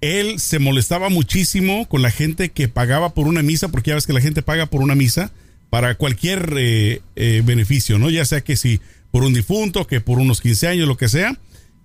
Él 0.00 0.38
se 0.38 0.60
molestaba 0.60 1.08
muchísimo 1.08 1.88
con 1.88 2.02
la 2.02 2.12
gente 2.12 2.50
que 2.50 2.68
pagaba 2.68 3.14
por 3.14 3.26
una 3.26 3.42
misa, 3.42 3.66
porque 3.66 3.88
ya 3.88 3.96
ves 3.96 4.06
que 4.06 4.12
la 4.12 4.20
gente 4.20 4.42
paga 4.42 4.66
por 4.66 4.80
una 4.80 4.94
misa 4.94 5.32
para 5.70 5.96
cualquier 5.96 6.54
eh, 6.56 7.00
eh, 7.16 7.42
beneficio, 7.44 7.98
¿no? 7.98 8.10
Ya 8.10 8.24
sea 8.24 8.42
que 8.42 8.54
si 8.54 8.78
por 9.10 9.24
un 9.24 9.34
difunto, 9.34 9.88
que 9.88 10.00
por 10.00 10.20
unos 10.20 10.40
15 10.40 10.68
años, 10.68 10.86
lo 10.86 10.96
que 10.96 11.08
sea. 11.08 11.36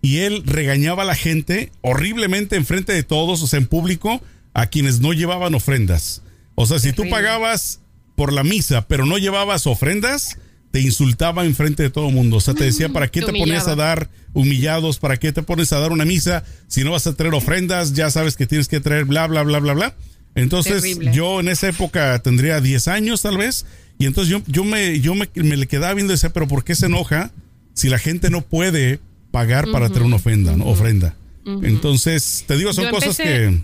Y 0.04 0.18
él 0.18 0.44
regañaba 0.46 1.02
a 1.02 1.08
la 1.08 1.16
gente 1.16 1.72
horriblemente 1.82 2.56
enfrente 2.56 2.94
de 2.94 3.02
todos, 3.02 3.42
o 3.42 3.48
sea, 3.48 3.58
en 3.58 3.66
público, 3.66 4.22
a 4.54 4.68
quienes 4.68 5.00
no 5.00 5.14
llevaban 5.14 5.56
ofrendas. 5.56 6.22
O 6.54 6.68
sea, 6.68 6.78
si 6.78 6.94
tú 6.94 7.10
pagabas 7.10 7.80
por 8.16 8.32
la 8.32 8.44
misa, 8.44 8.88
pero 8.88 9.08
no 9.08 9.18
llevabas 9.18 9.66
ofrendas, 9.66 10.38
te 10.72 10.82
insultaba 10.82 11.46
enfrente 11.46 11.84
de 11.84 11.90
todo 11.90 12.10
el 12.10 12.16
mundo. 12.16 12.38
O 12.38 12.42
sea, 12.42 12.54
te 12.54 12.64
decía, 12.64 12.90
¿para 12.90 13.08
qué 13.08 13.22
te, 13.22 13.34
pones 13.34 13.68
a 13.68 13.76
dar 13.76 14.10
humillados? 14.34 15.00
¿Para 15.00 15.18
qué 15.18 15.32
te 15.32 15.42
pones 15.42 15.74
a 15.74 15.80
dar 15.80 15.92
una 15.92 16.06
misa? 16.06 16.44
Si 16.68 16.84
no 16.84 16.92
vas 16.92 17.08
a 17.08 17.14
traer 17.14 17.34
ofrendas, 17.34 17.94
ya 17.94 18.10
sabes 18.12 18.36
que 18.36 18.46
tienes 18.46 18.68
que 18.68 18.80
traer 18.80 19.06
bla, 19.06 19.28
bla, 19.28 19.44
bla, 19.44 19.60
bla, 19.60 19.74
bla. 19.74 19.96
Entonces, 20.36 20.84
yo 21.12 21.40
en 21.40 21.50
esa 21.50 21.70
época 21.70 22.20
tendría 22.20 22.62
10 22.62 22.88
años 22.88 23.22
tal 23.22 23.38
vez. 23.38 23.66
Y 23.98 24.06
entonces 24.06 24.32
yo, 24.32 24.42
yo, 24.48 24.64
me, 24.64 25.00
yo 25.02 25.16
me, 25.16 25.28
le 25.34 25.68
quedaba 25.68 25.94
viendo 25.94 26.14
y 26.14 26.16
decía, 26.16 26.32
pero 26.32 26.48
¿por 26.48 26.64
qué 26.64 26.76
se 26.76 26.86
enoja 26.86 27.32
si 27.74 27.90
la 27.90 27.98
gente 27.98 28.30
no 28.30 28.42
puede 28.42 29.00
pagar 29.32 29.70
para 29.72 29.90
traer 29.90 30.06
una 30.06 30.18
ofrenda? 30.18 30.56
¿no? 30.56 30.66
ofrenda? 30.66 31.16
Entonces, 31.46 32.44
te 32.46 32.58
digo, 32.58 32.74
son 32.74 32.90
cosas 32.92 33.18
que 33.18 33.60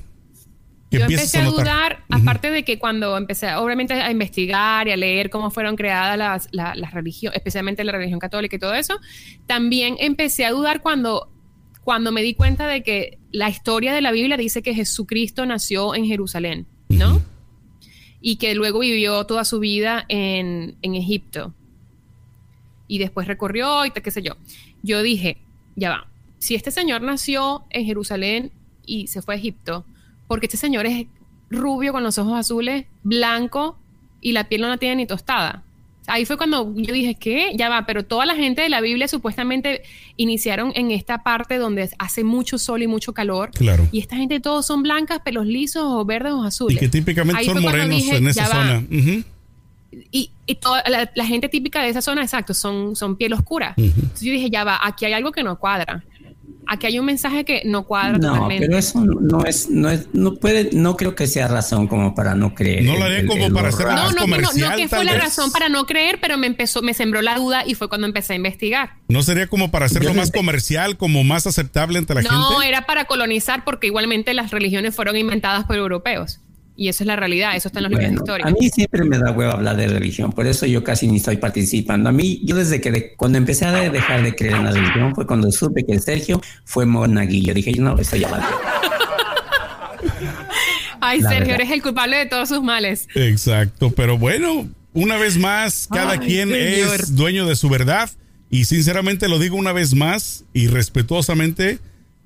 yo 1.00 1.06
empecé 1.06 1.40
a, 1.40 1.46
dudar, 1.46 2.04
aparte 2.10 2.52
de 2.52 2.64
que 2.64 2.80
cuando 2.80 3.18
empecé 3.18 3.54
obviamente 3.56 3.94
a 3.94 4.12
investigar 4.12 4.88
y 4.88 4.92
a 4.92 4.98
leer 4.98 5.30
cómo 5.30 5.52
fueron 5.52 5.76
creadas 5.76 6.18
las, 6.18 6.50
las, 6.52 6.94
religiones, 6.94 7.38
especialmente 7.38 7.84
la 7.84 7.92
religión 7.92 8.20
católica 8.20 8.56
y 8.56 8.60
todo 8.60 8.74
eso, 8.74 9.00
también 9.48 9.96
empecé 10.00 10.46
a 10.46 10.52
dudar 10.52 10.82
cuando, 10.82 11.30
cuando 11.84 12.12
me 12.12 12.22
di 12.22 12.34
cuenta 12.34 12.68
de 12.68 12.84
que 12.84 13.20
la 13.32 13.50
historia 13.50 13.94
de 13.94 14.02
la 14.02 14.12
Biblia 14.12 14.38
dice 14.38 14.62
que 14.62 14.74
Jesucristo 14.74 15.46
nació 15.46 15.96
en 15.96 16.06
Jerusalén, 16.06 16.68
¿no? 16.90 17.22
Y 18.22 18.38
que 18.38 18.56
luego 18.56 18.80
vivió 18.80 19.26
toda 19.26 19.46
su 19.46 19.60
vida 19.60 20.06
en, 20.08 20.78
en 20.82 20.96
Egipto. 20.96 21.54
Y 22.88 22.98
después 22.98 23.28
recorrió 23.28 23.86
y 23.86 23.92
qué 23.92 24.12
sé 24.12 24.22
yo. 24.22 24.34
Yo 24.84 25.02
dije, 25.02 25.38
ya 25.76 25.90
va, 25.90 26.08
si 26.40 26.56
este 26.56 26.72
señor 26.72 27.02
nació 27.02 27.66
en 27.72 27.86
Jerusalén 27.86 28.52
y 28.86 29.08
se 29.08 29.22
fue 29.22 29.36
a 29.36 29.38
Egipto, 29.38 29.86
porque 30.28 30.48
este 30.48 30.58
señor 30.58 30.86
es 30.86 31.08
rubio 31.50 31.94
con 31.94 32.04
los 32.04 32.18
ojos 32.18 32.38
azules, 32.38 32.86
blanco 33.04 33.78
y 34.22 34.32
la 34.32 34.50
piel 34.50 34.62
no 34.62 34.68
la 34.68 34.78
tiene 34.78 34.96
ni 34.98 35.06
tostada. 35.06 35.64
Ahí 36.08 36.26
fue 36.26 36.38
cuando 36.38 36.72
yo 36.76 36.94
dije, 36.94 37.16
¿qué? 37.16 37.54
Ya 37.56 37.68
va, 37.68 37.86
pero 37.86 38.06
toda 38.06 38.26
la 38.26 38.36
gente 38.36 38.62
de 38.62 38.70
la 38.70 38.80
Biblia 38.80 39.08
supuestamente 39.08 39.82
iniciaron 40.18 40.72
en 40.76 40.92
esta 40.92 41.24
parte 41.24 41.58
donde 41.58 41.90
hace 41.98 42.24
mucho 42.24 42.60
sol 42.60 42.84
y 42.84 42.88
mucho 42.88 43.14
calor. 43.14 43.52
Claro. 43.52 43.88
Y 43.92 44.00
esta 44.00 44.16
gente 44.16 44.40
todos 44.40 44.68
son 44.68 44.84
blancas, 44.84 45.20
pelos 45.26 45.48
lisos 45.48 45.84
o 45.84 46.06
verdes 46.06 46.34
o 46.34 46.44
azules. 46.44 46.78
Y 46.78 46.80
que 46.80 46.90
típicamente 46.90 47.44
son 47.46 47.62
morenos 47.62 48.08
en 48.08 48.28
esa 48.28 48.46
zona. 48.46 48.84
Y, 50.12 50.30
toda 50.60 50.84
la, 50.88 51.26
gente 51.26 51.50
típica 51.50 51.82
de 51.82 51.90
esa 51.90 52.02
zona, 52.02 52.22
exacto, 52.22 52.54
son, 52.54 52.96
son 52.96 53.16
piel 53.16 53.34
oscura. 53.34 53.74
Entonces 53.78 54.22
yo 54.22 54.32
dije, 54.32 54.50
ya 54.50 54.64
va, 54.64 54.80
aquí 54.84 55.06
hay 55.06 55.14
algo 55.14 55.32
que 55.32 55.42
no 55.42 55.58
cuadra. 55.58 56.04
Aquí 56.68 56.88
hay 56.88 57.00
un 57.00 57.06
mensaje 57.06 57.46
que 57.46 57.62
no 57.66 57.86
cuadra 57.86 58.18
no, 58.18 58.34
totalmente. 58.34 58.66
pero 58.66 58.78
eso 58.78 59.04
no 59.04 59.44
es, 59.46 59.70
no 59.70 59.90
es, 59.90 60.08
no 60.14 60.36
puede, 60.36 60.70
no 60.74 60.96
creo 60.98 61.16
que 61.16 61.28
sea 61.28 61.48
razón 61.48 61.88
como 61.88 62.16
para 62.16 62.36
no 62.36 62.54
creer. 62.54 62.84
No 62.84 62.98
lo 62.98 63.06
haré 63.06 63.26
como 63.26 63.52
para 63.54 63.70
hacer 63.70 63.88
no, 63.88 63.94
más 63.94 64.04
no, 64.04 64.12
no, 64.12 64.22
comercial. 64.22 64.72
no, 64.72 64.76
que 64.78 64.88
tal 64.88 65.00
fue 65.00 65.06
la 65.06 65.14
vez. 65.14 65.24
razón 65.24 65.52
para 65.52 65.70
no 65.70 65.86
creer, 65.86 66.20
pero 66.22 66.38
me 66.38 66.48
empezó, 66.48 66.82
me 66.82 66.94
sembró 66.94 67.22
la 67.22 67.36
duda 67.36 67.64
y 67.66 67.76
fue 67.76 67.90
cuando 67.90 68.08
empecé 68.08 68.34
a 68.34 68.36
investigar. 68.36 68.96
No 69.08 69.24
sería 69.24 69.48
como 69.48 69.72
para 69.72 69.86
hacerlo 69.86 70.10
Yo 70.10 70.16
más 70.16 70.32
comercial, 70.32 70.98
como 70.98 71.24
más 71.24 71.48
aceptable 71.48 71.98
ante 72.00 72.14
la 72.14 72.22
no, 72.22 72.50
gente. 72.52 72.68
era 72.68 72.86
para 72.86 73.06
colonizar 73.06 73.64
porque 73.64 73.88
igualmente 73.88 74.34
las 74.34 74.52
religiones 74.52 74.96
fueron 74.96 75.16
inventadas 75.18 75.66
por 75.66 75.76
europeos. 75.76 76.40
Y 76.78 76.90
eso 76.90 77.04
es 77.04 77.08
la 77.08 77.16
realidad, 77.16 77.56
eso 77.56 77.70
está 77.70 77.80
en 77.80 77.84
los 77.84 77.90
libros 77.92 78.08
Bueno, 78.10 78.22
históricos. 78.22 78.52
a 78.52 78.56
mí 78.60 78.70
siempre 78.70 79.06
me 79.06 79.18
da 79.18 79.32
huevo 79.32 79.54
hablar 79.54 79.78
de 79.78 79.88
religión, 79.88 80.34
por 80.34 80.46
eso 80.46 80.66
yo 80.66 80.84
casi 80.84 81.08
ni 81.08 81.18
estoy 81.18 81.38
participando. 81.38 82.10
A 82.10 82.12
mí, 82.12 82.42
yo 82.44 82.56
desde 82.58 82.82
que 82.82 82.92
de- 82.92 83.14
cuando 83.16 83.38
empecé 83.38 83.66
a 83.66 83.72
de- 83.72 83.90
dejar 83.90 84.22
de 84.24 84.36
creer 84.36 84.56
en 84.56 84.66
la 84.66 84.72
religión 84.72 85.16
fue 85.16 85.26
cuando 85.26 85.50
supe 85.52 85.86
que 85.86 85.98
Sergio 86.00 86.42
fue 86.66 86.86
monaguillo. 86.86 87.54
Dije, 87.54 87.72
yo 87.74 87.82
no, 87.82 87.98
estoy 87.98 88.20
ya 88.20 88.28
valió. 88.30 88.48
Ay, 91.02 91.22
la 91.22 91.30
Sergio, 91.30 91.48
verdad. 91.50 91.62
eres 91.62 91.72
el 91.72 91.82
culpable 91.82 92.18
de 92.18 92.26
todos 92.26 92.50
sus 92.50 92.62
males. 92.64 93.08
Exacto, 93.16 93.92
pero 93.96 94.18
bueno, 94.18 94.68
una 94.94 95.18
vez 95.18 95.38
más, 95.38 95.88
cada 95.92 96.14
Ay, 96.14 96.20
quien 96.20 96.50
señor. 96.50 96.96
es 97.00 97.16
dueño 97.16 97.46
de 97.46 97.56
su 97.56 97.70
verdad 97.70 98.10
y 98.50 98.66
sinceramente 98.66 99.28
lo 99.30 99.40
digo 99.40 99.56
una 99.56 99.72
vez 99.72 99.94
más 99.94 100.46
y 100.54 100.68
respetuosamente, 100.68 101.80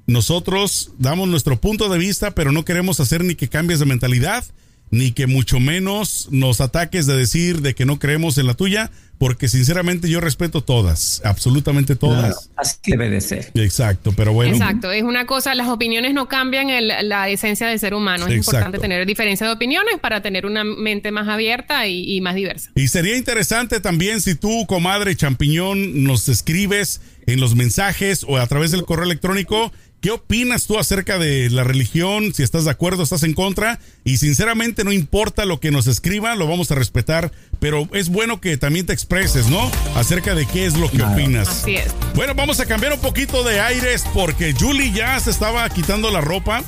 nosotros 0.09 0.91
damos 0.97 1.27
nuestro 1.29 1.59
punto 1.61 1.87
de 1.89 1.97
vista, 1.97 2.31
pero 2.31 2.51
no 2.51 2.65
queremos 2.65 2.99
hacer 2.99 3.23
ni 3.23 3.35
que 3.35 3.47
cambies 3.47 3.79
de 3.79 3.85
mentalidad, 3.85 4.43
ni 4.91 5.11
que 5.11 5.27
mucho 5.27 5.59
menos 5.59 6.27
nos 6.31 6.61
ataques 6.61 7.05
de 7.05 7.15
decir 7.15 7.61
de 7.61 7.75
que 7.75 7.85
no 7.85 7.99
creemos 7.99 8.39
en 8.39 8.47
la 8.47 8.55
tuya, 8.55 8.89
porque 9.19 9.47
sinceramente 9.47 10.09
yo 10.09 10.19
respeto 10.19 10.61
todas, 10.63 11.21
absolutamente 11.25 11.95
Claro, 11.95 12.15
todas. 12.15 12.49
así 12.55 12.77
debe 12.87 13.09
de 13.09 13.21
ser. 13.21 13.51
Exacto, 13.53 14.13
pero 14.17 14.33
bueno. 14.33 14.53
Exacto, 14.55 14.91
es 14.91 15.03
una 15.03 15.25
cosa, 15.27 15.53
las 15.53 15.67
opiniones 15.67 16.13
no 16.15 16.27
cambian 16.27 16.69
el- 16.71 16.91
la 17.07 17.29
esencia 17.29 17.67
del 17.67 17.79
ser 17.79 17.93
humano. 17.93 18.25
Es 18.25 18.33
Exacto. 18.33 18.49
importante 18.57 18.79
tener 18.79 19.05
diferencia 19.05 19.45
de 19.45 19.53
opiniones 19.53 19.95
para 20.01 20.21
tener 20.23 20.45
una 20.47 20.63
mente 20.63 21.11
más 21.11 21.27
abierta 21.27 21.85
y, 21.85 22.15
y 22.15 22.21
más 22.21 22.33
diversa. 22.33 22.71
Y 22.75 22.87
sería 22.87 23.15
interesante 23.17 23.79
también 23.81 24.21
si 24.21 24.33
tú, 24.35 24.65
comadre 24.67 25.15
champiñón, 25.15 26.03
nos 26.03 26.27
escribes 26.29 27.01
en 27.27 27.41
los 27.41 27.53
mensajes 27.55 28.25
o 28.27 28.37
a 28.37 28.47
través 28.47 28.71
del 28.71 28.85
correo 28.85 29.05
electrónico. 29.05 29.71
¿Qué 30.01 30.11
opinas 30.11 30.65
tú 30.65 30.79
acerca 30.79 31.19
de 31.19 31.49
la 31.49 31.65
religión? 31.65 32.33
Si 32.33 32.41
estás 32.41 32.63
de 32.63 32.71
acuerdo, 32.71 33.03
estás 33.03 33.23
en 33.23 33.33
contra. 33.33 33.79
Y 34.05 34.15
sinceramente 34.15 34.85
no 34.85 34.93
importa 34.93 35.43
lo 35.43 35.59
que 35.59 35.71
nos 35.71 35.87
escriba, 35.87 36.35
lo 36.37 36.47
vamos 36.47 36.71
a 36.71 36.75
respetar. 36.75 37.33
Pero 37.59 37.89
es 37.93 38.07
bueno 38.07 38.39
que 38.39 38.55
también 38.55 38.85
te 38.85 38.93
expreses, 38.93 39.47
¿no? 39.47 39.69
Acerca 39.95 40.35
de 40.35 40.45
qué 40.45 40.65
es 40.65 40.77
lo 40.77 40.89
que 40.89 41.03
opinas. 41.03 41.49
Así 41.49 41.75
es. 41.75 41.91
Bueno, 42.15 42.33
vamos 42.33 42.61
a 42.61 42.65
cambiar 42.65 42.93
un 42.93 43.01
poquito 43.01 43.43
de 43.43 43.59
aires 43.59 44.05
porque 44.13 44.55
Julie 44.57 44.93
ya 44.93 45.19
se 45.19 45.31
estaba 45.31 45.69
quitando 45.69 46.09
la 46.11 46.21
ropa. 46.21 46.63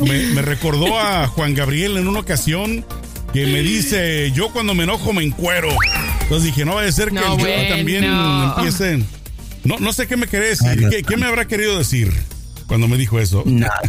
Me, 0.00 0.26
me 0.34 0.42
recordó 0.42 0.98
a 0.98 1.28
Juan 1.28 1.54
Gabriel 1.54 1.96
en 1.96 2.08
una 2.08 2.18
ocasión 2.18 2.84
que 3.32 3.46
me 3.46 3.60
dice, 3.62 4.32
yo 4.32 4.52
cuando 4.52 4.74
me 4.74 4.82
enojo 4.82 5.12
me 5.12 5.22
encuero. 5.22 5.68
Entonces 6.22 6.46
dije, 6.46 6.64
no 6.64 6.74
vaya 6.74 6.88
a 6.88 6.92
ser 6.92 7.10
que 7.10 7.14
No, 7.14 7.38
yo 7.38 7.44
bueno. 7.44 7.68
también 7.76 8.02
empiece... 8.02 8.98
No, 9.62 9.78
no 9.78 9.92
sé 9.92 10.08
qué 10.08 10.16
me 10.16 10.26
querés 10.26 10.58
decir. 10.58 10.82
no. 10.82 10.90
¿Qué, 10.90 11.02
qué 11.04 11.16
me 11.16 11.26
habrá 11.26 11.46
querido 11.46 11.78
decir 11.78 12.12
cuando 12.66 12.88
me 12.88 12.96
dijo 12.96 13.18
eso? 13.20 13.42
Nada. 13.46 13.80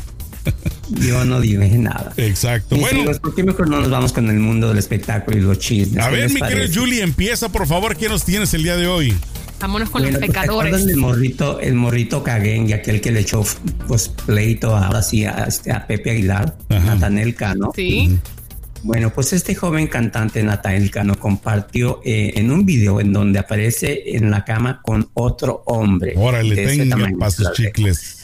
Yo 0.89 1.25
no 1.25 1.41
dije 1.41 1.57
nada. 1.77 2.13
Exacto. 2.17 2.75
Mis 2.75 2.83
Bueno, 2.83 2.99
amigos, 2.99 3.19
¿por 3.19 3.33
qué 3.33 3.43
mejor 3.43 3.67
no 3.69 3.79
nos 3.81 3.89
vamos 3.89 4.13
con 4.13 4.29
el 4.29 4.37
mundo 4.39 4.69
del 4.69 4.77
espectáculo 4.77 5.37
y 5.37 5.41
los 5.41 5.57
chismes? 5.59 6.03
a 6.03 6.09
¿Qué 6.09 6.15
ver, 6.15 6.29
mi 6.31 6.39
querido? 6.41 6.67
Julie, 6.81 7.01
empieza 7.01 7.49
por 7.51 7.65
favor. 7.67 7.95
¿Qué 7.97 8.07
nos 8.09 8.23
tienes 8.25 8.53
el 8.53 8.61
día 8.63 8.77
de 8.77 8.85
hoy? 8.87 9.15
Vámonos 9.59 9.89
con 9.89 10.03
Bueno, 10.03 10.19
los 10.19 10.27
pues, 10.27 10.31
¿te 10.33 10.39
acuerdas 10.39 10.65
pecadores. 10.65 10.85
del 10.85 10.97
morrito, 10.97 11.59
el 11.59 11.73
morrito 11.75 12.21
Caguen 12.23 12.69
y 12.69 12.73
aquel 12.73 13.01
que 13.01 13.11
le 13.11 13.21
echó 13.21 13.43
pues, 13.87 14.09
pleito 14.09 14.75
ahora 14.75 15.01
sí 15.01 15.25
a, 15.25 15.45
este, 15.47 15.71
a 15.71 15.87
Pepe 15.87 16.11
Aguilar, 16.11 16.55
Ajá. 16.69 16.93
Natanel 16.93 17.33
Cano. 17.33 17.71
Sí. 17.75 18.15
Bueno, 18.83 19.11
pues 19.11 19.33
este 19.33 19.55
joven 19.55 19.87
cantante 19.87 20.43
Nathaniel 20.43 20.91
Cano 20.91 21.15
compartió 21.17 22.01
eh, 22.05 22.33
en 22.35 22.51
un 22.51 22.67
video 22.67 23.01
en 23.01 23.11
donde 23.13 23.39
aparece 23.39 24.15
en 24.15 24.29
la 24.29 24.45
cama 24.45 24.81
con 24.83 25.09
otro 25.15 25.63
hombre. 25.65 26.13
Órale, 26.15 26.53
tenga 26.55 26.95
de- 26.95 27.51
chicles. 27.55 28.17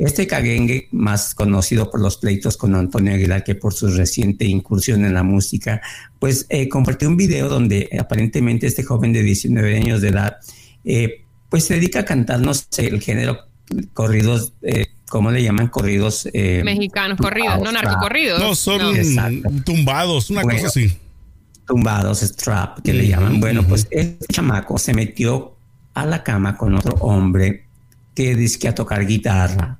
Este 0.00 0.26
caguengue, 0.26 0.88
más 0.92 1.34
conocido 1.34 1.90
por 1.90 2.00
los 2.00 2.16
pleitos 2.18 2.56
con 2.56 2.74
Antonio 2.74 3.14
Aguilar 3.14 3.42
que 3.42 3.54
por 3.56 3.74
su 3.74 3.88
reciente 3.88 4.44
incursión 4.44 5.04
en 5.04 5.12
la 5.14 5.22
música, 5.24 5.80
pues 6.20 6.46
eh, 6.50 6.68
compartió 6.68 7.08
un 7.08 7.16
video 7.16 7.48
donde 7.48 7.88
aparentemente 7.98 8.66
este 8.66 8.84
joven 8.84 9.12
de 9.12 9.22
19 9.22 9.76
años 9.76 10.00
de 10.00 10.08
edad, 10.08 10.36
eh, 10.84 11.24
pues 11.50 11.64
se 11.64 11.74
dedica 11.74 12.00
a 12.00 12.04
cantar, 12.04 12.40
no 12.40 12.54
sé, 12.54 12.86
el 12.86 13.00
género 13.00 13.38
corridos, 13.92 14.52
eh, 14.62 14.86
¿cómo 15.08 15.30
le 15.30 15.42
llaman? 15.42 15.68
Corridos. 15.68 16.28
eh, 16.32 16.62
Mexicanos 16.64 17.18
corridos, 17.18 17.60
no 17.60 17.72
narcocorridos. 17.72 18.38
No, 18.40 18.54
son 18.54 18.80
No. 19.14 19.62
Tumbados, 19.64 20.30
una 20.30 20.42
Bueno. 20.42 20.58
cosa 20.58 20.68
así. 20.68 20.96
tumbados, 21.66 22.20
strap, 22.20 22.78
que 22.80 22.94
le 22.94 23.08
llaman. 23.08 23.40
Bueno, 23.40 23.62
pues 23.66 23.86
este 23.90 24.26
chamaco 24.32 24.78
se 24.78 24.94
metió 24.94 25.56
a 25.94 26.06
la 26.06 26.22
cama 26.22 26.56
con 26.56 26.74
otro 26.74 26.94
hombre 27.00 27.67
que 28.18 28.34
dice 28.34 28.58
que 28.58 28.66
a 28.66 28.74
tocar 28.74 29.06
guitarra. 29.06 29.76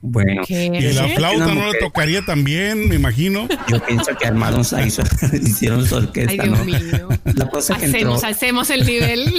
Bueno, 0.00 0.42
¿Qué? 0.46 0.66
Y 0.66 0.92
la 0.92 1.08
flauta 1.08 1.46
no 1.46 1.54
le 1.54 1.60
mujer. 1.66 1.80
tocaría 1.80 2.22
también, 2.24 2.88
me 2.88 2.94
imagino. 2.94 3.48
yo 3.68 3.82
pienso 3.84 4.12
que 4.16 4.26
armaron 4.28 4.62
ahí 4.76 4.90
su- 4.90 5.02
hicieron 5.42 5.84
su 5.86 5.96
Ay, 5.96 6.04
orquesta, 6.04 6.42
Dios 6.44 6.58
¿no? 6.58 6.64
mío. 6.64 7.08
La 7.34 7.48
cosa 7.48 7.76
que 7.76 7.86
entró, 7.86 8.14
Hacemos, 8.14 8.24
hacemos 8.24 8.70
el 8.70 8.86
nivel. 8.86 9.32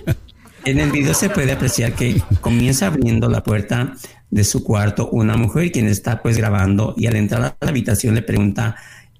en 0.64 0.78
el 0.80 0.90
video 0.90 1.12
se 1.12 1.28
puede 1.28 1.52
apreciar 1.52 1.92
que 1.94 2.22
comienza 2.40 2.86
abriendo 2.86 3.28
la 3.28 3.42
puerta 3.42 3.94
de 4.30 4.44
su 4.44 4.64
cuarto 4.64 5.08
una 5.10 5.36
mujer 5.36 5.70
quien 5.70 5.86
está 5.86 6.22
pues 6.22 6.36
grabando 6.38 6.94
y 6.96 7.06
al 7.08 7.16
entrar 7.16 7.42
a 7.42 7.56
la 7.60 7.68
habitación 7.68 8.14
le 8.14 8.22
pregunta 8.22 8.76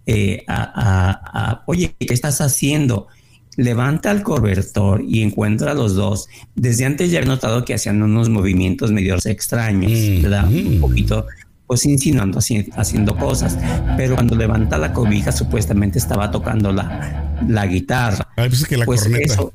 eh, 0.07 0.45
a, 0.47 0.62
a- 0.62 1.51
a, 1.51 1.62
oye, 1.66 1.95
¿qué 1.99 2.14
estás 2.14 2.40
haciendo? 2.40 3.09
Levanta 3.57 4.11
el 4.11 4.23
cobertor 4.23 5.03
y 5.07 5.23
encuentra 5.23 5.71
a 5.73 5.75
los 5.75 5.95
dos. 5.95 6.29
Desde 6.55 6.85
antes 6.85 7.11
ya 7.11 7.21
he 7.21 7.25
notado 7.25 7.64
que 7.64 7.75
hacían 7.75 8.03
unos 8.03 8.29
movimientos 8.29 8.92
medio 8.92 9.16
extraños, 9.25 9.90
Mm, 9.92 10.23
¿verdad? 10.23 10.47
mm. 10.47 10.66
Un 10.66 10.81
poquito, 10.81 11.27
pues 11.66 11.85
insinuando, 11.87 12.38
haci- 12.38 12.71
haciendo 12.77 13.16
cosas. 13.16 13.59
Pero 13.97 14.14
cuando 14.14 14.37
levanta 14.37 14.77
la 14.79 14.92
cobija, 14.92 15.33
supuestamente 15.33 15.99
estaba 15.99 16.31
tocando 16.31 16.71
la, 16.73 17.38
la 17.49 17.66
guitarra. 17.66 18.29
Ay, 18.37 18.49
pues 18.49 18.61
es 18.62 18.69
que 18.69 18.77
la 18.77 18.85
Pues 18.85 19.03
corneta. 19.05 19.33
eso, 19.33 19.53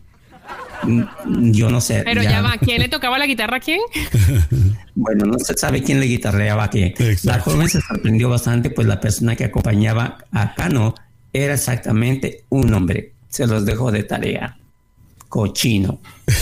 mm, 0.84 1.52
yo 1.52 1.70
no 1.70 1.80
sé. 1.80 2.02
Pero 2.04 2.24
ya 2.24 2.42
va, 2.42 2.58
¿quién 2.60 2.82
le 2.82 2.90
tocaba 2.90 3.20
la 3.20 3.28
guitarra 3.28 3.58
a 3.58 3.60
quién? 3.60 3.80
Bueno, 4.96 5.26
no 5.26 5.40
se 5.40 5.56
sabe 5.58 5.82
quién 5.84 6.00
le 6.00 6.06
guitarreaba 6.06 6.66
a 6.66 6.70
quién. 6.70 6.94
La 7.24 7.40
joven 7.40 7.70
se 7.70 7.80
sorprendió 7.82 8.30
bastante, 8.30 8.70
pues 8.70 8.88
la 8.88 9.00
persona 9.00 9.36
que 9.36 9.46
acompañaba 9.46 10.18
a 10.32 10.54
Cano 10.54 10.94
era 11.34 11.54
exactamente 11.54 12.44
un 12.50 12.74
hombre. 12.74 13.11
Se 13.32 13.48
los 13.48 13.66
dejo 13.66 13.92
de 13.92 14.04
tarea. 14.04 14.58
Cochino. 15.28 16.00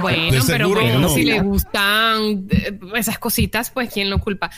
Bueno, 0.00 0.42
pero 0.46 0.70
bueno, 0.70 0.98
no. 0.98 1.08
si 1.08 1.22
le 1.22 1.40
gustan 1.40 2.46
eh, 2.50 2.76
esas 2.96 3.18
cositas, 3.18 3.70
pues 3.70 3.92
quién 3.92 4.10
lo 4.10 4.18
culpa. 4.18 4.50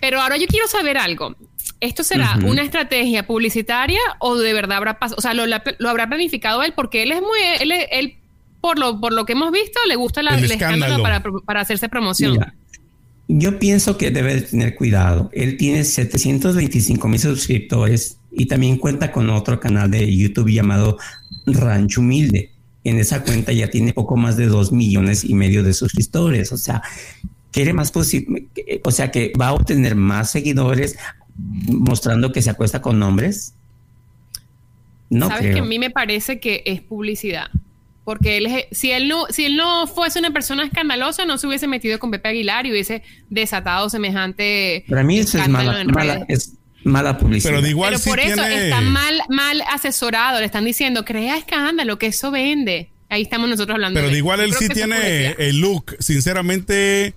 Pero 0.00 0.20
ahora 0.20 0.36
yo 0.36 0.46
quiero 0.48 0.66
saber 0.66 0.98
algo. 0.98 1.36
¿Esto 1.78 2.02
será 2.02 2.36
una 2.44 2.62
estrategia 2.62 3.24
publicitaria 3.26 4.00
o 4.18 4.36
de 4.36 4.52
verdad 4.52 4.78
habrá 4.78 4.98
pasado? 4.98 5.18
O 5.18 5.22
sea, 5.22 5.34
lo, 5.34 5.46
la- 5.46 5.62
lo 5.78 5.88
habrá 5.88 6.08
planificado 6.08 6.62
él 6.64 6.72
porque 6.74 7.04
él 7.04 7.12
es 7.12 7.20
muy, 7.20 7.38
él, 7.60 7.72
él, 7.92 8.16
por 8.60 8.78
lo, 8.78 9.00
por 9.00 9.12
lo 9.12 9.24
que 9.24 9.32
hemos 9.34 9.52
visto, 9.52 9.78
le 9.86 9.94
gusta 9.94 10.22
la- 10.22 10.36
El 10.36 10.44
el, 10.46 10.50
escándalo, 10.52 10.96
escándalo. 10.96 11.22
para, 11.22 11.44
para 11.44 11.60
hacerse 11.60 11.88
promoción. 11.88 12.32
Mira, 12.32 12.54
yo 13.28 13.58
pienso 13.60 13.96
que 13.96 14.10
debe 14.10 14.34
de 14.34 14.40
tener 14.42 14.74
cuidado. 14.74 15.30
Él 15.32 15.56
tiene 15.56 15.84
725 15.84 17.06
mil 17.06 17.20
suscriptores 17.20 18.18
y 18.32 18.46
también 18.46 18.78
cuenta 18.78 19.12
con 19.12 19.30
otro 19.30 19.60
canal 19.60 19.90
de 19.90 20.14
YouTube 20.14 20.50
llamado 20.50 20.98
Rancho 21.46 22.00
Humilde. 22.00 22.50
En 22.84 22.98
esa 22.98 23.22
cuenta 23.22 23.52
ya 23.52 23.68
tiene 23.68 23.92
poco 23.92 24.16
más 24.16 24.36
de 24.36 24.46
2 24.46 24.72
millones 24.72 25.24
y 25.24 25.34
medio 25.34 25.62
de 25.62 25.72
suscriptores. 25.72 26.50
O 26.52 26.56
sea, 26.56 26.82
quiere 27.50 27.72
más 27.72 27.92
o 27.94 28.90
sea 28.90 29.10
que 29.10 29.32
va 29.40 29.48
a 29.48 29.52
obtener 29.52 29.94
más 29.94 30.30
seguidores 30.30 30.96
mostrando 31.36 32.32
que 32.32 32.42
se 32.42 32.50
acuesta 32.50 32.82
con 32.82 33.00
hombres. 33.02 33.54
No 35.10 35.28
Sabes 35.28 35.42
creo. 35.42 35.54
que 35.54 35.60
a 35.60 35.64
mí 35.64 35.78
me 35.78 35.90
parece 35.90 36.40
que 36.40 36.62
es 36.64 36.80
publicidad. 36.80 37.48
Porque 38.04 38.38
él 38.38 38.46
es, 38.46 38.66
si 38.72 38.90
él 38.90 39.06
no, 39.08 39.26
si 39.30 39.44
él 39.44 39.56
no 39.56 39.86
fuese 39.86 40.18
una 40.18 40.32
persona 40.32 40.64
escandalosa, 40.64 41.24
no 41.24 41.38
se 41.38 41.46
hubiese 41.46 41.68
metido 41.68 42.00
con 42.00 42.10
Pepe 42.10 42.30
Aguilar 42.30 42.66
y 42.66 42.72
hubiese 42.72 43.04
desatado 43.30 43.88
semejante. 43.90 44.84
Para 44.88 45.04
mí 45.04 45.18
eso 45.18 45.38
es 45.38 45.48
mala, 45.48 46.24
es 46.26 46.54
mala 46.84 47.18
publicidad. 47.18 47.50
Pero 47.50 47.62
de 47.62 47.70
igual 47.70 47.90
Pero 47.90 47.98
sí 48.02 48.10
por 48.10 48.20
eso 48.20 48.34
tiene. 48.34 48.64
está 48.64 48.80
mal, 48.80 49.22
mal 49.28 49.62
asesorado. 49.70 50.40
Le 50.40 50.46
están 50.46 50.64
diciendo, 50.64 51.04
crea 51.04 51.36
escándalo, 51.36 51.98
que 51.98 52.06
eso 52.06 52.30
vende. 52.30 52.88
Ahí 53.08 53.22
estamos 53.22 53.48
nosotros 53.48 53.74
hablando. 53.74 53.98
Pero 54.00 54.10
de 54.10 54.18
igual 54.18 54.40
él 54.40 54.54
sí 54.54 54.68
tiene 54.68 55.34
el 55.38 55.58
look. 55.60 55.96
Sinceramente, 55.98 57.14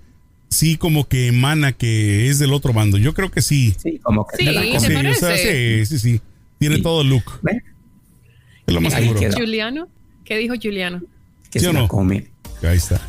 sí 0.49 0.75
como 0.77 1.07
que 1.07 1.27
emana 1.27 1.71
que 1.71 2.27
es 2.29 2.37
del 2.39 2.51
otro 2.53 2.73
bando. 2.73 2.97
Yo 2.97 3.13
creo 3.13 3.31
que 3.31 3.41
sí. 3.41 3.73
Sí, 3.81 3.99
como 4.03 4.27
que 4.27 4.37
Sí, 4.37 4.43
la 4.45 4.61
¿te 4.61 4.67
comes. 4.67 4.83
Sí, 4.83 4.91
o 4.91 4.95
parece? 4.95 5.19
sea, 5.19 5.37
sí, 5.37 5.85
sí, 5.85 5.99
sí. 5.99 6.21
Tiene 6.59 6.75
Sí. 6.77 6.81
todo 6.81 7.01
el 7.01 7.09
look. 7.09 7.39
Bueno, 7.41 7.61
Es 8.67 8.73
lo 8.73 8.81
más 8.81 8.93
Ahí 8.93 9.03
seguro. 9.03 9.19
queda. 9.19 9.35
Juliano. 9.37 9.87
¿Qué 10.25 10.37
dijo 10.37 10.55
Juliano? 10.61 11.01
que 11.51 11.59
¿Sí 11.59 11.65
se 11.65 11.69
o 11.69 11.73
la 11.73 11.79
no? 11.81 11.87
come. 11.87 12.27
Ahí 12.63 12.77
está. 12.77 12.99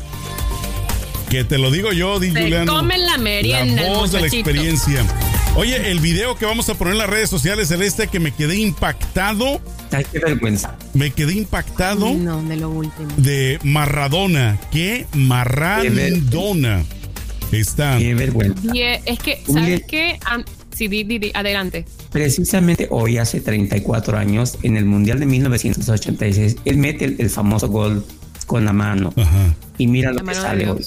Que 1.29 1.43
te 1.43 1.57
lo 1.57 1.71
digo 1.71 1.91
yo, 1.91 2.19
di 2.19 2.31
Se 2.31 2.41
Juliano. 2.41 2.71
comen 2.73 3.05
la 3.05 3.17
merienda, 3.17 3.81
La 3.81 3.89
voz 3.89 4.11
de 4.13 4.21
la 4.21 4.27
experiencia. 4.27 5.03
Oye, 5.57 5.89
el 5.89 5.99
video 5.99 6.35
que 6.35 6.45
vamos 6.45 6.69
a 6.69 6.75
poner 6.75 6.93
en 6.93 6.99
las 6.99 7.09
redes 7.09 7.29
sociales, 7.31 7.69
Celeste, 7.69 8.07
que 8.07 8.19
me 8.19 8.31
quedé 8.31 8.57
impactado. 8.57 9.59
Ay, 9.91 10.05
qué 10.11 10.19
vergüenza. 10.19 10.77
Me 10.93 11.09
quedé 11.11 11.33
impactado 11.33 12.13
No, 12.13 12.43
de 12.43 12.57
lo 12.57 12.69
último. 12.69 13.07
de 13.17 13.57
Maradona. 13.63 14.59
¡Qué 14.71 15.07
marrandona! 15.13 16.83
Está. 17.51 17.97
Qué 17.97 18.13
vergüenza. 18.13 18.61
Y 18.75 18.81
eh, 18.81 19.01
es 19.05 19.17
que, 19.19 19.41
¿sabes 19.47 19.65
día- 19.65 19.87
qué? 19.87 20.19
Sí, 20.75 20.87
di, 20.89 21.03
di, 21.03 21.17
di, 21.17 21.31
adelante. 21.33 21.85
Precisamente 22.11 22.87
hoy, 22.91 23.17
hace 23.17 23.41
34 23.41 24.15
años, 24.15 24.59
en 24.61 24.77
el 24.77 24.85
Mundial 24.85 25.19
de 25.19 25.25
1986, 25.25 26.57
él 26.65 26.77
mete 26.77 27.05
el, 27.05 27.15
el 27.17 27.31
famoso 27.31 27.67
gol 27.69 28.05
con 28.45 28.63
la 28.63 28.73
mano. 28.73 29.11
Ajá. 29.17 29.55
Y 29.79 29.87
mira 29.87 30.11
lo 30.11 30.23
que 30.23 30.35
sale 30.35 30.69
hoy. 30.69 30.85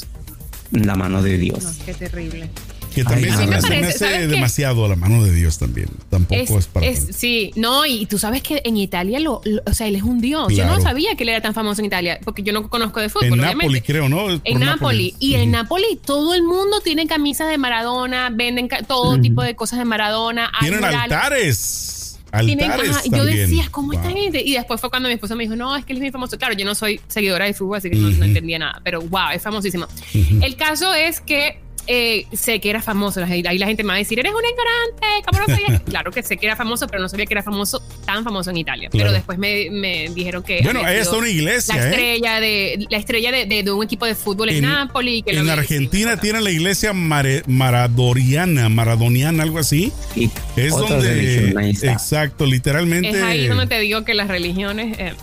La 0.70 0.94
mano 0.94 1.22
de 1.24 1.38
Dios. 1.38 1.64
No, 1.64 1.72
qué 1.85 1.94
terrible. 1.94 2.48
Que 2.94 3.05
también 3.05 3.31
Ay, 3.33 3.38
se 3.38 3.46
me, 3.46 3.57
me 3.57 3.62
se 3.62 3.68
me 3.70 3.76
parece, 3.81 4.05
hace 4.07 4.26
demasiado 4.26 4.85
a 4.85 4.88
la 4.88 4.96
mano 4.96 5.22
de 5.24 5.33
Dios 5.33 5.59
también. 5.59 5.88
Tampoco 6.09 6.40
es, 6.40 6.50
Es, 6.50 6.66
para. 6.66 6.87
es- 6.87 7.09
sí, 7.16 7.53
no, 7.57 7.87
y 7.87 8.07
tú 8.07 8.18
sabes 8.18 8.42
que 8.42 8.61
en 8.64 8.76
Italia, 8.76 9.20
lo, 9.20 9.40
lo- 9.44 9.62
o 9.66 9.72
sea, 9.74 9.87
él 9.87 9.96
es 9.96 10.03
un 10.03 10.20
dios. 10.20 10.53
Yo 10.53 10.64
no 10.66 10.81
sabía 10.81 11.14
que 11.16 11.22
él 11.22 11.29
era 11.31 11.40
tan 11.40 11.55
famoso 11.55 11.81
en 11.81 11.87
Italia, 11.87 12.18
porque 12.24 12.42
yo 12.42 12.53
no 12.53 12.68
conozco 12.68 13.00
de 13.00 13.09
fútbol. 13.09 13.26
en 13.29 13.33
obviamente. 13.35 13.57
Nápoles, 13.64 13.83
creo, 13.85 14.09
¿no? 14.09 14.40
En 14.44 14.61
Nápoles. 14.61 15.14
Y 15.18 15.35
en. 15.35 15.50
Nápoles 15.50 15.98
todo 16.05 16.35
el 16.35 16.42
mundo 16.42 16.81
tiene 16.81 17.07
camisas 17.07 17.48
de 17.48 17.59
Maradona, 17.59 18.31
venden 18.33 18.68
todo 18.87 19.20
tipo 19.20 19.42
de 19.42 19.55
cosas 19.57 19.79
de 19.79 19.85
Maradona. 19.85 20.50
Tienen 20.61 20.85
altares. 20.85 21.96
Tienen- 22.44 22.70
ajá, 22.70 23.03
yo 23.11 23.24
decía, 23.24 23.66
¿cómo 23.72 23.92
esta 23.92 24.09
Wow. 24.09 24.16
gente? 24.16 24.40
Y 24.44 24.53
después 24.53 24.81
fue 24.81 24.88
cuando 24.88 25.09
mi 25.09 25.14
esposa 25.14 25.35
me 25.35 25.42
dijo, 25.42 25.57
no, 25.57 25.74
es 25.76 25.85
que 25.85 25.92
él 25.92 25.98
es 25.98 26.03
muy 26.03 26.11
famoso. 26.12 26.38
Claro, 26.38 26.55
yo 26.55 26.64
no 26.64 26.76
soy 26.76 27.00
seguidora 27.09 27.44
de 27.46 27.55
fútbol, 27.55 27.79
así 27.79 27.90
que 27.90 27.96
no, 27.96 28.09
entendía 28.24 28.59
nada. 28.61 28.81
Pero 28.85 29.00
wow, 29.00 29.31
es 29.35 29.42
famosísimo. 29.42 29.87
El 30.14 30.55
caso 30.55 30.94
es 30.94 31.20
que 31.20 31.59
eh, 31.87 32.27
sé 32.33 32.61
que 32.61 32.71
era 32.71 32.83
famoso. 32.83 33.23
Ahí 33.25 33.43
la 33.59 33.66
gente 33.66 33.83
me 33.83 33.88
va 33.88 33.95
a 33.95 33.99
decir, 33.99 34.19
eres 34.19 34.33
un 34.33 34.43
ignorante, 34.45 35.27
¿cómo 35.27 35.40
no 35.40 35.47
sabías? 35.55 35.81
claro 35.87 36.11
que 36.12 36.23
sé 36.23 36.37
que 36.37 36.47
era 36.47 36.57
famoso, 36.57 36.87
pero 36.87 37.03
no 37.03 37.09
sabía 37.09 37.27
que 37.27 37.35
era 37.35 37.43
famoso, 37.43 37.83
tan 38.05 38.25
famoso 38.25 38.51
en 38.51 38.57
Italia. 38.59 38.88
Claro. 38.90 39.05
Pero 39.07 39.12
después 39.12 39.38
me, 39.38 39.69
me 39.71 40.09
dijeron 40.11 40.43
que. 40.43 40.61
Bueno, 40.62 40.81
sido 40.81 40.90
está 40.93 41.16
una 41.16 41.29
iglesia, 41.29 41.77
La 41.77 41.83
¿eh? 41.83 41.90
estrella, 41.90 42.40
de, 42.40 42.87
la 42.90 42.99
estrella 42.99 43.33
de, 43.33 43.47
de- 43.47 43.62
de 43.62 43.71
un 43.73 43.85
equipo 43.85 44.07
de 44.07 44.14
fútbol 44.14 44.49
en, 44.51 44.57
En- 44.57 44.62
Nápoles. 44.71 45.23
En 45.27 45.49
Argentina 45.51 46.16
tienen 46.19 46.45
la 46.45 46.51
iglesia 46.51 46.93
mare- 46.93 47.43
maradoriana, 47.47 48.69
maradoniana, 48.69 49.43
algo 49.43 49.59
así. 49.59 49.93
Y 50.16 50.31
Es 50.57 50.71
donde. 50.77 51.09
religión. 51.14 51.90
Exacto, 51.90 52.47
literalmente. 52.47 53.11
Es 53.11 53.23
ahí 53.23 53.47
donde 53.47 53.66
te 53.66 53.79
digo 53.81 54.05
que 54.05 54.14
las 54.14 54.29
religiones. 54.29 54.99
eh, 54.99 55.14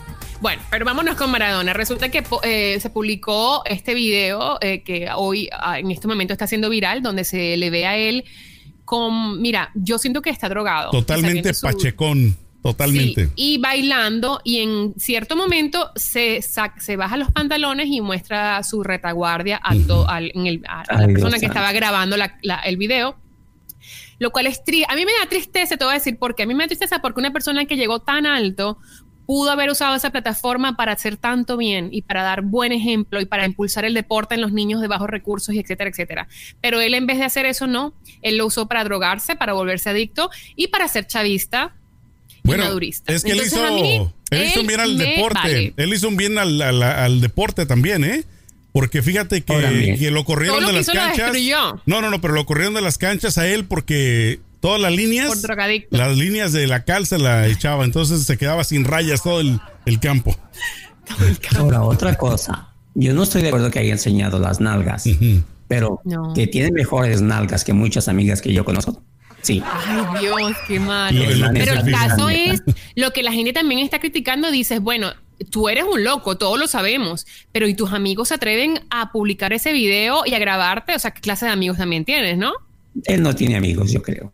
bueno, 0.42 0.62
pero 0.70 0.86
vámonos 0.86 1.16
con 1.16 1.32
Maradona. 1.32 1.74
Resulta 1.74 2.10
que 2.10 2.22
po- 2.24 2.42
eh, 2.44 2.80
se 2.80 2.90
publicó 2.90 3.64
este 3.66 3.94
video 3.94 4.58
eh, 4.62 4.82
que 4.84 5.08
hoy, 5.16 5.50
ah, 5.52 5.80
en 5.80 5.92
este 5.92 6.08
momento, 6.08 6.34
está 6.34 6.48
siendo 6.48 6.70
viral, 6.70 7.02
donde 7.02 7.24
se 7.24 7.58
le 7.58 7.70
ve 7.70 7.86
a 7.86 7.98
él 7.98 8.24
con. 8.86 9.42
Mira, 9.42 9.72
yo 9.76 9.98
siento 9.98 10.22
que 10.22 10.30
está 10.30 10.50
drogado. 10.50 10.92
Totalmente 10.92 11.54
su- 11.54 11.66
pachecón. 11.68 12.38
Totalmente. 12.64 13.28
Sí, 13.28 13.32
y 13.36 13.58
bailando, 13.60 14.42
y 14.44 14.58
en 14.60 14.94
cierto 14.98 15.38
momento 15.38 15.92
se, 15.96 16.40
sac- 16.40 16.80
se 16.80 16.98
baja 16.98 17.16
los 17.16 17.32
pantalones 17.32 17.88
y 17.88 18.02
muestra 18.02 18.62
su 18.64 18.84
retaguardia 18.84 19.62
a, 19.64 19.74
to- 19.88 20.10
al- 20.10 20.32
en 20.34 20.48
el- 20.48 20.64
a- 20.68 20.82
a 20.82 21.02
la 21.02 21.08
persona 21.08 21.30
Dios 21.30 21.40
que 21.40 21.46
estaba 21.46 21.72
grabando 21.72 22.18
la- 22.18 22.38
la- 22.42 22.60
el 22.62 22.76
video. 22.78 23.16
Lo 24.20 24.32
cual 24.32 24.48
es 24.48 24.64
triste. 24.64 24.88
A 24.92 24.96
mí 24.96 25.06
me 25.06 25.12
da 25.22 25.30
tristeza, 25.30 25.78
te 25.78 25.86
voy 25.86 25.92
a 25.94 25.98
decir, 25.98 26.18
porque 26.20 26.44
a 26.44 26.46
mí 26.48 26.56
me 26.56 26.64
da 26.64 26.68
tristeza 26.68 27.00
porque 27.00 27.20
una 27.20 27.32
persona 27.32 27.66
que 27.66 27.78
llegó 27.78 28.00
tan 28.00 28.26
alto 28.26 28.80
pudo 29.28 29.52
haber 29.52 29.70
usado 29.70 29.96
esa 29.96 30.10
plataforma 30.10 30.76
para 30.78 30.94
hacer 30.94 31.18
tanto 31.18 31.58
bien 31.58 31.90
y 31.92 32.02
para 32.02 32.24
dar 32.24 32.42
buen 32.42 32.72
ejemplo 32.72 33.22
y 33.22 33.26
para 33.26 33.46
impulsar 33.46 33.86
el 33.86 33.94
deporte 33.94 34.34
en 34.36 34.42
los 34.42 34.54
niños 34.54 34.82
de 34.82 34.88
bajos 34.88 35.10
recursos 35.10 35.54
y 35.54 35.60
etcétera, 35.60 35.90
etcétera. 35.92 36.28
Pero 36.62 36.80
él 36.82 36.94
en 36.96 37.06
vez 37.06 37.18
de 37.20 37.26
hacer 37.26 37.46
eso, 37.46 37.68
no. 37.68 37.94
Él 38.24 38.38
lo 38.38 38.46
usó 38.48 38.68
para 38.68 38.84
drogarse, 38.86 39.36
para 39.36 39.54
volverse 39.54 39.90
adicto 39.90 40.32
y 40.56 40.68
para 40.70 40.88
ser 40.88 41.06
chavista 41.08 41.76
y 42.44 42.48
Bueno, 42.48 42.64
madurista. 42.64 43.14
es 43.14 43.24
que 43.24 43.32
él 43.34 43.42
Entonces, 43.42 43.60
hizo, 43.60 43.68
a 43.68 43.72
mí, 43.72 44.10
él 44.32 44.44
hizo 44.48 44.62
un 44.62 44.68
bien 44.68 44.80
al 44.80 44.98
deporte. 44.98 45.40
vale. 45.44 45.74
Él 45.76 45.94
hizo 45.94 46.08
un 46.08 46.16
bien 46.18 46.38
al, 46.40 46.62
al- 46.62 46.82
al 46.84 47.20
deporte 47.22 47.66
también, 47.66 48.04
¿eh? 48.06 48.24
Porque 48.72 49.02
fíjate 49.02 49.42
que, 49.44 50.10
lo 50.12 50.24
corrieron 50.24 50.60
Todo 50.60 50.72
lo 50.72 50.78
de 50.78 50.86
que 50.86 50.94
las 50.94 51.18
hizo 51.18 51.26
canchas. 51.26 51.82
No, 51.86 52.00
no, 52.02 52.10
no, 52.10 52.22
pero 52.22 52.34
lo 52.34 52.46
corrieron 52.46 52.76
de 52.76 52.82
las 52.82 52.98
canchas 52.98 53.38
a 53.38 53.48
él 53.48 53.66
porque 53.66 54.40
todas 54.68 54.82
las 54.82 54.92
líneas, 54.94 55.28
Por 55.30 55.42
drogadicto. 55.42 55.96
las 55.98 56.18
líneas 56.18 56.52
de 56.52 56.68
la 56.68 56.84
cal 56.84 57.06
se 57.06 57.18
la 57.18 57.48
echaba, 57.48 57.86
entonces 57.86 58.24
se 58.24 58.38
quedaba 58.38 58.64
sin 58.64 58.84
rayas 58.84 59.24
todo 59.24 59.40
el, 59.40 59.60
el 59.86 60.00
campo. 60.00 60.36
Ahora, 61.58 61.84
otra 61.84 62.16
cosa. 62.16 62.70
Yo 62.94 63.14
no 63.14 63.24
estoy 63.24 63.42
de 63.44 63.50
acuerdo 63.50 63.72
que 63.72 63.80
haya 63.80 63.94
enseñado 63.94 64.40
las 64.40 64.60
nalgas, 64.60 65.06
pero 65.68 66.02
No. 66.04 66.34
que 66.34 66.48
tiene 66.48 66.72
mejores 66.72 67.22
nalgas 67.22 67.64
que 67.64 67.74
muchas 67.74 68.08
amigas 68.08 68.42
que 68.42 68.52
yo 68.52 68.66
conozco. 68.66 69.02
Sí. 69.42 69.62
Ay, 69.66 70.20
Dios, 70.20 70.52
qué 70.68 70.80
malo. 70.80 71.22
Pero 71.54 71.74
el 71.74 71.92
caso 71.92 72.28
es, 72.30 72.62
lo 72.96 73.12
que 73.12 73.24
la 73.24 73.32
gente 73.32 73.54
también 73.54 73.80
está 73.82 74.00
criticando, 74.00 74.52
dices, 74.52 74.82
bueno, 74.82 75.12
tú 75.52 75.70
eres 75.70 75.86
un 75.90 76.04
loco, 76.04 76.38
todos 76.38 76.60
lo 76.60 76.68
sabemos, 76.68 77.26
pero 77.54 77.68
¿y 77.68 77.74
tus 77.76 77.94
amigos 77.94 78.30
se 78.30 78.34
atreven 78.34 78.82
a 78.90 79.12
publicar 79.12 79.54
ese 79.54 79.72
video 79.72 80.24
y 80.26 80.34
a 80.34 80.40
grabarte? 80.40 80.96
O 80.96 81.00
sea, 81.00 81.12
¿qué 81.12 81.22
clase 81.22 81.46
de 81.46 81.52
amigos 81.52 81.78
también 81.78 82.04
tienes, 82.04 82.38
no? 82.38 82.52
Él 83.06 83.22
no 83.22 83.34
tiene 83.36 83.56
amigos, 83.56 83.92
yo 83.92 84.02
creo. 84.02 84.34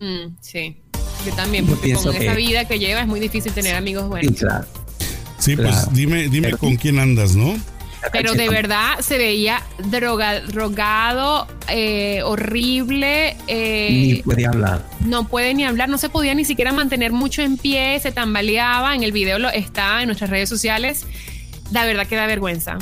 Mm, 0.00 0.36
sí, 0.40 0.76
yo 1.26 1.32
también, 1.34 1.66
porque 1.66 1.84
pienso 1.84 2.12
con 2.12 2.16
esa 2.22 2.34
vida 2.34 2.66
que 2.66 2.78
lleva 2.78 3.00
es 3.00 3.06
muy 3.06 3.20
difícil 3.20 3.52
tener 3.52 3.74
amigos 3.76 4.04
Sí, 4.04 4.08
buenos. 4.08 4.38
claro. 4.38 4.66
Sí, 5.38 5.56
pues 5.56 5.92
dime, 5.92 6.28
dime 6.28 6.48
Pero- 6.48 6.58
con 6.58 6.76
quién 6.76 6.98
andas, 6.98 7.34
¿no? 7.36 7.56
Pero 8.12 8.34
de 8.34 8.48
verdad 8.48 9.00
se 9.00 9.18
veía 9.18 9.62
droga, 9.90 10.40
drogado, 10.40 11.48
eh, 11.68 12.20
horrible. 12.24 13.36
eh, 13.48 13.88
Ni 13.90 14.22
puede 14.22 14.46
hablar. 14.46 14.86
no 15.00 15.26
puede 15.26 15.54
ni 15.54 15.64
hablar, 15.64 15.88
no 15.88 15.98
se 15.98 16.08
podía 16.08 16.32
ni 16.34 16.44
siquiera 16.44 16.72
mantener 16.72 17.10
mucho 17.12 17.42
en 17.42 17.56
pie, 17.56 17.98
se 18.00 18.12
tambaleaba. 18.12 18.94
En 18.94 19.02
el 19.02 19.10
video 19.12 19.38
lo 19.40 19.48
está 19.50 20.02
en 20.02 20.06
nuestras 20.06 20.30
redes 20.30 20.48
sociales. 20.48 21.04
La 21.72 21.84
verdad 21.84 22.06
que 22.06 22.14
da 22.14 22.26
vergüenza. 22.26 22.78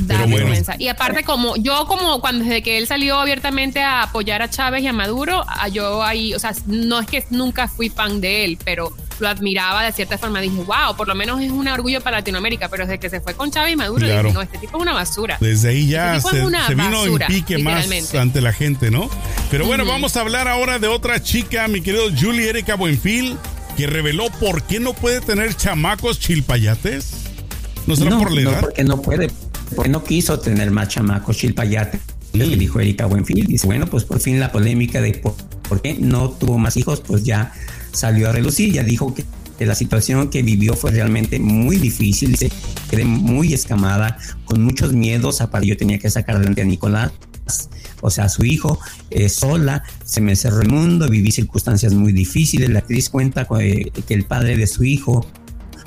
Da 0.00 0.14
Pero 0.16 0.20
bueno. 0.30 0.36
vergüenza. 0.46 0.74
Y 0.78 0.88
aparte, 0.88 1.24
como 1.24 1.56
yo, 1.56 1.86
como 1.86 2.20
cuando 2.20 2.44
desde 2.44 2.62
que 2.62 2.78
él 2.78 2.86
salió 2.86 3.18
abiertamente 3.20 3.82
a 3.82 4.02
apoyar 4.04 4.40
a 4.42 4.48
Chávez 4.48 4.82
y 4.82 4.86
a 4.86 4.92
Maduro, 4.92 5.44
a- 5.46 5.68
yo 5.68 6.02
ahí, 6.02 6.32
o 6.34 6.38
sea, 6.38 6.52
no 6.66 7.00
es 7.00 7.06
que 7.06 7.24
nunca 7.30 7.68
fui 7.68 7.90
fan 7.90 8.20
de 8.20 8.44
él, 8.44 8.58
pero 8.64 8.92
lo 9.18 9.28
admiraba 9.28 9.82
de 9.84 9.92
cierta 9.92 10.16
forma. 10.16 10.40
Dije, 10.40 10.56
wow, 10.62 10.96
por 10.96 11.06
lo 11.06 11.14
menos 11.14 11.40
es 11.42 11.50
un 11.50 11.68
orgullo 11.68 12.00
para 12.00 12.18
Latinoamérica. 12.18 12.68
Pero 12.70 12.86
desde 12.86 12.98
que 12.98 13.10
se 13.10 13.20
fue 13.20 13.34
con 13.34 13.50
Chávez 13.50 13.74
y 13.74 13.76
Maduro, 13.76 14.06
Claro. 14.06 14.22
dije, 14.22 14.32
no, 14.34 14.40
este 14.42 14.56
tipo 14.58 14.78
es 14.78 14.82
una 14.82 14.94
basura. 14.94 15.36
Desde 15.40 15.68
ahí 15.68 15.88
ya 15.88 16.14
tipo 16.16 16.30
se, 16.30 16.38
es 16.38 16.44
una 16.44 16.66
se 16.66 16.74
vino 16.74 16.90
basura, 17.00 17.26
en 17.26 17.32
pique 17.34 17.58
más 17.58 18.14
ante 18.14 18.40
la 18.40 18.52
gente, 18.54 18.90
¿no? 18.90 19.10
Pero 19.50 19.66
bueno, 19.66 19.84
vamos 19.84 20.16
a 20.16 20.20
hablar 20.22 20.48
ahora 20.48 20.78
de 20.78 20.88
otra 20.88 21.22
chica, 21.22 21.68
mi 21.68 21.82
querido 21.82 22.04
Julie 22.18 22.48
Erika 22.48 22.76
Buenfil, 22.76 23.36
que 23.76 23.86
reveló 23.86 24.30
por 24.30 24.62
qué 24.62 24.80
no 24.80 24.94
puede 24.94 25.20
tener 25.20 25.54
chamacos 25.54 26.18
chilpayates. 26.18 27.12
¿No 27.86 27.96
será 27.96 28.16
por 28.18 28.30
la 28.32 28.40
no, 28.42 28.50
edad? 28.52 28.60
porque 28.60 28.84
no 28.84 29.00
puede, 29.02 29.30
porque 29.74 29.90
no 29.90 30.02
quiso 30.04 30.38
tener 30.40 30.70
más 30.70 30.88
chamacos 30.88 31.36
chilpayate. 31.36 31.98
Dijo 32.32 32.80
Erika 32.80 33.06
Buenfil. 33.06 33.46
Dice, 33.46 33.66
bueno, 33.66 33.86
pues 33.86 34.04
por 34.04 34.20
fin 34.20 34.38
la 34.38 34.52
polémica 34.52 35.00
de 35.00 35.14
por, 35.14 35.82
qué 35.82 35.94
no 35.94 36.30
tuvo 36.30 36.58
más 36.58 36.76
hijos, 36.76 37.00
pues 37.00 37.24
ya 37.24 37.52
salió 37.92 38.28
a 38.28 38.32
relucir. 38.32 38.72
Ya 38.72 38.84
dijo 38.84 39.14
que, 39.14 39.24
la 39.58 39.74
situación 39.74 40.30
que 40.30 40.42
vivió 40.42 40.74
fue 40.74 40.90
realmente 40.90 41.38
muy 41.38 41.76
difícil. 41.76 42.30
Dice, 42.30 42.50
quedé 42.88 43.04
muy 43.04 43.52
escamada, 43.52 44.16
con 44.44 44.62
muchos 44.62 44.92
miedos. 44.92 45.40
Aparte, 45.40 45.66
yo 45.66 45.76
tenía 45.76 45.98
que 45.98 46.08
sacar 46.08 46.36
adelante 46.36 46.62
a 46.62 46.64
Nicolás. 46.64 47.12
O 48.00 48.10
sea, 48.10 48.24
a 48.24 48.28
su 48.30 48.44
hijo 48.44 48.78
eh, 49.10 49.28
sola, 49.28 49.82
se 50.04 50.22
me 50.22 50.34
cerró 50.34 50.62
el 50.62 50.70
mundo, 50.70 51.08
viví 51.08 51.30
circunstancias 51.30 51.92
muy 51.92 52.12
difíciles. 52.12 52.70
La 52.70 52.78
actriz 52.78 53.10
cuenta 53.10 53.46
eh, 53.60 53.90
que 54.06 54.14
el 54.14 54.24
padre 54.24 54.56
de 54.56 54.66
su 54.66 54.84
hijo 54.84 55.26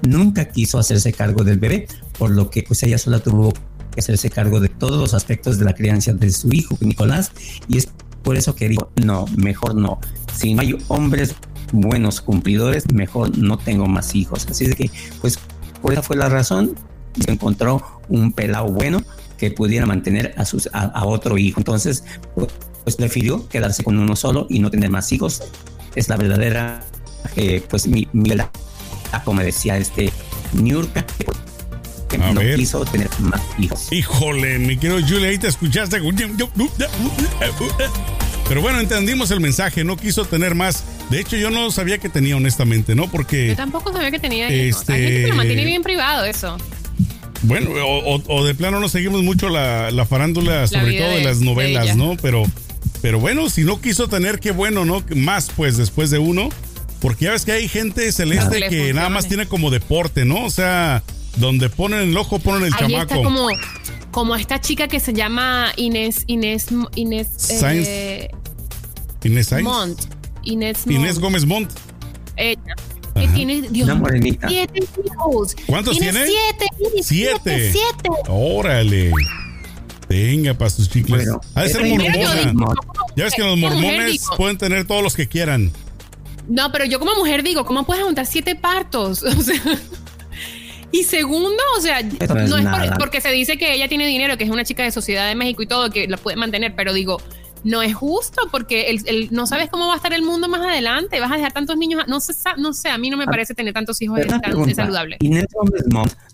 nunca 0.07 0.45
quiso 0.49 0.77
hacerse 0.77 1.13
cargo 1.13 1.43
del 1.43 1.57
bebé, 1.57 1.87
por 2.19 2.29
lo 2.29 2.49
que 2.49 2.63
pues 2.63 2.83
ella 2.83 2.97
sola 2.97 3.19
tuvo 3.19 3.53
hacerse 3.99 4.29
cargo 4.29 4.59
de 4.59 4.69
todos 4.69 4.99
los 4.99 5.13
aspectos 5.13 5.57
de 5.59 5.65
la 5.65 5.73
crianza 5.73 6.13
de 6.13 6.31
su 6.31 6.51
hijo, 6.53 6.77
Nicolás, 6.81 7.31
y 7.67 7.77
es 7.77 7.89
por 8.23 8.37
eso 8.37 8.55
que 8.55 8.69
dijo, 8.69 8.89
no, 9.03 9.25
mejor 9.37 9.75
no. 9.75 9.99
Si 10.33 10.53
no 10.53 10.61
hay 10.61 10.77
hombres 10.87 11.35
buenos 11.71 12.21
cumplidores, 12.21 12.91
mejor 12.93 13.37
no 13.37 13.57
tengo 13.57 13.87
más 13.87 14.15
hijos. 14.15 14.47
Así 14.49 14.65
de 14.67 14.75
que, 14.75 14.91
pues, 15.21 15.39
por 15.81 15.93
esa 15.93 16.01
fue 16.01 16.15
la 16.15 16.29
razón, 16.29 16.75
se 17.19 17.31
encontró 17.31 18.01
un 18.07 18.31
pelado 18.31 18.67
bueno 18.67 19.03
que 19.37 19.51
pudiera 19.51 19.85
mantener 19.85 20.33
a, 20.37 20.45
sus, 20.45 20.69
a, 20.71 20.83
a 20.85 21.05
otro 21.05 21.37
hijo. 21.37 21.59
Entonces, 21.59 22.03
pues, 22.35 22.47
pues, 22.83 22.95
prefirió 22.95 23.47
quedarse 23.49 23.83
con 23.83 23.99
uno 23.99 24.15
solo 24.15 24.47
y 24.49 24.59
no 24.59 24.71
tener 24.71 24.89
más 24.89 25.11
hijos. 25.11 25.43
Es 25.95 26.07
la 26.07 26.15
verdadera, 26.15 26.83
eh, 27.35 27.61
pues, 27.69 27.87
mi, 27.87 28.07
mi 28.13 28.29
verdad 28.29 28.49
como 29.21 29.41
decía 29.41 29.77
este 29.77 30.11
Niurka, 30.53 31.05
que, 32.17 32.23
A 32.23 32.33
no 32.33 32.41
ver. 32.41 32.55
quiso 32.57 32.83
tener 32.85 33.09
más 33.19 33.41
hijos. 33.57 33.91
Híjole, 33.91 34.59
mi 34.59 34.77
querido 34.77 34.99
Julie, 35.01 35.29
ahí 35.29 35.37
te 35.37 35.47
escuchaste. 35.47 35.99
Pero 38.47 38.61
bueno, 38.61 38.79
entendimos 38.79 39.31
el 39.31 39.39
mensaje, 39.39 39.83
no 39.83 39.97
quiso 39.97 40.25
tener 40.25 40.55
más. 40.55 40.83
De 41.09 41.19
hecho, 41.19 41.37
yo 41.37 41.49
no 41.49 41.71
sabía 41.71 41.97
que 41.97 42.09
tenía, 42.09 42.35
honestamente, 42.37 42.95
¿no? 42.95 43.09
Porque 43.09 43.47
Yo 43.47 43.55
tampoco 43.55 43.91
sabía 43.93 44.11
que 44.11 44.19
tenía 44.19 44.51
hijos. 44.51 44.87
Hay 44.89 44.95
Este- 44.95 45.03
gente 45.03 45.21
que 45.21 45.27
lo 45.27 45.35
mantiene 45.35 45.65
bien 45.65 45.81
privado, 45.81 46.25
eso. 46.25 46.57
Bueno, 47.43 47.71
o, 47.75 48.45
de 48.45 48.55
plano 48.55 48.79
no 48.79 48.87
seguimos 48.87 49.21
mucho 49.21 49.49
la, 49.49 50.05
farándula, 50.09 50.65
sobre 50.67 50.97
todo 50.97 51.09
de, 51.09 51.23
las 51.23 51.41
novelas, 51.41 51.95
¿no? 51.95 52.15
Pero, 52.21 52.43
pero 53.01 53.19
bueno, 53.19 53.49
si 53.49 53.63
no 53.63 53.81
quiso 53.81 54.07
tener, 54.07 54.39
qué 54.39 54.51
bueno, 54.51 54.85
¿no? 54.85 55.03
Más 55.15 55.51
pues 55.55 55.77
después 55.77 56.09
de 56.09 56.19
uno. 56.19 56.49
Porque 57.01 57.25
ya 57.25 57.31
ves 57.31 57.43
que 57.43 57.51
hay 57.51 57.67
gente 57.67 58.09
celeste 58.13 58.69
que 58.69 58.93
nada 58.93 59.09
más 59.09 59.27
tiene 59.27 59.45
como 59.45 59.71
deporte, 59.71 60.23
¿no? 60.23 60.45
O 60.45 60.49
sea, 60.49 61.03
donde 61.37 61.69
ponen 61.69 61.99
el 62.09 62.17
ojo, 62.17 62.39
ponen 62.39 62.67
el 62.67 62.73
Ahí 62.73 62.95
Está 62.95 63.15
como, 63.15 63.47
como 64.11 64.35
esta 64.35 64.61
chica 64.61 64.87
que 64.87 64.99
se 64.99 65.13
llma 65.13 65.71
Inés, 65.77 66.23
Inés, 66.27 66.67
Inés, 66.95 67.29
eh, 67.61 68.29
Inés 69.23 69.47
Sainz. 69.47 69.63
Mont. 69.63 69.99
Inés, 70.43 70.85
Inés 70.87 71.19
Gómez 71.19 71.45
Mont. 71.45 71.71
Ella. 72.35 72.75
Que 73.15 73.27
tiene, 73.27 73.61
Dios, 73.61 73.89
siete 74.47 74.83
hijos. 75.05 75.55
¿Cuántos 75.67 75.99
tiene? 75.99 76.25
Siete, 76.25 76.67
siete. 77.03 77.71
Siete. 77.71 78.09
Órale. 78.27 79.11
Venga, 80.09 80.53
para 80.55 80.69
sus 80.69 80.89
chicles. 80.89 81.25
Bueno, 81.25 81.41
ha 81.53 81.63
de 81.63 81.69
ser 81.69 81.85
mormona. 81.85 82.75
Ya 83.15 83.25
ves 83.25 83.33
que 83.35 83.43
los 83.43 83.57
mormones 83.57 84.25
pueden 84.35 84.57
tener 84.57 84.85
todos 84.87 85.03
los 85.03 85.15
que 85.15 85.27
quieran. 85.27 85.71
No, 86.47 86.71
pero 86.71 86.85
yo 86.85 86.99
como 86.99 87.15
mujer 87.15 87.43
digo, 87.43 87.65
¿cómo 87.65 87.85
puedes 87.85 88.03
juntar 88.03 88.25
siete 88.25 88.55
partos? 88.55 89.23
O 89.33 89.41
sea, 89.41 89.61
y 90.93 91.03
segundo, 91.05 91.57
o 91.75 91.81
sea, 91.81 92.03
no 92.03 92.55
es, 92.55 92.91
porque 92.99 93.19
se 93.19 93.31
dice 93.31 93.57
que 93.57 93.73
ella 93.73 93.89
tiene 93.89 94.05
dinero, 94.05 94.37
que 94.37 94.43
es 94.43 94.51
una 94.51 94.63
chica 94.63 94.83
de 94.83 94.91
Sociedad 94.91 95.27
de 95.27 95.33
México 95.33 95.63
y 95.63 95.65
todo, 95.65 95.89
que 95.89 96.07
la 96.07 96.17
puede 96.17 96.37
mantener, 96.37 96.75
pero 96.75 96.93
digo, 96.93 97.19
no 97.63 97.81
es 97.81 97.95
justo 97.95 98.43
porque 98.51 98.91
el, 98.91 99.29
no 99.31 99.47
sabes 99.47 99.69
cómo 99.69 99.87
va 99.87 99.93
a 99.93 99.95
estar 99.95 100.13
el 100.13 100.21
mundo 100.21 100.47
más 100.47 100.61
adelante. 100.61 101.19
Vas 101.19 101.31
a 101.31 101.35
dejar 101.37 101.51
tantos 101.51 101.77
niños. 101.77 102.03
No 102.07 102.19
sé, 102.19 102.33
no 102.57 102.73
sé 102.73 102.89
a 102.89 102.99
mí 102.99 103.09
no 103.09 103.17
me 103.17 103.23
ah, 103.23 103.31
parece 103.31 103.55
tener 103.55 103.73
tantos 103.73 104.03
hijos 104.03 104.19
tan 104.27 104.75
saludable. 104.75 105.17
Inés 105.21 105.47
Gómez 105.51 105.83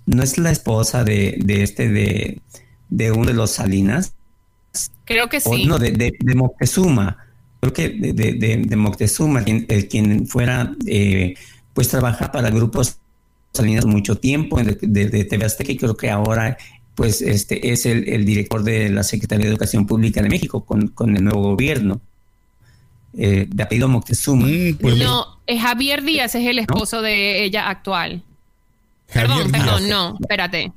no 0.06 0.24
es 0.24 0.38
la 0.38 0.52
esposa 0.52 1.06
de, 1.06 1.40
de 1.40 1.64
este, 1.64 1.88
de, 1.88 2.42
de, 2.90 3.12
uno 3.14 3.28
de 3.28 3.34
los 3.36 3.52
Salinas. 3.52 4.14
Creo 5.06 5.30
que 5.30 5.40
sí. 5.40 5.66
no, 5.68 5.80
de, 5.80 5.92
de, 5.92 6.36
Moctezuma. 6.36 7.18
Creo 7.62 7.72
que 7.72 7.90
de, 7.90 8.14
de, 8.14 8.76
Moctezuma, 8.76 9.44
quien, 9.46 9.66
el, 9.70 9.88
quien 9.88 10.28
fuera, 10.28 10.76
eh, 10.86 11.36
pues 11.74 11.88
trabajar 11.88 12.34
para 12.34 12.50
grupos 12.50 13.00
Salinas 13.54 13.86
mucho 13.86 14.16
tiempo 14.16 14.62
de, 14.62 14.78
de, 14.82 15.26
TV 15.26 15.46
Azteca 15.46 15.72
y 15.72 15.78
creo 15.78 15.98
que 15.98 16.10
ahora 16.10 16.58
pues 16.96 17.22
este 17.22 17.72
es 17.72 17.86
el, 17.86 18.26
director 18.26 18.62
de 18.62 18.90
la 18.90 19.04
Secretaría 19.04 19.46
de 19.46 19.52
Educación 19.52 19.88
Pública 19.88 20.22
de 20.22 20.28
México 20.28 20.66
con, 20.66 21.16
el 21.16 21.24
nuevo 21.24 21.42
gobierno. 21.44 22.02
Eh, 23.18 23.48
de 23.50 23.64
apellido 23.64 23.88
Moctezuma. 23.88 24.46
Mm, 24.46 24.76
pues 24.76 24.98
no, 24.98 25.40
es 25.48 25.62
Javier 25.62 26.04
Díaz 26.04 26.36
es 26.36 26.46
el 26.46 26.60
esposo 26.60 27.02
de 27.02 27.46
ella 27.46 27.70
actual. 27.70 28.22
perdón, 29.14 29.50
perdón, 29.50 29.88
no, 29.88 30.18
espérate. 30.20 30.74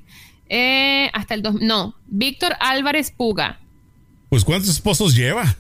Eh, 0.49 1.11
hasta 1.12 1.35
el 1.35 1.43
dos, 1.43 1.57
no, 1.61 1.97
Víctor 2.07 2.55
Álvarez 2.61 3.11
Puga. 3.11 3.59
Pues 4.29 4.45
¿cuántos 4.45 4.70
esposos 4.70 5.16
lleva? 5.16 5.57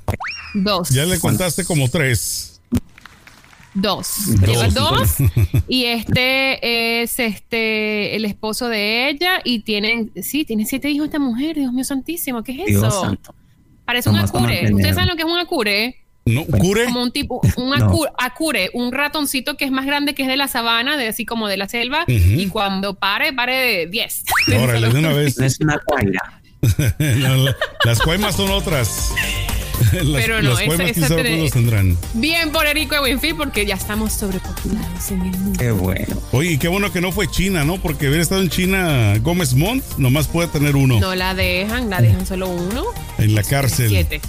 Dos. 0.54 0.90
Ya 0.90 1.06
le 1.06 1.18
contaste 1.18 1.64
como 1.64 1.88
tres. 1.88 2.51
Dos. 3.74 4.26
Lleva 4.46 4.68
dos. 4.68 5.16
y 5.68 5.84
este 5.84 7.02
es 7.02 7.18
este 7.18 8.16
el 8.16 8.24
esposo 8.24 8.68
de 8.68 9.08
ella. 9.08 9.40
Y 9.44 9.60
tienen, 9.60 10.12
sí, 10.22 10.44
tiene 10.44 10.66
siete 10.66 10.90
hijos 10.90 11.06
esta 11.06 11.18
mujer. 11.18 11.56
Dios 11.56 11.72
mío 11.72 11.84
santísimo, 11.84 12.42
¿qué 12.42 12.64
es 12.64 12.76
eso? 12.76 13.16
Parece 13.84 14.10
un 14.10 14.16
acure. 14.16 14.72
¿Ustedes 14.72 14.94
saben 14.94 15.08
lo 15.08 15.16
que 15.16 15.22
es 15.22 15.28
un 15.28 15.38
acure? 15.38 15.96
No, 16.24 16.44
cure. 16.44 16.84
Como 16.84 17.02
un 17.02 17.10
tipo, 17.10 17.40
un 17.56 17.74
acure, 18.18 18.70
un 18.74 18.92
ratoncito 18.92 19.56
que 19.56 19.64
es 19.64 19.72
más 19.72 19.86
grande 19.86 20.14
que 20.14 20.22
es 20.22 20.28
de 20.28 20.36
la 20.36 20.46
sabana, 20.46 20.96
de 20.96 21.08
así 21.08 21.24
como 21.24 21.48
de 21.48 21.56
la 21.56 21.68
selva, 21.68 22.04
y 22.06 22.46
cuando 22.46 22.94
pare, 22.94 23.32
pare 23.32 23.56
de 23.56 23.86
10. 23.88 24.24
Órale, 24.62 24.88
de 24.88 24.98
una 24.98 25.12
vez. 25.12 25.38
Es 25.40 25.58
una 25.60 25.78
cuaira. 25.84 26.40
las 27.84 28.00
cuaimas 28.02 28.36
son 28.36 28.50
otras. 28.50 29.12
Pero 29.92 30.42
no, 30.42 30.58
esa, 30.58 30.84
esa 30.84 31.16
tendrán. 31.52 31.96
Bien 32.14 32.50
por 32.50 32.66
Erico 32.66 32.94
de 32.94 33.00
Winfield 33.02 33.36
porque 33.36 33.66
ya 33.66 33.74
estamos 33.74 34.12
sobrepopulados 34.12 35.10
en 35.10 35.22
el 35.22 35.38
mundo. 35.38 35.58
Qué 35.58 35.70
bueno. 35.70 36.16
Oye, 36.32 36.58
qué 36.58 36.68
bueno 36.68 36.92
que 36.92 37.00
no 37.00 37.12
fue 37.12 37.28
China, 37.30 37.64
¿no? 37.64 37.78
Porque 37.78 38.06
haber 38.06 38.20
estado 38.20 38.42
en 38.42 38.48
China 38.48 39.14
Gómez 39.22 39.54
Montt, 39.54 39.84
nomás 39.98 40.28
puede 40.28 40.48
tener 40.48 40.76
uno. 40.76 41.00
No 41.00 41.14
la 41.14 41.34
dejan, 41.34 41.90
la 41.90 42.00
dejan 42.00 42.26
solo 42.26 42.48
uno. 42.48 42.84
En 43.18 43.34
la 43.34 43.42
cárcel. 43.42 43.88
Siete. 43.88 44.20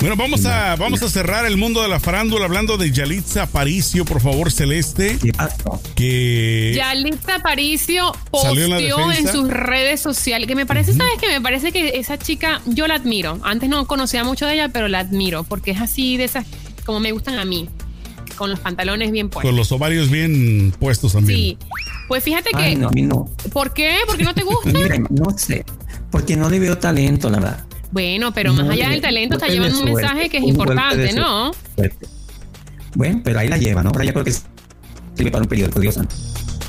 Bueno, 0.00 0.14
vamos 0.14 0.46
a, 0.46 0.76
vamos 0.76 1.02
a 1.02 1.08
cerrar 1.08 1.44
el 1.44 1.56
mundo 1.56 1.82
de 1.82 1.88
la 1.88 1.98
farándula 1.98 2.44
hablando 2.44 2.76
de 2.76 2.92
Yalitza 2.92 3.42
Aparicio, 3.42 4.04
por 4.04 4.20
favor, 4.20 4.52
Celeste. 4.52 5.18
Que 5.96 6.72
Yalitza 6.76 7.36
Aparicio 7.36 8.12
posteó 8.30 9.10
en, 9.10 9.26
sus 9.26 9.48
redes 9.48 10.00
sociales, 10.00 10.46
que 10.46 10.54
me 10.54 10.66
parece, 10.66 10.92
¿sabes 10.92 11.14
qué? 11.20 11.26
Me 11.26 11.40
parece 11.40 11.72
que 11.72 11.98
esa 11.98 12.16
chica, 12.16 12.62
yo 12.66 12.86
la 12.86 12.94
admiro. 12.94 13.40
Antes 13.42 13.68
no 13.68 13.88
conocía 13.88 14.22
mucho 14.22 14.46
de 14.46 14.54
ella, 14.54 14.68
pero 14.68 14.86
la 14.86 15.00
admiro, 15.00 15.42
porque 15.42 15.72
es 15.72 15.80
así 15.80 16.16
de 16.16 16.24
esas, 16.24 16.46
como 16.86 17.00
me 17.00 17.10
gustan 17.10 17.36
a 17.40 17.44
mí, 17.44 17.68
con 18.36 18.50
los 18.50 18.60
pantalones 18.60 19.10
bien 19.10 19.28
puestos. 19.28 19.48
Con 19.48 19.56
los 19.56 19.72
ovarios 19.72 20.10
bien 20.10 20.72
puestos 20.78 21.14
también. 21.14 21.38
Sí. 21.40 21.58
Pues 22.06 22.22
fíjate 22.22 22.50
que... 22.56 22.76
no, 22.76 22.88
a 22.88 22.92
mí 22.92 23.02
no. 23.02 23.28
¿Por 23.52 23.74
qué? 23.74 23.96
¿Por 24.06 24.16
qué 24.16 24.22
no 24.22 24.34
te 24.34 24.44
gusta? 24.44 24.70
no 25.10 25.36
sé, 25.36 25.64
porque 26.12 26.36
no 26.36 26.48
le 26.48 26.60
veo 26.60 26.78
talento, 26.78 27.28
la 27.30 27.40
verdad. 27.40 27.67
Bueno, 27.90 28.32
pero 28.32 28.52
más 28.52 28.68
allá 28.68 28.90
del 28.90 29.00
talento 29.00 29.36
está 29.36 29.48
llevando 29.48 29.78
un 29.78 29.84
mensaje 29.84 30.28
que 30.28 30.38
es 30.38 30.44
importante, 30.44 31.12
¿no? 31.12 31.52
Bueno, 32.94 33.20
pero 33.24 33.38
ahí 33.38 33.48
la 33.48 33.58
lleva, 33.58 33.82
¿no? 33.82 33.92
Pero 33.92 34.04
ya 34.04 34.12
creo 34.12 34.24
que 34.24 34.32
sirve 34.32 35.30
para 35.30 35.42
un 35.42 35.48
periódico, 35.48 35.80
Dios 35.80 35.94
santo. 35.94 36.14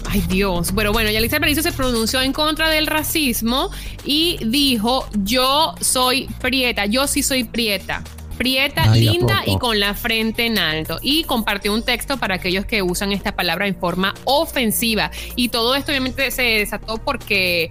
Ay 0.05 0.23
Dios. 0.27 0.71
Pero 0.75 0.91
bueno, 0.91 1.09
Yalitza 1.11 1.37
Aparicio 1.37 1.61
se 1.61 1.71
pronunció 1.71 2.21
en 2.21 2.33
contra 2.33 2.69
del 2.69 2.87
racismo 2.87 3.69
y 4.03 4.39
dijo, 4.45 5.07
yo 5.23 5.75
soy 5.81 6.27
prieta, 6.41 6.85
yo 6.85 7.07
sí 7.07 7.21
soy 7.21 7.43
prieta 7.43 8.03
prieta, 8.39 8.95
linda 8.95 9.43
y 9.45 9.57
con 9.57 9.81
la 9.81 9.93
frente 9.93 10.45
en 10.45 10.57
alto. 10.57 10.97
Y 11.01 11.25
compartió 11.25 11.73
un 11.73 11.83
texto 11.83 12.17
para 12.17 12.35
aquellos 12.35 12.65
que 12.65 12.81
usan 12.81 13.11
esta 13.11 13.35
palabra 13.35 13.67
en 13.67 13.75
forma 13.75 14.15
ofensiva. 14.23 15.11
Y 15.35 15.49
todo 15.49 15.75
esto 15.75 15.91
obviamente 15.91 16.31
se 16.31 16.43
desató 16.43 16.97
porque, 16.97 17.69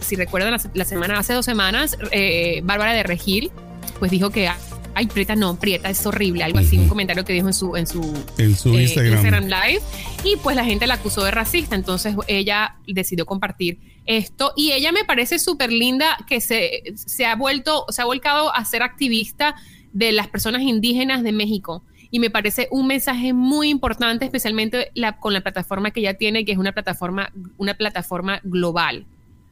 si 0.00 0.16
recuerdan, 0.16 0.60
la, 0.74 0.84
semana, 0.84 1.20
hace 1.20 1.34
dos 1.34 1.44
semanas, 1.44 1.96
eh, 2.10 2.60
Bárbara 2.64 2.92
de 2.94 3.04
Regil, 3.04 3.52
pues 4.00 4.10
dijo 4.10 4.30
que 4.30 4.50
ay, 4.94 5.06
Prieta 5.06 5.36
no, 5.36 5.54
Prieta 5.54 5.88
es 5.88 6.04
horrible, 6.04 6.42
algo 6.42 6.58
así, 6.58 6.76
un 6.76 6.88
comentario 6.88 7.24
que 7.24 7.32
dijo 7.32 7.46
en 7.46 7.54
su, 7.54 7.76
en 7.76 7.86
su, 7.86 8.00
en 8.38 8.56
su 8.56 8.76
eh, 8.76 8.82
Instagram. 8.82 9.44
Live. 9.44 9.80
Y 10.24 10.34
pues 10.42 10.56
la 10.56 10.64
gente 10.64 10.88
la 10.88 10.94
acusó 10.94 11.22
de 11.22 11.30
racista, 11.30 11.76
entonces 11.76 12.16
ella 12.26 12.74
decidió 12.88 13.24
compartir 13.24 13.78
esto. 14.04 14.52
Y 14.56 14.72
ella 14.72 14.90
me 14.90 15.04
parece 15.04 15.38
súper 15.38 15.70
linda 15.70 16.16
que 16.26 16.40
se, 16.40 16.82
se 16.96 17.26
ha 17.26 17.36
vuelto, 17.36 17.86
se 17.90 18.02
ha 18.02 18.06
volcado 18.06 18.52
a 18.52 18.64
ser 18.64 18.82
activista 18.82 19.54
de 19.92 20.12
las 20.12 20.28
personas 20.28 20.62
indígenas 20.62 21.22
de 21.22 21.32
México. 21.32 21.82
Y 22.10 22.20
me 22.20 22.30
parece 22.30 22.68
un 22.70 22.86
mensaje 22.86 23.32
muy 23.32 23.68
importante, 23.68 24.24
especialmente 24.24 24.90
con 25.20 25.34
la 25.34 25.42
plataforma 25.42 25.90
que 25.90 26.00
ella 26.00 26.14
tiene, 26.14 26.44
que 26.44 26.52
es 26.52 26.58
una 26.58 26.72
plataforma, 26.72 27.32
una 27.58 27.74
plataforma 27.74 28.40
global. 28.44 29.04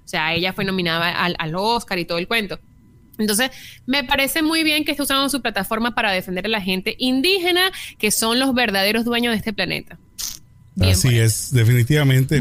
O 0.05 0.09
sea, 0.09 0.35
ella 0.35 0.53
fue 0.53 0.65
nominada 0.65 1.11
al, 1.11 1.55
Oscar 1.55 1.99
y 1.99 2.05
todo 2.05 2.19
el 2.19 2.29
cuento. 2.29 2.59
Entonces, 3.19 3.51
me 3.87 4.05
parece 4.05 4.43
muy 4.43 4.63
bien 4.63 4.85
que 4.85 4.93
esté 4.93 5.03
usando 5.03 5.29
su 5.29 5.43
plataforma 5.43 5.95
para 5.95 6.13
defender 6.13 6.47
a 6.47 6.49
la 6.49 6.61
gente 6.61 6.95
indígena, 6.99 7.73
que 7.99 8.11
son 8.11 8.39
los 8.39 8.55
verdaderos 8.55 9.05
dueños 9.05 9.33
de 9.33 9.39
este 9.39 9.53
planeta. 9.53 9.99
Así 10.81 11.19
es, 11.19 11.53
definitivamente. 11.53 12.41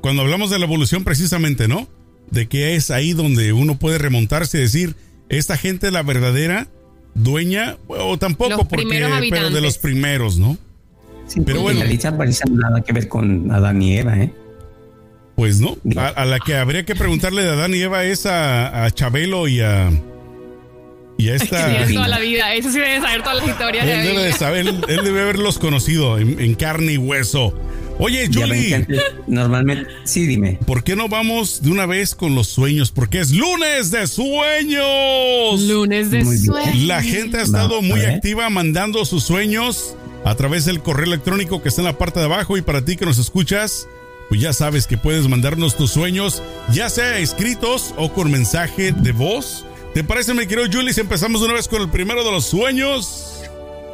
Cuando 0.00 0.22
hablamos 0.22 0.50
de 0.50 0.58
la 0.58 0.64
evolución, 0.64 1.04
precisamente, 1.04 1.68
¿no? 1.68 1.88
De 2.30 2.48
que 2.48 2.76
es 2.76 2.90
ahí 2.90 3.12
donde 3.12 3.52
uno 3.52 3.78
puede 3.78 3.98
remontarse 3.98 4.58
y 4.58 4.62
decir, 4.62 4.96
esta 5.28 5.56
gente 5.56 5.88
es 5.88 5.92
la 5.92 6.02
verdadera 6.02 6.68
dueña, 7.16 7.76
o 7.88 8.18
tampoco, 8.18 8.66
porque, 8.68 8.86
pero 9.30 9.50
de 9.50 9.60
los 9.60 9.78
primeros, 9.78 10.38
¿no? 10.38 10.56
Sí, 11.26 11.40
pero 11.44 11.62
bueno. 11.62 11.80
La 11.84 12.16
parece 12.16 12.44
nada 12.50 12.80
que 12.82 12.92
ver 12.92 13.08
con 13.08 13.50
Adán 13.50 13.82
y 13.82 13.96
Eva, 13.96 14.16
¿eh? 14.18 14.32
Pues 15.34 15.60
no. 15.60 15.76
A, 15.96 16.24
la 16.24 16.38
que 16.38 16.56
habría 16.56 16.84
que 16.84 16.94
preguntarle 16.94 17.42
de 17.42 17.50
Adán 17.50 17.74
y 17.74 17.82
Eva 17.82 18.04
es 18.04 18.26
a, 18.26 18.88
Chabelo 18.92 19.48
y 19.48 19.60
a. 19.60 19.90
Y 21.18 21.28
a 21.28 21.34
esta. 21.34 21.84
Sí, 21.86 21.94
toda 21.94 22.08
la 22.08 22.20
vida. 22.20 22.54
Eso 22.54 22.70
sí 22.70 22.78
debe 22.78 23.00
saber 23.00 23.22
todas 23.22 23.38
las 23.38 23.48
historias. 23.48 23.86
Él, 23.86 24.16
debe, 24.16 24.32
saber, 24.32 24.66
él, 24.66 25.00
debe 25.02 25.22
haberlos 25.22 25.58
conocido 25.58 26.18
en 26.18 26.54
carne 26.54 26.92
y 26.92 26.98
hueso. 26.98 27.54
Oye, 27.98 28.28
Julie. 28.32 28.86
Normalmente, 29.26 29.90
sí, 30.04 30.26
dime. 30.26 30.58
¿Por 30.66 30.84
qué 30.84 30.96
no 30.96 31.08
vamos 31.08 31.62
de 31.62 31.70
una 31.70 31.86
vez 31.86 32.14
con 32.14 32.34
los 32.34 32.48
sueños? 32.48 32.90
Porque 32.90 33.20
es 33.20 33.30
lunes 33.30 33.90
de 33.90 34.06
sueños. 34.06 35.62
Lunes 35.62 36.10
de 36.10 36.24
sueños. 36.24 36.76
La 36.82 37.02
gente 37.02 37.38
ha 37.38 37.42
estado 37.42 37.80
muy 37.80 38.00
activa 38.02 38.50
mandando 38.50 39.04
sus 39.04 39.24
sueños 39.24 39.96
a 40.24 40.34
través 40.34 40.64
del 40.66 40.82
correo 40.82 41.06
electrónico 41.06 41.62
que 41.62 41.68
está 41.68 41.80
en 41.80 41.86
la 41.86 41.98
parte 41.98 42.20
de 42.20 42.26
abajo. 42.26 42.56
Y 42.56 42.62
para 42.62 42.84
ti 42.84 42.96
que 42.96 43.06
nos 43.06 43.18
escuchas, 43.18 43.88
pues 44.28 44.40
ya 44.40 44.52
sabes 44.52 44.86
que 44.86 44.98
puedes 44.98 45.26
mandarnos 45.28 45.76
tus 45.76 45.92
sueños, 45.92 46.42
ya 46.72 46.90
sea 46.90 47.18
escritos 47.18 47.94
o 47.96 48.12
con 48.12 48.30
mensaje 48.30 48.92
de 48.92 49.12
voz. 49.12 49.64
¿Te 49.94 50.04
parece, 50.04 50.34
mi 50.34 50.46
querido 50.46 50.68
Julie, 50.70 50.92
si 50.92 51.00
empezamos 51.00 51.40
de 51.40 51.46
una 51.46 51.54
vez 51.54 51.68
con 51.68 51.80
el 51.80 51.88
primero 51.88 52.22
de 52.22 52.30
los 52.30 52.44
sueños? 52.44 53.35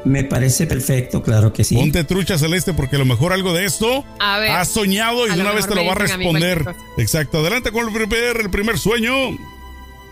Me 0.05 0.25
parece 0.25 0.67
perfecto, 0.67 1.23
claro 1.23 1.53
que 1.53 1.63
sí. 1.65 1.77
Ponte 1.77 2.03
trucha 2.05 2.37
celeste 2.37 2.73
porque 2.75 2.97
a 2.97 2.99
lo 2.99 3.05
mejor 3.05 3.33
algo 3.33 3.53
de 3.53 3.65
esto 3.65 4.05
has 4.19 4.69
soñado 4.69 5.27
y 5.27 5.31
de 5.35 5.41
una 5.41 5.53
vez 5.53 5.67
te 5.69 5.75
lo 5.75 5.85
va 5.85 5.93
a 5.93 5.97
responder. 5.97 6.65
Exacto. 6.99 7.39
Adelante 7.39 7.71
con 7.71 7.87
el 7.87 7.95
primer, 7.95 8.41
el 8.41 8.51
primer 8.51 8.79
sueño. 8.79 9.13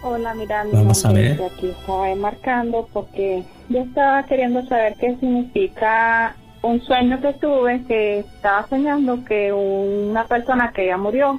Hola, 0.03 0.33
mira, 0.35 0.65
Vamos 0.73 1.05
a 1.05 1.13
ver. 1.13 1.41
aquí 1.43 1.69
estaba 1.69 2.15
marcando 2.15 2.89
porque 2.93 3.43
yo 3.69 3.81
estaba 3.81 4.25
queriendo 4.25 4.65
saber 4.67 4.95
qué 4.99 5.17
significa 5.21 6.35
un 6.63 6.81
sueño 6.83 7.21
que 7.21 7.33
tuve 7.35 7.83
que 7.87 8.21
estaba 8.21 8.67
soñando 8.69 9.23
que 9.25 9.53
una 9.53 10.25
persona 10.27 10.73
que 10.75 10.87
ya 10.87 10.97
murió 10.97 11.39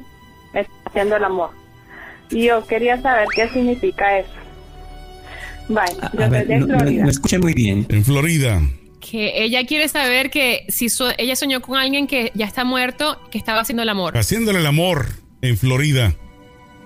está 0.54 0.72
haciendo 0.86 1.16
el 1.16 1.24
amor. 1.24 1.52
Y 2.30 2.46
yo 2.46 2.66
quería 2.68 3.02
saber 3.02 3.28
qué 3.36 3.50
significa 3.50 4.20
eso. 4.20 4.30
Bye, 5.72 5.96
yo 6.14 6.30
de 6.30 6.62
Florida. 6.62 7.04
Me, 7.04 7.10
escuché 7.10 7.40
muy 7.40 7.54
bien. 7.54 7.86
En 7.90 8.04
Florida. 8.04 8.62
Que 9.00 9.44
ella 9.44 9.66
quiere 9.66 9.88
saber 9.88 10.30
que 10.30 10.66
si 10.70 10.88
ella 11.18 11.36
soñó 11.36 11.62
con 11.62 11.78
alguien 11.78 12.08
que 12.08 12.32
ya 12.36 12.46
está 12.46 12.64
muerto, 12.64 13.20
que 13.32 13.38
estaba 13.38 13.62
haciendo 13.62 13.84
el 13.84 13.90
amor. 13.90 14.18
Haciéndole 14.18 14.60
el 14.60 14.68
amor 14.68 15.08
en 15.42 15.58
Florida. 15.58 16.14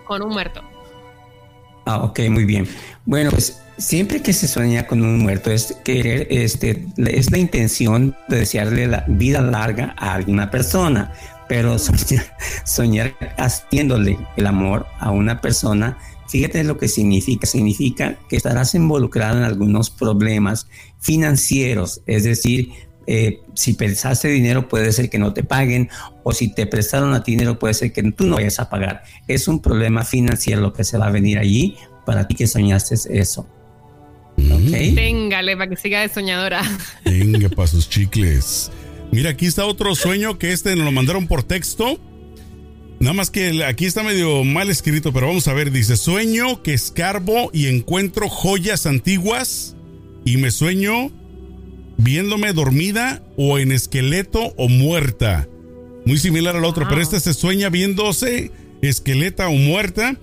Con 0.06 0.22
un 0.22 0.30
muerto. 0.30 0.62
Ah, 1.86 2.04
ok, 2.04 2.20
muy 2.30 2.46
bien. 2.46 2.68
Bueno, 3.06 3.32
pues 3.32 3.62
siempre 3.78 4.22
que 4.22 4.34
se 4.34 4.48
sueña 4.48 4.88
con 4.88 5.04
un 5.04 5.20
muerto 5.20 5.52
es 5.52 5.76
querer, 5.84 6.28
este, 6.30 6.86
es 6.98 7.32
la 7.32 7.38
intención 7.38 8.16
de 8.28 8.40
desearle 8.40 8.88
la 8.88 9.06
vida 9.08 9.42
larga 9.42 9.96
a 9.98 10.14
alguna 10.14 10.50
persona, 10.50 11.14
pero 11.48 11.78
soñar, 11.80 12.26
soñar 12.64 13.16
haciéndole 13.38 14.18
el 14.38 14.48
amor 14.48 14.88
a 15.00 15.12
una 15.12 15.42
persona, 15.42 15.98
fíjate 16.28 16.64
lo 16.64 16.78
que 16.78 16.88
significa. 16.88 17.48
Significa 17.48 18.20
que 18.30 18.36
estarás 18.36 18.76
involucrado 18.76 19.38
en 19.38 19.44
algunos 19.44 19.90
problemas 19.90 20.68
financieros, 21.00 22.02
es 22.06 22.24
decir, 22.24 22.72
eh, 23.08 23.42
si 23.54 23.74
prestaste 23.74 24.30
dinero 24.30 24.68
puede 24.68 24.92
ser 24.92 25.12
que 25.12 25.20
no 25.20 25.32
te 25.32 25.44
paguen 25.44 25.90
o 26.24 26.34
si 26.34 26.52
te 26.52 26.66
prestaron 26.66 27.14
a 27.14 27.22
ti 27.22 27.34
dinero 27.34 27.60
puede 27.60 27.76
ser 27.76 27.94
que 27.94 28.02
tú 28.12 28.26
no 28.26 28.36
vayas 28.36 28.60
a 28.60 28.70
pagar. 28.70 29.04
Es 29.28 29.48
un 29.48 29.62
problema 29.62 30.04
financiero 30.04 30.62
lo 30.62 30.74
que 30.74 30.84
se 30.84 30.98
va 30.98 31.08
a 31.08 31.12
venir 31.12 31.38
allí 31.38 31.76
para 32.06 32.28
ti 32.28 32.36
que 32.36 32.48
soñaste 32.48 32.96
eso. 33.10 33.48
¿Okay? 34.38 34.96
Téngale 34.96 35.56
para 35.56 35.70
que 35.70 35.78
siga 35.78 36.02
de 36.02 36.10
soñadora. 36.10 36.62
Venga 37.06 37.50
para 37.50 37.68
sus 37.68 37.90
chicles. 37.90 38.72
Mira, 39.12 39.30
aquí 39.30 39.46
está 39.46 39.66
otro 39.66 39.96
sueño 39.96 40.38
que 40.38 40.52
este 40.52 40.76
nos 40.76 40.86
lo 40.86 40.92
mandaron 40.92 41.28
por 41.28 41.44
texto. 41.44 42.00
Nada 43.00 43.14
más 43.14 43.30
que 43.30 43.64
aquí 43.66 43.86
está 43.86 44.04
medio 44.04 44.44
mal 44.44 44.70
escrito, 44.70 45.12
pero 45.12 45.28
vamos 45.28 45.48
a 45.48 45.54
ver. 45.54 45.72
Dice, 45.72 45.98
sueño 45.98 46.64
que 46.64 46.74
escarbo 46.74 47.50
y 47.54 47.68
encuentro 47.68 48.30
joyas 48.30 48.86
antiguas 48.86 49.76
y 50.24 50.38
me 50.38 50.52
sueño 50.52 51.12
viéndome 51.98 52.54
dormida 52.54 53.24
o 53.38 53.58
en 53.60 53.72
esqueleto 53.72 54.54
o 54.58 54.70
muerta. 54.70 55.48
Muy 56.06 56.18
similar 56.20 56.56
al 56.56 56.66
otro, 56.66 56.88
pero 56.88 57.02
este 57.02 57.20
se 57.20 57.34
sueña 57.34 57.70
viéndose 57.70 58.52
esqueleta 58.82 59.48
o 59.48 59.54
muerta 59.54 60.18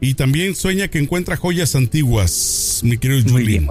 y 0.00 0.14
también 0.14 0.54
sueña 0.54 0.88
que 0.88 0.98
encuentra 0.98 1.36
joyas 1.36 1.74
antiguas, 1.74 2.80
mi 2.84 2.98
querido 2.98 3.30
Julián. 3.30 3.68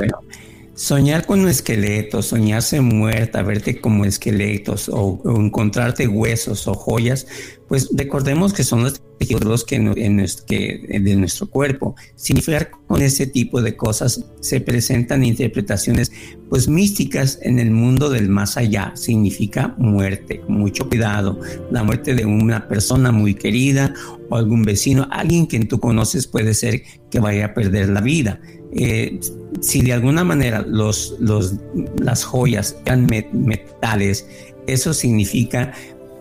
Soñar 0.76 1.28
con 1.28 1.42
un 1.42 1.50
esqueleto, 1.50 2.24
soñarse 2.24 2.82
muerta, 2.82 3.44
verte 3.44 3.80
como 3.80 4.06
esqueletos 4.06 4.90
o, 4.90 5.22
encontrarte 5.38 6.08
huesos 6.08 6.68
o 6.68 6.74
joyas, 6.74 7.28
pues 7.68 7.90
recordemos 7.96 8.54
que 8.54 8.64
son 8.64 8.82
los 8.82 9.00
tejidos 9.20 9.66
que, 9.66 9.76
en, 9.76 10.26
que 10.48 11.00
de 11.00 11.16
nuestro 11.16 11.46
cuerpo. 11.46 11.96
Significar 12.16 12.72
con 12.88 13.04
ese 13.04 13.28
tipo 13.28 13.62
de 13.62 13.76
cosas 13.76 14.26
se 14.40 14.62
presentan 14.62 15.24
interpretaciones 15.24 16.12
pues 16.50 16.68
místicas 16.68 17.38
en 17.44 17.60
el 17.60 17.70
mundo 17.70 18.10
del 18.10 18.28
más 18.30 18.58
allá. 18.58 18.94
Significa 18.96 19.76
muerte, 19.78 20.42
mucho 20.48 20.90
cuidado, 20.90 21.40
la 21.70 21.84
muerte 21.84 22.16
de 22.16 22.26
una 22.26 22.68
persona 22.68 23.12
muy 23.12 23.36
querida 23.36 23.94
o 24.28 24.38
algún 24.38 24.64
vecino, 24.64 25.08
alguien 25.12 25.46
que 25.46 25.60
tú 25.66 25.80
conoces 25.80 26.26
puede 26.26 26.56
ser 26.56 26.82
que 27.12 27.20
vaya 27.20 27.46
a 27.46 27.54
perder 27.54 27.90
la 27.90 28.02
vida. 28.02 28.42
Eh, 28.76 29.20
si 29.62 29.82
de 29.82 29.94
alguna 29.94 30.24
manera 30.24 30.62
los, 30.68 31.16
los, 31.20 31.56
las 32.02 32.24
joyas 32.24 32.76
eran 32.86 33.08
metales, 33.32 34.28
eso 34.68 34.94
significa 34.94 35.74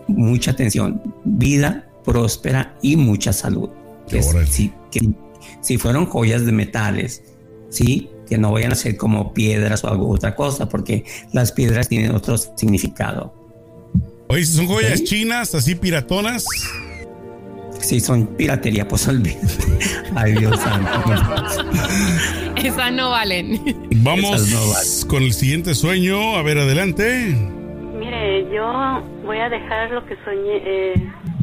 mucha 0.07 0.51
atención, 0.51 1.01
vida 1.23 1.87
próspera 2.03 2.77
y 2.81 2.95
mucha 2.95 3.33
salud. 3.33 3.69
Que, 4.07 4.21
si, 4.21 4.71
si 5.61 5.77
fueron 5.77 6.05
joyas 6.05 6.45
de 6.45 6.51
metales, 6.51 7.23
sí, 7.69 8.09
que 8.27 8.37
no 8.37 8.51
vayan 8.51 8.73
a 8.73 8.75
ser 8.75 8.97
como 8.97 9.33
piedras 9.33 9.83
o 9.83 9.89
algo 9.89 10.09
otra 10.09 10.35
cosa, 10.35 10.69
porque 10.69 11.05
las 11.31 11.51
piedras 11.51 11.87
tienen 11.87 12.11
otro 12.11 12.37
significado. 12.37 13.33
Oye, 14.27 14.45
son 14.45 14.67
joyas 14.67 15.03
chinas, 15.03 15.55
así 15.55 15.75
piratonas 15.75 16.45
si 17.83 17.99
son 17.99 18.27
piratería, 18.37 18.87
pues 18.87 19.07
olvídate. 19.07 19.47
Ay, 20.15 20.33
Dios 20.33 20.59
santo. 20.59 20.89
Esas 22.55 22.91
no 22.93 23.09
valen. 23.11 23.59
Vamos 23.97 25.05
con 25.09 25.23
el 25.23 25.33
siguiente 25.33 25.75
sueño. 25.75 26.35
A 26.37 26.41
ver, 26.43 26.57
adelante. 26.57 27.35
Mire, 27.99 28.49
yo 28.53 29.03
voy 29.25 29.37
a 29.37 29.49
dejar 29.49 29.91
lo 29.91 30.05
que 30.05 30.15
soñé, 30.23 30.61
eh, 30.65 30.93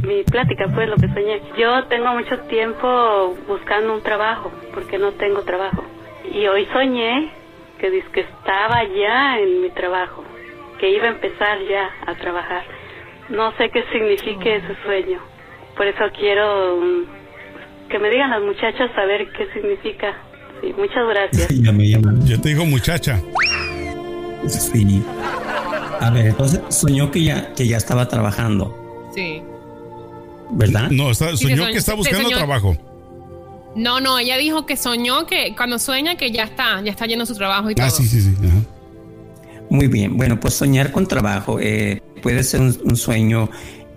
mi 0.02 0.22
plática 0.24 0.68
fue 0.70 0.86
lo 0.86 0.96
que 0.96 1.08
soñé. 1.08 1.42
Yo 1.58 1.84
tengo 1.84 2.14
mucho 2.14 2.38
tiempo 2.48 3.36
buscando 3.46 3.94
un 3.94 4.02
trabajo, 4.02 4.50
porque 4.72 4.98
no 4.98 5.12
tengo 5.12 5.42
trabajo. 5.42 5.84
Y 6.32 6.46
hoy 6.46 6.66
soñé 6.72 7.30
que, 7.78 8.02
que 8.12 8.20
estaba 8.20 8.82
ya 8.84 9.38
en 9.38 9.62
mi 9.62 9.70
trabajo, 9.70 10.24
que 10.78 10.90
iba 10.90 11.04
a 11.04 11.10
empezar 11.10 11.58
ya 11.68 11.90
a 12.06 12.14
trabajar. 12.14 12.64
No 13.28 13.52
sé 13.58 13.70
qué 13.70 13.84
signifique 13.92 14.56
ese 14.56 14.74
sueño. 14.84 15.20
Por 15.76 15.86
eso 15.86 16.04
quiero 16.18 16.80
mm, 16.80 17.88
que 17.88 17.98
me 17.98 18.10
digan 18.10 18.30
las 18.30 18.42
muchachas 18.42 18.90
a 18.96 19.04
ver 19.04 19.30
qué 19.32 19.46
significa. 19.52 20.16
Sí, 20.60 20.74
muchas 20.76 21.06
gracias. 21.08 21.48
ya 21.48 21.72
me 21.72 21.88
llaman. 21.88 22.26
Yo 22.26 22.40
te 22.40 22.50
digo 22.50 22.64
muchacha. 22.66 23.20
Sí. 24.46 25.02
A 26.00 26.10
ver, 26.10 26.26
entonces 26.26 26.60
soñó 26.68 27.10
que 27.10 27.24
ya, 27.24 27.52
que 27.54 27.66
ya 27.66 27.76
estaba 27.76 28.08
trabajando. 28.08 29.10
Sí. 29.14 29.42
¿Verdad? 30.52 30.90
No, 30.90 31.14
soñó, 31.14 31.66
que 31.66 31.78
está 31.78 31.94
buscando 31.94 32.30
trabajo. 32.30 32.76
No, 33.76 34.00
no, 34.00 34.18
ella 34.18 34.36
dijo 34.36 34.66
que 34.66 34.76
soñó 34.76 35.26
que 35.26 35.54
cuando 35.56 35.78
sueña 35.78 36.16
que 36.16 36.32
ya 36.32 36.44
está, 36.44 36.82
ya 36.82 36.90
está 36.90 37.06
lleno 37.06 37.24
su 37.24 37.36
trabajo 37.36 37.70
y 37.70 37.74
ah, 37.74 37.76
todo. 37.76 37.86
Ah, 37.86 37.90
sí, 37.90 38.06
sí, 38.06 38.20
sí. 38.20 38.34
Muy 39.68 39.86
bien. 39.86 40.16
Bueno, 40.16 40.40
pues 40.40 40.54
soñar 40.54 40.90
con 40.90 41.06
trabajo 41.06 41.60
eh, 41.60 42.02
puede 42.22 42.42
ser 42.42 42.60
un, 42.60 42.96
sueño 42.96 43.48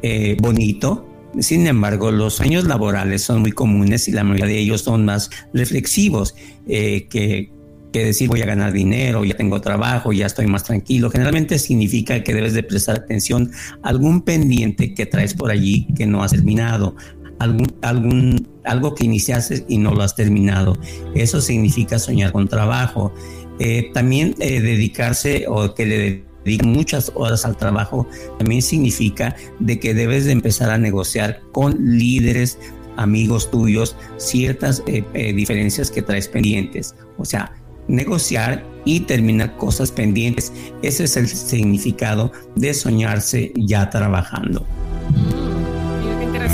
eh, 0.03 0.37
bonito, 0.39 1.07
sin 1.39 1.67
embargo, 1.67 2.11
los 2.11 2.35
sueños 2.35 2.65
laborales 2.65 3.23
son 3.23 3.41
muy 3.41 3.51
comunes 3.51 4.07
y 4.07 4.11
la 4.11 4.23
mayoría 4.23 4.45
de 4.45 4.59
ellos 4.59 4.81
son 4.81 5.05
más 5.05 5.29
reflexivos 5.53 6.35
eh, 6.67 7.07
que, 7.09 7.51
decir 7.91 8.27
voy 8.27 8.41
a 8.41 8.45
ganar 8.45 8.73
dinero, 8.73 9.23
ya 9.23 9.35
tengo 9.35 9.61
trabajo, 9.61 10.13
ya 10.13 10.25
estoy 10.25 10.47
más 10.47 10.63
tranquilo. 10.63 11.11
Generalmente 11.11 11.59
significa 11.59 12.23
que 12.23 12.33
debes 12.33 12.53
de 12.53 12.63
prestar 12.63 12.97
atención 12.97 13.51
a 13.83 13.89
algún 13.89 14.21
pendiente 14.21 14.93
que 14.93 15.05
traes 15.05 15.33
por 15.35 15.51
allí 15.51 15.87
que 15.95 16.07
no 16.07 16.23
has 16.23 16.31
terminado, 16.31 16.95
algún, 17.39 18.47
algo 18.63 18.95
que 18.95 19.05
iniciaste 19.05 19.65
y 19.67 19.77
no 19.77 19.93
lo 19.93 20.01
has 20.01 20.15
terminado. 20.15 20.77
Eso 21.13 21.39
significa 21.39 21.99
soñar 21.99 22.31
con 22.31 22.47
trabajo. 22.47 23.13
Eh, 23.59 23.91
también 23.93 24.35
eh, 24.39 24.59
dedicarse 24.61 25.45
o 25.47 25.75
que 25.75 25.85
le 25.85 26.23
dedica 26.45 26.65
muchas 26.65 27.11
horas 27.15 27.45
al 27.45 27.57
trabajo, 27.57 28.07
también 28.37 28.61
significa 28.61 29.35
de 29.59 29.79
que 29.79 29.93
debes 29.93 30.25
de 30.25 30.31
empezar 30.31 30.69
a 30.69 30.77
negociar 30.77 31.41
con 31.51 31.75
líderes, 31.97 32.57
amigos 32.97 33.49
tuyos, 33.49 33.95
ciertas 34.17 34.83
eh, 34.87 35.03
eh, 35.13 35.33
diferencias 35.33 35.89
que 35.89 36.01
traes 36.01 36.27
pendientes. 36.27 36.95
O 37.17 37.25
sea, 37.25 37.53
negociar 37.87 38.63
y 38.85 39.01
terminar 39.01 39.57
cosas 39.57 39.91
pendientes. 39.91 40.51
Ese 40.81 41.05
es 41.05 41.17
el 41.17 41.27
significado 41.27 42.31
de 42.55 42.73
soñarse 42.73 43.51
ya 43.55 43.89
trabajando. 43.89 44.65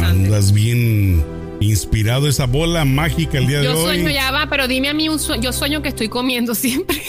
Andas 0.03 0.51
bien 0.53 1.23
inspirado 1.59 2.27
esa 2.27 2.45
bola 2.45 2.85
mágica 2.85 3.37
el 3.37 3.47
día 3.47 3.61
de 3.61 3.69
hoy. 3.69 3.75
Yo 3.75 3.81
sueño 3.83 4.09
ya 4.09 4.31
va, 4.31 4.47
pero 4.49 4.67
dime 4.67 4.89
a 4.89 4.93
mí 4.93 5.09
un 5.09 5.19
sueño. 5.19 5.43
Yo 5.43 5.53
sueño 5.53 5.81
que 5.81 5.89
estoy 5.89 6.09
comiendo 6.09 6.55
siempre. 6.55 7.03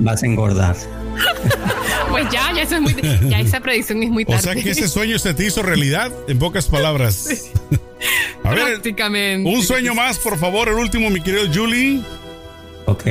Vas 0.00 0.22
a 0.22 0.26
engordar. 0.26 0.76
Pues 2.10 2.30
ya, 2.30 2.52
ya, 2.54 2.62
eso 2.62 2.76
es 2.76 2.80
muy, 2.80 2.94
ya 3.28 3.40
esa 3.40 3.60
predicción 3.60 4.02
es 4.02 4.10
muy 4.10 4.24
tarde. 4.24 4.38
O 4.38 4.42
sea 4.42 4.54
que 4.54 4.70
ese 4.70 4.88
sueño 4.88 5.18
se 5.18 5.34
te 5.34 5.44
hizo 5.44 5.62
realidad, 5.62 6.10
en 6.26 6.38
pocas 6.38 6.66
palabras. 6.66 7.52
A 8.44 8.54
ver, 8.54 8.80
un 9.44 9.62
sueño 9.62 9.94
más, 9.94 10.18
por 10.18 10.38
favor, 10.38 10.68
el 10.68 10.76
último, 10.76 11.10
mi 11.10 11.20
querido 11.20 11.44
Julie. 11.52 12.00
Ok. 12.86 13.04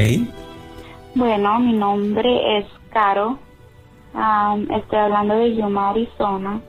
Bueno, 1.13 1.59
mi 1.59 1.73
nombre 1.73 2.57
es 2.57 2.65
Caro. 2.91 3.37
estoy 4.75 4.99
hablando 4.99 5.35
de 5.35 5.55
Yuma, 5.55 5.91
Arizona. 5.91 6.59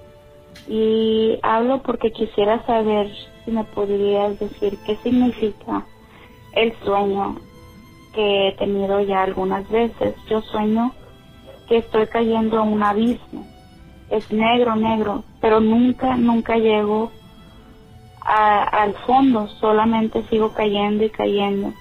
Y 0.69 1.39
hablo 1.43 1.83
porque 1.83 2.13
quisiera 2.13 2.65
saber 2.67 3.11
si 3.45 3.53
me 3.53 3.65
podrías 3.65 4.39
decir 4.39 4.77
qué 4.85 4.99
significa 5.03 5.87
el 6.53 6.75
sueño 6.85 7.41
que 8.19 8.49
he 8.49 8.53
tenido 8.57 9.01
ya 9.01 9.23
algunas 9.23 9.71
veces. 9.71 10.17
Yo 10.29 10.43
sueño 10.43 10.91
que 11.69 11.77
estoy 11.77 12.09
cayendo 12.09 12.61
en 12.61 12.73
un 12.73 12.83
abismo. 12.83 13.47
Es 14.11 14.33
negro, 14.33 14.75
negro, 14.75 15.23
pero 15.41 15.61
nunca, 15.61 16.17
nunca 16.17 16.57
llego 16.57 17.13
al 18.21 18.93
fondo, 19.07 19.47
solamente 19.61 20.25
sigo 20.31 20.53
cayendo 20.53 21.05
y 21.05 21.11
cayendo. 21.11 21.73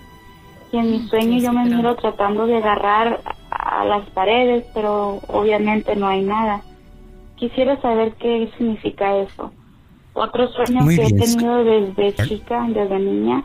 Y 0.72 0.78
en 0.78 0.92
mi 0.92 1.00
mm, 1.00 1.08
sueño 1.08 1.38
yo 1.40 1.54
me 1.54 1.66
miro 1.66 1.96
tratando 1.96 2.46
de 2.46 2.58
agarrar 2.58 3.20
a 3.50 3.84
las 3.86 4.08
paredes, 4.12 4.64
pero 4.76 5.20
obviamente 5.30 5.96
no 5.96 6.06
hay 6.08 6.22
nada. 6.22 6.62
Quisiera 7.36 7.82
saber 7.82 8.14
qué 8.14 8.48
significa 8.60 9.18
eso. 9.18 9.52
Otro 10.14 10.48
sueño 10.50 10.86
que 10.88 11.04
he 11.04 11.14
tenido 11.14 11.64
desde 11.64 12.14
chica, 12.28 12.64
desde 12.70 13.00
niña, 13.00 13.44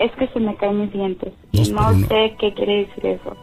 es 0.00 0.12
que 0.12 0.28
se 0.28 0.40
me 0.40 0.54
caen 0.56 0.80
mis 0.80 0.92
dientes. 0.92 1.32
y 1.52 1.70
no 1.72 1.98
sé 2.06 2.34
qué 2.38 2.54
quiere 2.54 2.86
decir 2.86 3.06
eso. 3.06 3.36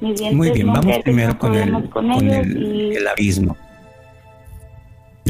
Mis 0.00 0.18
dientes 0.18 0.36
Muy 0.36 0.50
bien, 0.50 0.66
vamos 0.68 0.98
primero 1.04 1.38
con, 1.38 1.54
el, 1.54 1.90
con, 1.90 2.10
el, 2.10 3.06
abismo. 3.06 3.56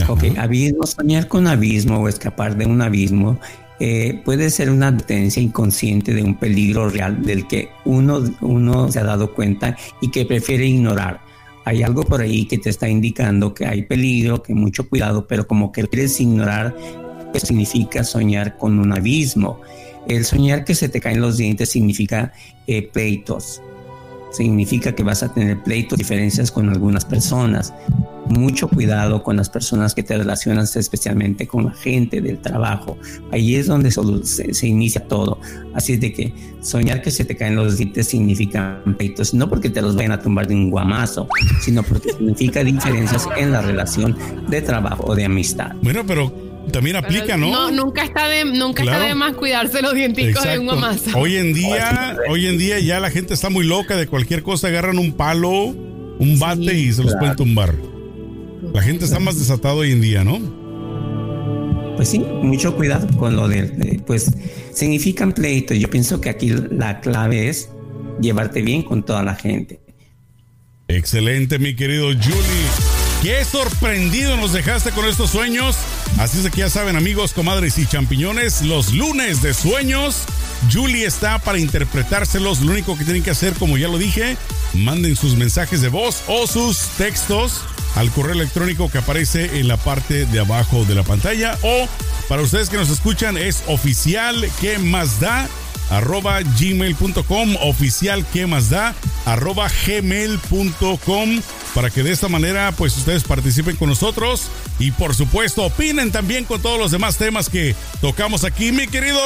Ok, 0.09 0.25
abismo, 0.39 0.87
soñar 0.87 1.29
con 1.29 1.47
abismo 1.47 1.99
o 1.99 2.09
escapar 2.09 2.57
de 2.57 2.66
un 2.66 2.81
abismo 2.81 3.39
eh, 3.81 4.21
puede 4.25 4.51
ser 4.51 4.71
una 4.71 4.89
advertencia 4.89 5.43
inconsciente 5.43 6.14
de 6.14 6.23
un 6.23 6.37
peligro 6.37 6.89
real 6.89 7.23
del 7.23 7.47
que 7.47 7.71
uno, 7.85 8.21
uno 8.41 8.91
se 8.91 9.01
ha 9.01 9.05
dado 9.05 9.35
cuenta 9.35 9.77
y 10.01 10.11
que 10.11 10.25
prefiere 10.25 10.66
ignorar 10.66 11.21
hay 11.64 11.83
algo 11.83 12.03
por 12.03 12.21
ahí 12.21 12.47
que 12.47 12.59
te 12.59 12.71
está 12.71 12.89
indicando 12.89 13.55
que 13.55 13.66
hay 13.66 13.83
peligro, 13.83 14.43
que 14.43 14.55
mucho 14.55 14.89
cuidado, 14.89 15.27
pero 15.27 15.47
como 15.47 15.73
que 15.73 15.87
quieres 15.87 16.21
ignorar, 16.21 16.75
eso 17.35 17.47
significa 17.47 18.03
soñar 18.03 18.57
con 18.57 18.79
un 18.79 18.93
abismo. 18.93 19.61
El 20.09 20.25
soñar 20.25 20.65
que 20.65 20.75
se 20.75 20.89
te 20.89 21.01
caen 21.01 21.21
los 21.21 21.37
dientes 21.37 21.71
significa 21.71 22.33
eh, 22.67 22.83
pleitos, 22.83 23.63
significa 24.31 24.95
que 24.95 25.03
vas 25.03 25.23
a 25.23 25.33
tener 25.33 25.63
pleitos, 25.63 25.99
diferencias 25.99 26.51
con 26.51 26.69
algunas 26.69 27.05
personas. 27.05 27.75
Mucho 28.29 28.69
cuidado 28.69 29.25
con 29.25 29.37
las 29.37 29.51
personas 29.51 29.93
que 29.93 30.05
te 30.05 30.17
relacionas, 30.17 30.77
especialmente 30.77 31.49
con 31.49 31.65
la 31.65 31.73
gente 31.73 32.21
del 32.21 32.41
trabajo. 32.41 32.97
Ahí 33.33 33.57
es 33.57 33.67
donde 33.67 33.91
se, 33.91 34.67
inicia 34.67 35.07
todo. 35.09 35.41
Así 35.75 35.97
de 35.97 36.13
que 36.13 36.33
soñar 36.61 37.03
que 37.03 37.11
se 37.11 37.25
te 37.25 37.37
caen 37.37 37.57
los 37.57 37.77
dientes 37.77 38.07
significa 38.07 38.81
pleitos, 38.97 39.35
no 39.35 39.49
porque 39.49 39.69
te 39.69 39.83
los 39.83 39.97
vayan 39.97 40.13
a 40.13 40.21
tumbar 40.21 40.47
de 40.47 40.55
un 40.55 40.71
guamazo, 40.71 41.29
sino 41.61 41.83
porque 41.83 42.13
significa 42.13 42.63
diferencias 42.63 43.27
en 43.37 43.51
la 43.51 43.63
relación 43.63 44.17
de 44.49 44.63
trabajo 44.63 45.05
o 45.07 45.17
de 45.17 45.25
amistad. 45.25 45.73
Bueno, 45.83 46.05
pero 46.07 46.50
también 46.73 46.97
aplica, 46.97 47.37
¿no? 47.37 47.51
No, 47.51 47.71
nunca 47.71 48.05
está 48.05 48.29
de, 48.29 48.45
nunca 48.45 48.83
está 48.83 49.01
de 49.01 49.15
más 49.15 49.35
cuidarse 49.35 49.83
los 49.83 49.95
dienticos 49.95 50.45
de 50.45 50.59
un 50.59 50.67
mamazo. 50.67 51.19
Hoy 51.19 51.37
en 51.37 51.53
día, 51.53 52.17
hoy 52.29 52.47
en 52.47 52.59
día 52.59 52.79
ya 52.79 53.01
la 53.01 53.11
gente 53.11 53.35
está 53.35 53.51
muy 53.51 53.67
loca 53.67 53.97
de 53.97 54.07
cualquier 54.07 54.43
cosa, 54.43 54.69
agarran 54.69 54.99
un 54.99 55.13
palo, 55.13 55.51
un 55.51 56.39
bate 56.39 56.75
y 56.75 56.93
se 56.93 57.03
los 57.03 57.15
pueden 57.17 57.37
tumbar. 57.37 57.75
La 58.75 58.83
gente 58.83 59.05
está 59.05 59.19
más 59.19 59.39
desatada 59.39 59.75
hoy 59.75 59.93
en 59.93 60.01
día, 60.01 60.23
¿no? 60.23 60.39
Pues 61.97 62.09
sí, 62.09 62.19
mucho 62.19 62.77
cuidado 62.77 63.07
con 63.19 63.37
lo 63.37 63.49
de, 63.49 64.01
pues 64.07 64.33
significan 64.73 65.33
pleitos. 65.33 65.79
Yo 65.79 65.91
pienso 65.91 66.21
que 66.21 66.31
aquí 66.31 66.51
la 66.71 67.01
clave 67.01 67.49
es 67.49 67.71
llevarte 68.21 68.63
bien 68.63 68.83
con 68.83 69.05
toda 69.05 69.23
la 69.23 69.35
gente. 69.35 69.81
Excelente, 70.89 71.59
mi 71.59 71.75
querido 71.75 72.07
Julie. 72.09 72.89
Qué 73.23 73.45
sorprendido 73.45 74.39
nos 74.39 74.55
dejaste 74.55 74.93
con 74.93 75.05
estos 75.05 75.29
sueños. 75.29 75.77
Así 76.18 76.39
es 76.39 76.51
que 76.51 76.61
ya 76.61 76.71
saben, 76.71 76.97
amigos, 76.97 77.35
comadres 77.35 77.77
y 77.77 77.85
champiñones, 77.85 78.62
los 78.62 78.95
lunes 78.95 79.43
de 79.43 79.53
sueños. 79.53 80.25
Julie 80.73 81.05
está 81.05 81.39
para 81.39 81.59
interpretárselos. 81.59 82.61
Lo 82.61 82.73
único 82.73 82.97
que 82.97 83.05
tienen 83.05 83.23
que 83.23 83.31
hacer, 83.31 83.53
como 83.53 83.77
ya 83.77 83.89
lo 83.89 83.99
dije, 83.99 84.39
manden 84.73 85.16
sus 85.16 85.37
mensajes 85.37 85.83
de 85.83 85.89
voz 85.89 86.23
o 86.29 86.47
sus 86.47 86.79
textos 86.97 87.61
al 87.95 88.11
correo 88.11 88.33
electrónico 88.33 88.91
que 88.91 88.99
aparece 88.99 89.59
en 89.59 89.68
la 89.68 89.77
parte 89.77 90.25
de 90.25 90.41
abajo 90.41 90.87
de 90.87 90.95
la 90.95 91.03
pantalla. 91.03 91.59
O 91.61 91.87
para 92.27 92.41
ustedes 92.41 92.71
que 92.71 92.79
nos 92.79 92.89
escuchan, 92.89 93.37
es 93.37 93.62
oficial 93.66 94.49
que 94.62 94.79
más 94.79 95.21
da 95.21 95.47
arroba 95.91 96.41
gmail.com 96.41 97.57
oficial 97.61 98.24
que 98.32 98.47
más 98.47 98.70
da 98.70 98.95
arroba 99.26 99.68
gmail.com 99.86 101.41
para 101.74 101.91
que 101.91 102.03
de 102.03 102.12
esta 102.12 102.28
manera 102.28 102.72
pues 102.72 102.97
ustedes 102.97 103.24
participen 103.24 103.76
con 103.76 103.88
nosotros 103.88 104.51
y 104.78 104.93
por 104.93 105.14
supuesto 105.14 105.64
opinen 105.64 106.11
también 106.11 106.45
con 106.45 106.61
todos 106.62 106.78
los 106.78 106.91
demás 106.91 107.16
temas 107.16 107.49
que 107.49 107.74
tocamos 108.01 108.45
aquí. 108.45 108.72
Mi 108.72 108.86
querido 108.86 109.20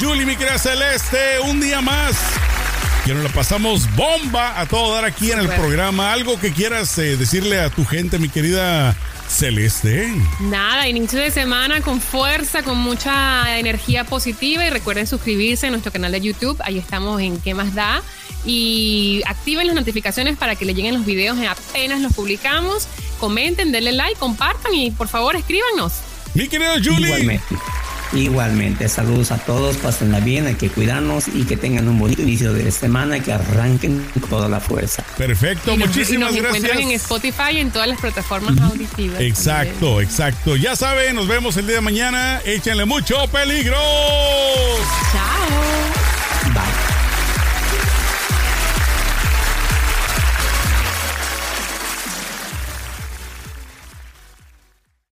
Julie, 0.00 0.26
mi 0.26 0.36
querida 0.36 0.58
Celeste, 0.58 1.40
un 1.44 1.60
día 1.60 1.80
más. 1.80 2.16
Que 3.04 3.14
nos 3.14 3.24
la 3.24 3.30
pasamos 3.30 3.88
bomba 3.96 4.60
a 4.60 4.66
todo 4.66 4.94
dar 4.94 5.04
aquí 5.04 5.32
en 5.32 5.38
el 5.38 5.48
programa. 5.48 6.12
Algo 6.12 6.38
que 6.38 6.52
quieras 6.52 6.96
eh, 6.98 7.16
decirle 7.16 7.58
a 7.58 7.70
tu 7.70 7.84
gente, 7.86 8.18
mi 8.18 8.28
querida 8.28 8.94
Celeste. 9.30 10.12
Nada, 10.40 10.88
inicio 10.88 11.20
de 11.20 11.30
semana 11.30 11.80
con 11.80 12.00
fuerza, 12.00 12.62
con 12.62 12.78
mucha 12.78 13.58
energía 13.58 14.04
positiva 14.04 14.66
y 14.66 14.70
recuerden 14.70 15.06
suscribirse 15.06 15.68
a 15.68 15.70
nuestro 15.70 15.92
canal 15.92 16.12
de 16.12 16.20
YouTube. 16.20 16.60
Ahí 16.64 16.78
estamos 16.78 17.20
en 17.20 17.40
¿Qué 17.40 17.54
más 17.54 17.74
da? 17.74 18.02
Y 18.44 19.22
activen 19.26 19.66
las 19.66 19.76
notificaciones 19.76 20.36
para 20.36 20.56
que 20.56 20.64
le 20.64 20.74
lleguen 20.74 20.94
los 20.94 21.06
videos 21.06 21.38
apenas 21.48 22.00
los 22.00 22.12
publicamos. 22.12 22.88
Comenten, 23.18 23.70
denle 23.70 23.92
like, 23.92 24.18
compartan 24.18 24.74
y 24.74 24.90
por 24.90 25.08
favor 25.08 25.36
escríbanos. 25.36 25.92
Mi 26.34 26.48
querido 26.48 26.72
Julie. 26.74 27.06
Igualmente, 27.06 27.44
saludos 28.88 29.30
a 29.30 29.38
todos, 29.38 29.76
pásenla 29.76 30.20
bien, 30.20 30.46
hay 30.46 30.54
que 30.54 30.68
cuidarnos 30.68 31.28
y 31.28 31.44
que 31.44 31.56
tengan 31.56 31.88
un 31.88 31.98
bonito 31.98 32.22
inicio 32.22 32.52
de 32.52 32.70
semana 32.70 33.18
y 33.18 33.20
que 33.20 33.32
arranquen 33.32 34.04
con 34.12 34.22
toda 34.28 34.48
la 34.48 34.60
fuerza. 34.60 35.04
Perfecto, 35.16 35.76
muchísimas 35.76 36.34
y 36.34 36.40
nos 36.40 36.52
gracias. 36.52 36.78
en 36.78 36.90
Spotify 36.92 37.52
y 37.54 37.58
en 37.58 37.70
todas 37.70 37.88
las 37.88 38.00
plataformas 38.00 38.60
auditivas. 38.60 39.20
Exacto, 39.20 40.00
exacto. 40.00 40.56
Ya 40.56 40.76
saben, 40.76 41.14
nos 41.16 41.28
vemos 41.28 41.56
el 41.56 41.66
día 41.66 41.76
de 41.76 41.82
mañana. 41.82 42.40
Échenle 42.44 42.84
mucho 42.84 43.16
peligro. 43.28 43.76
Chao. 45.12 46.99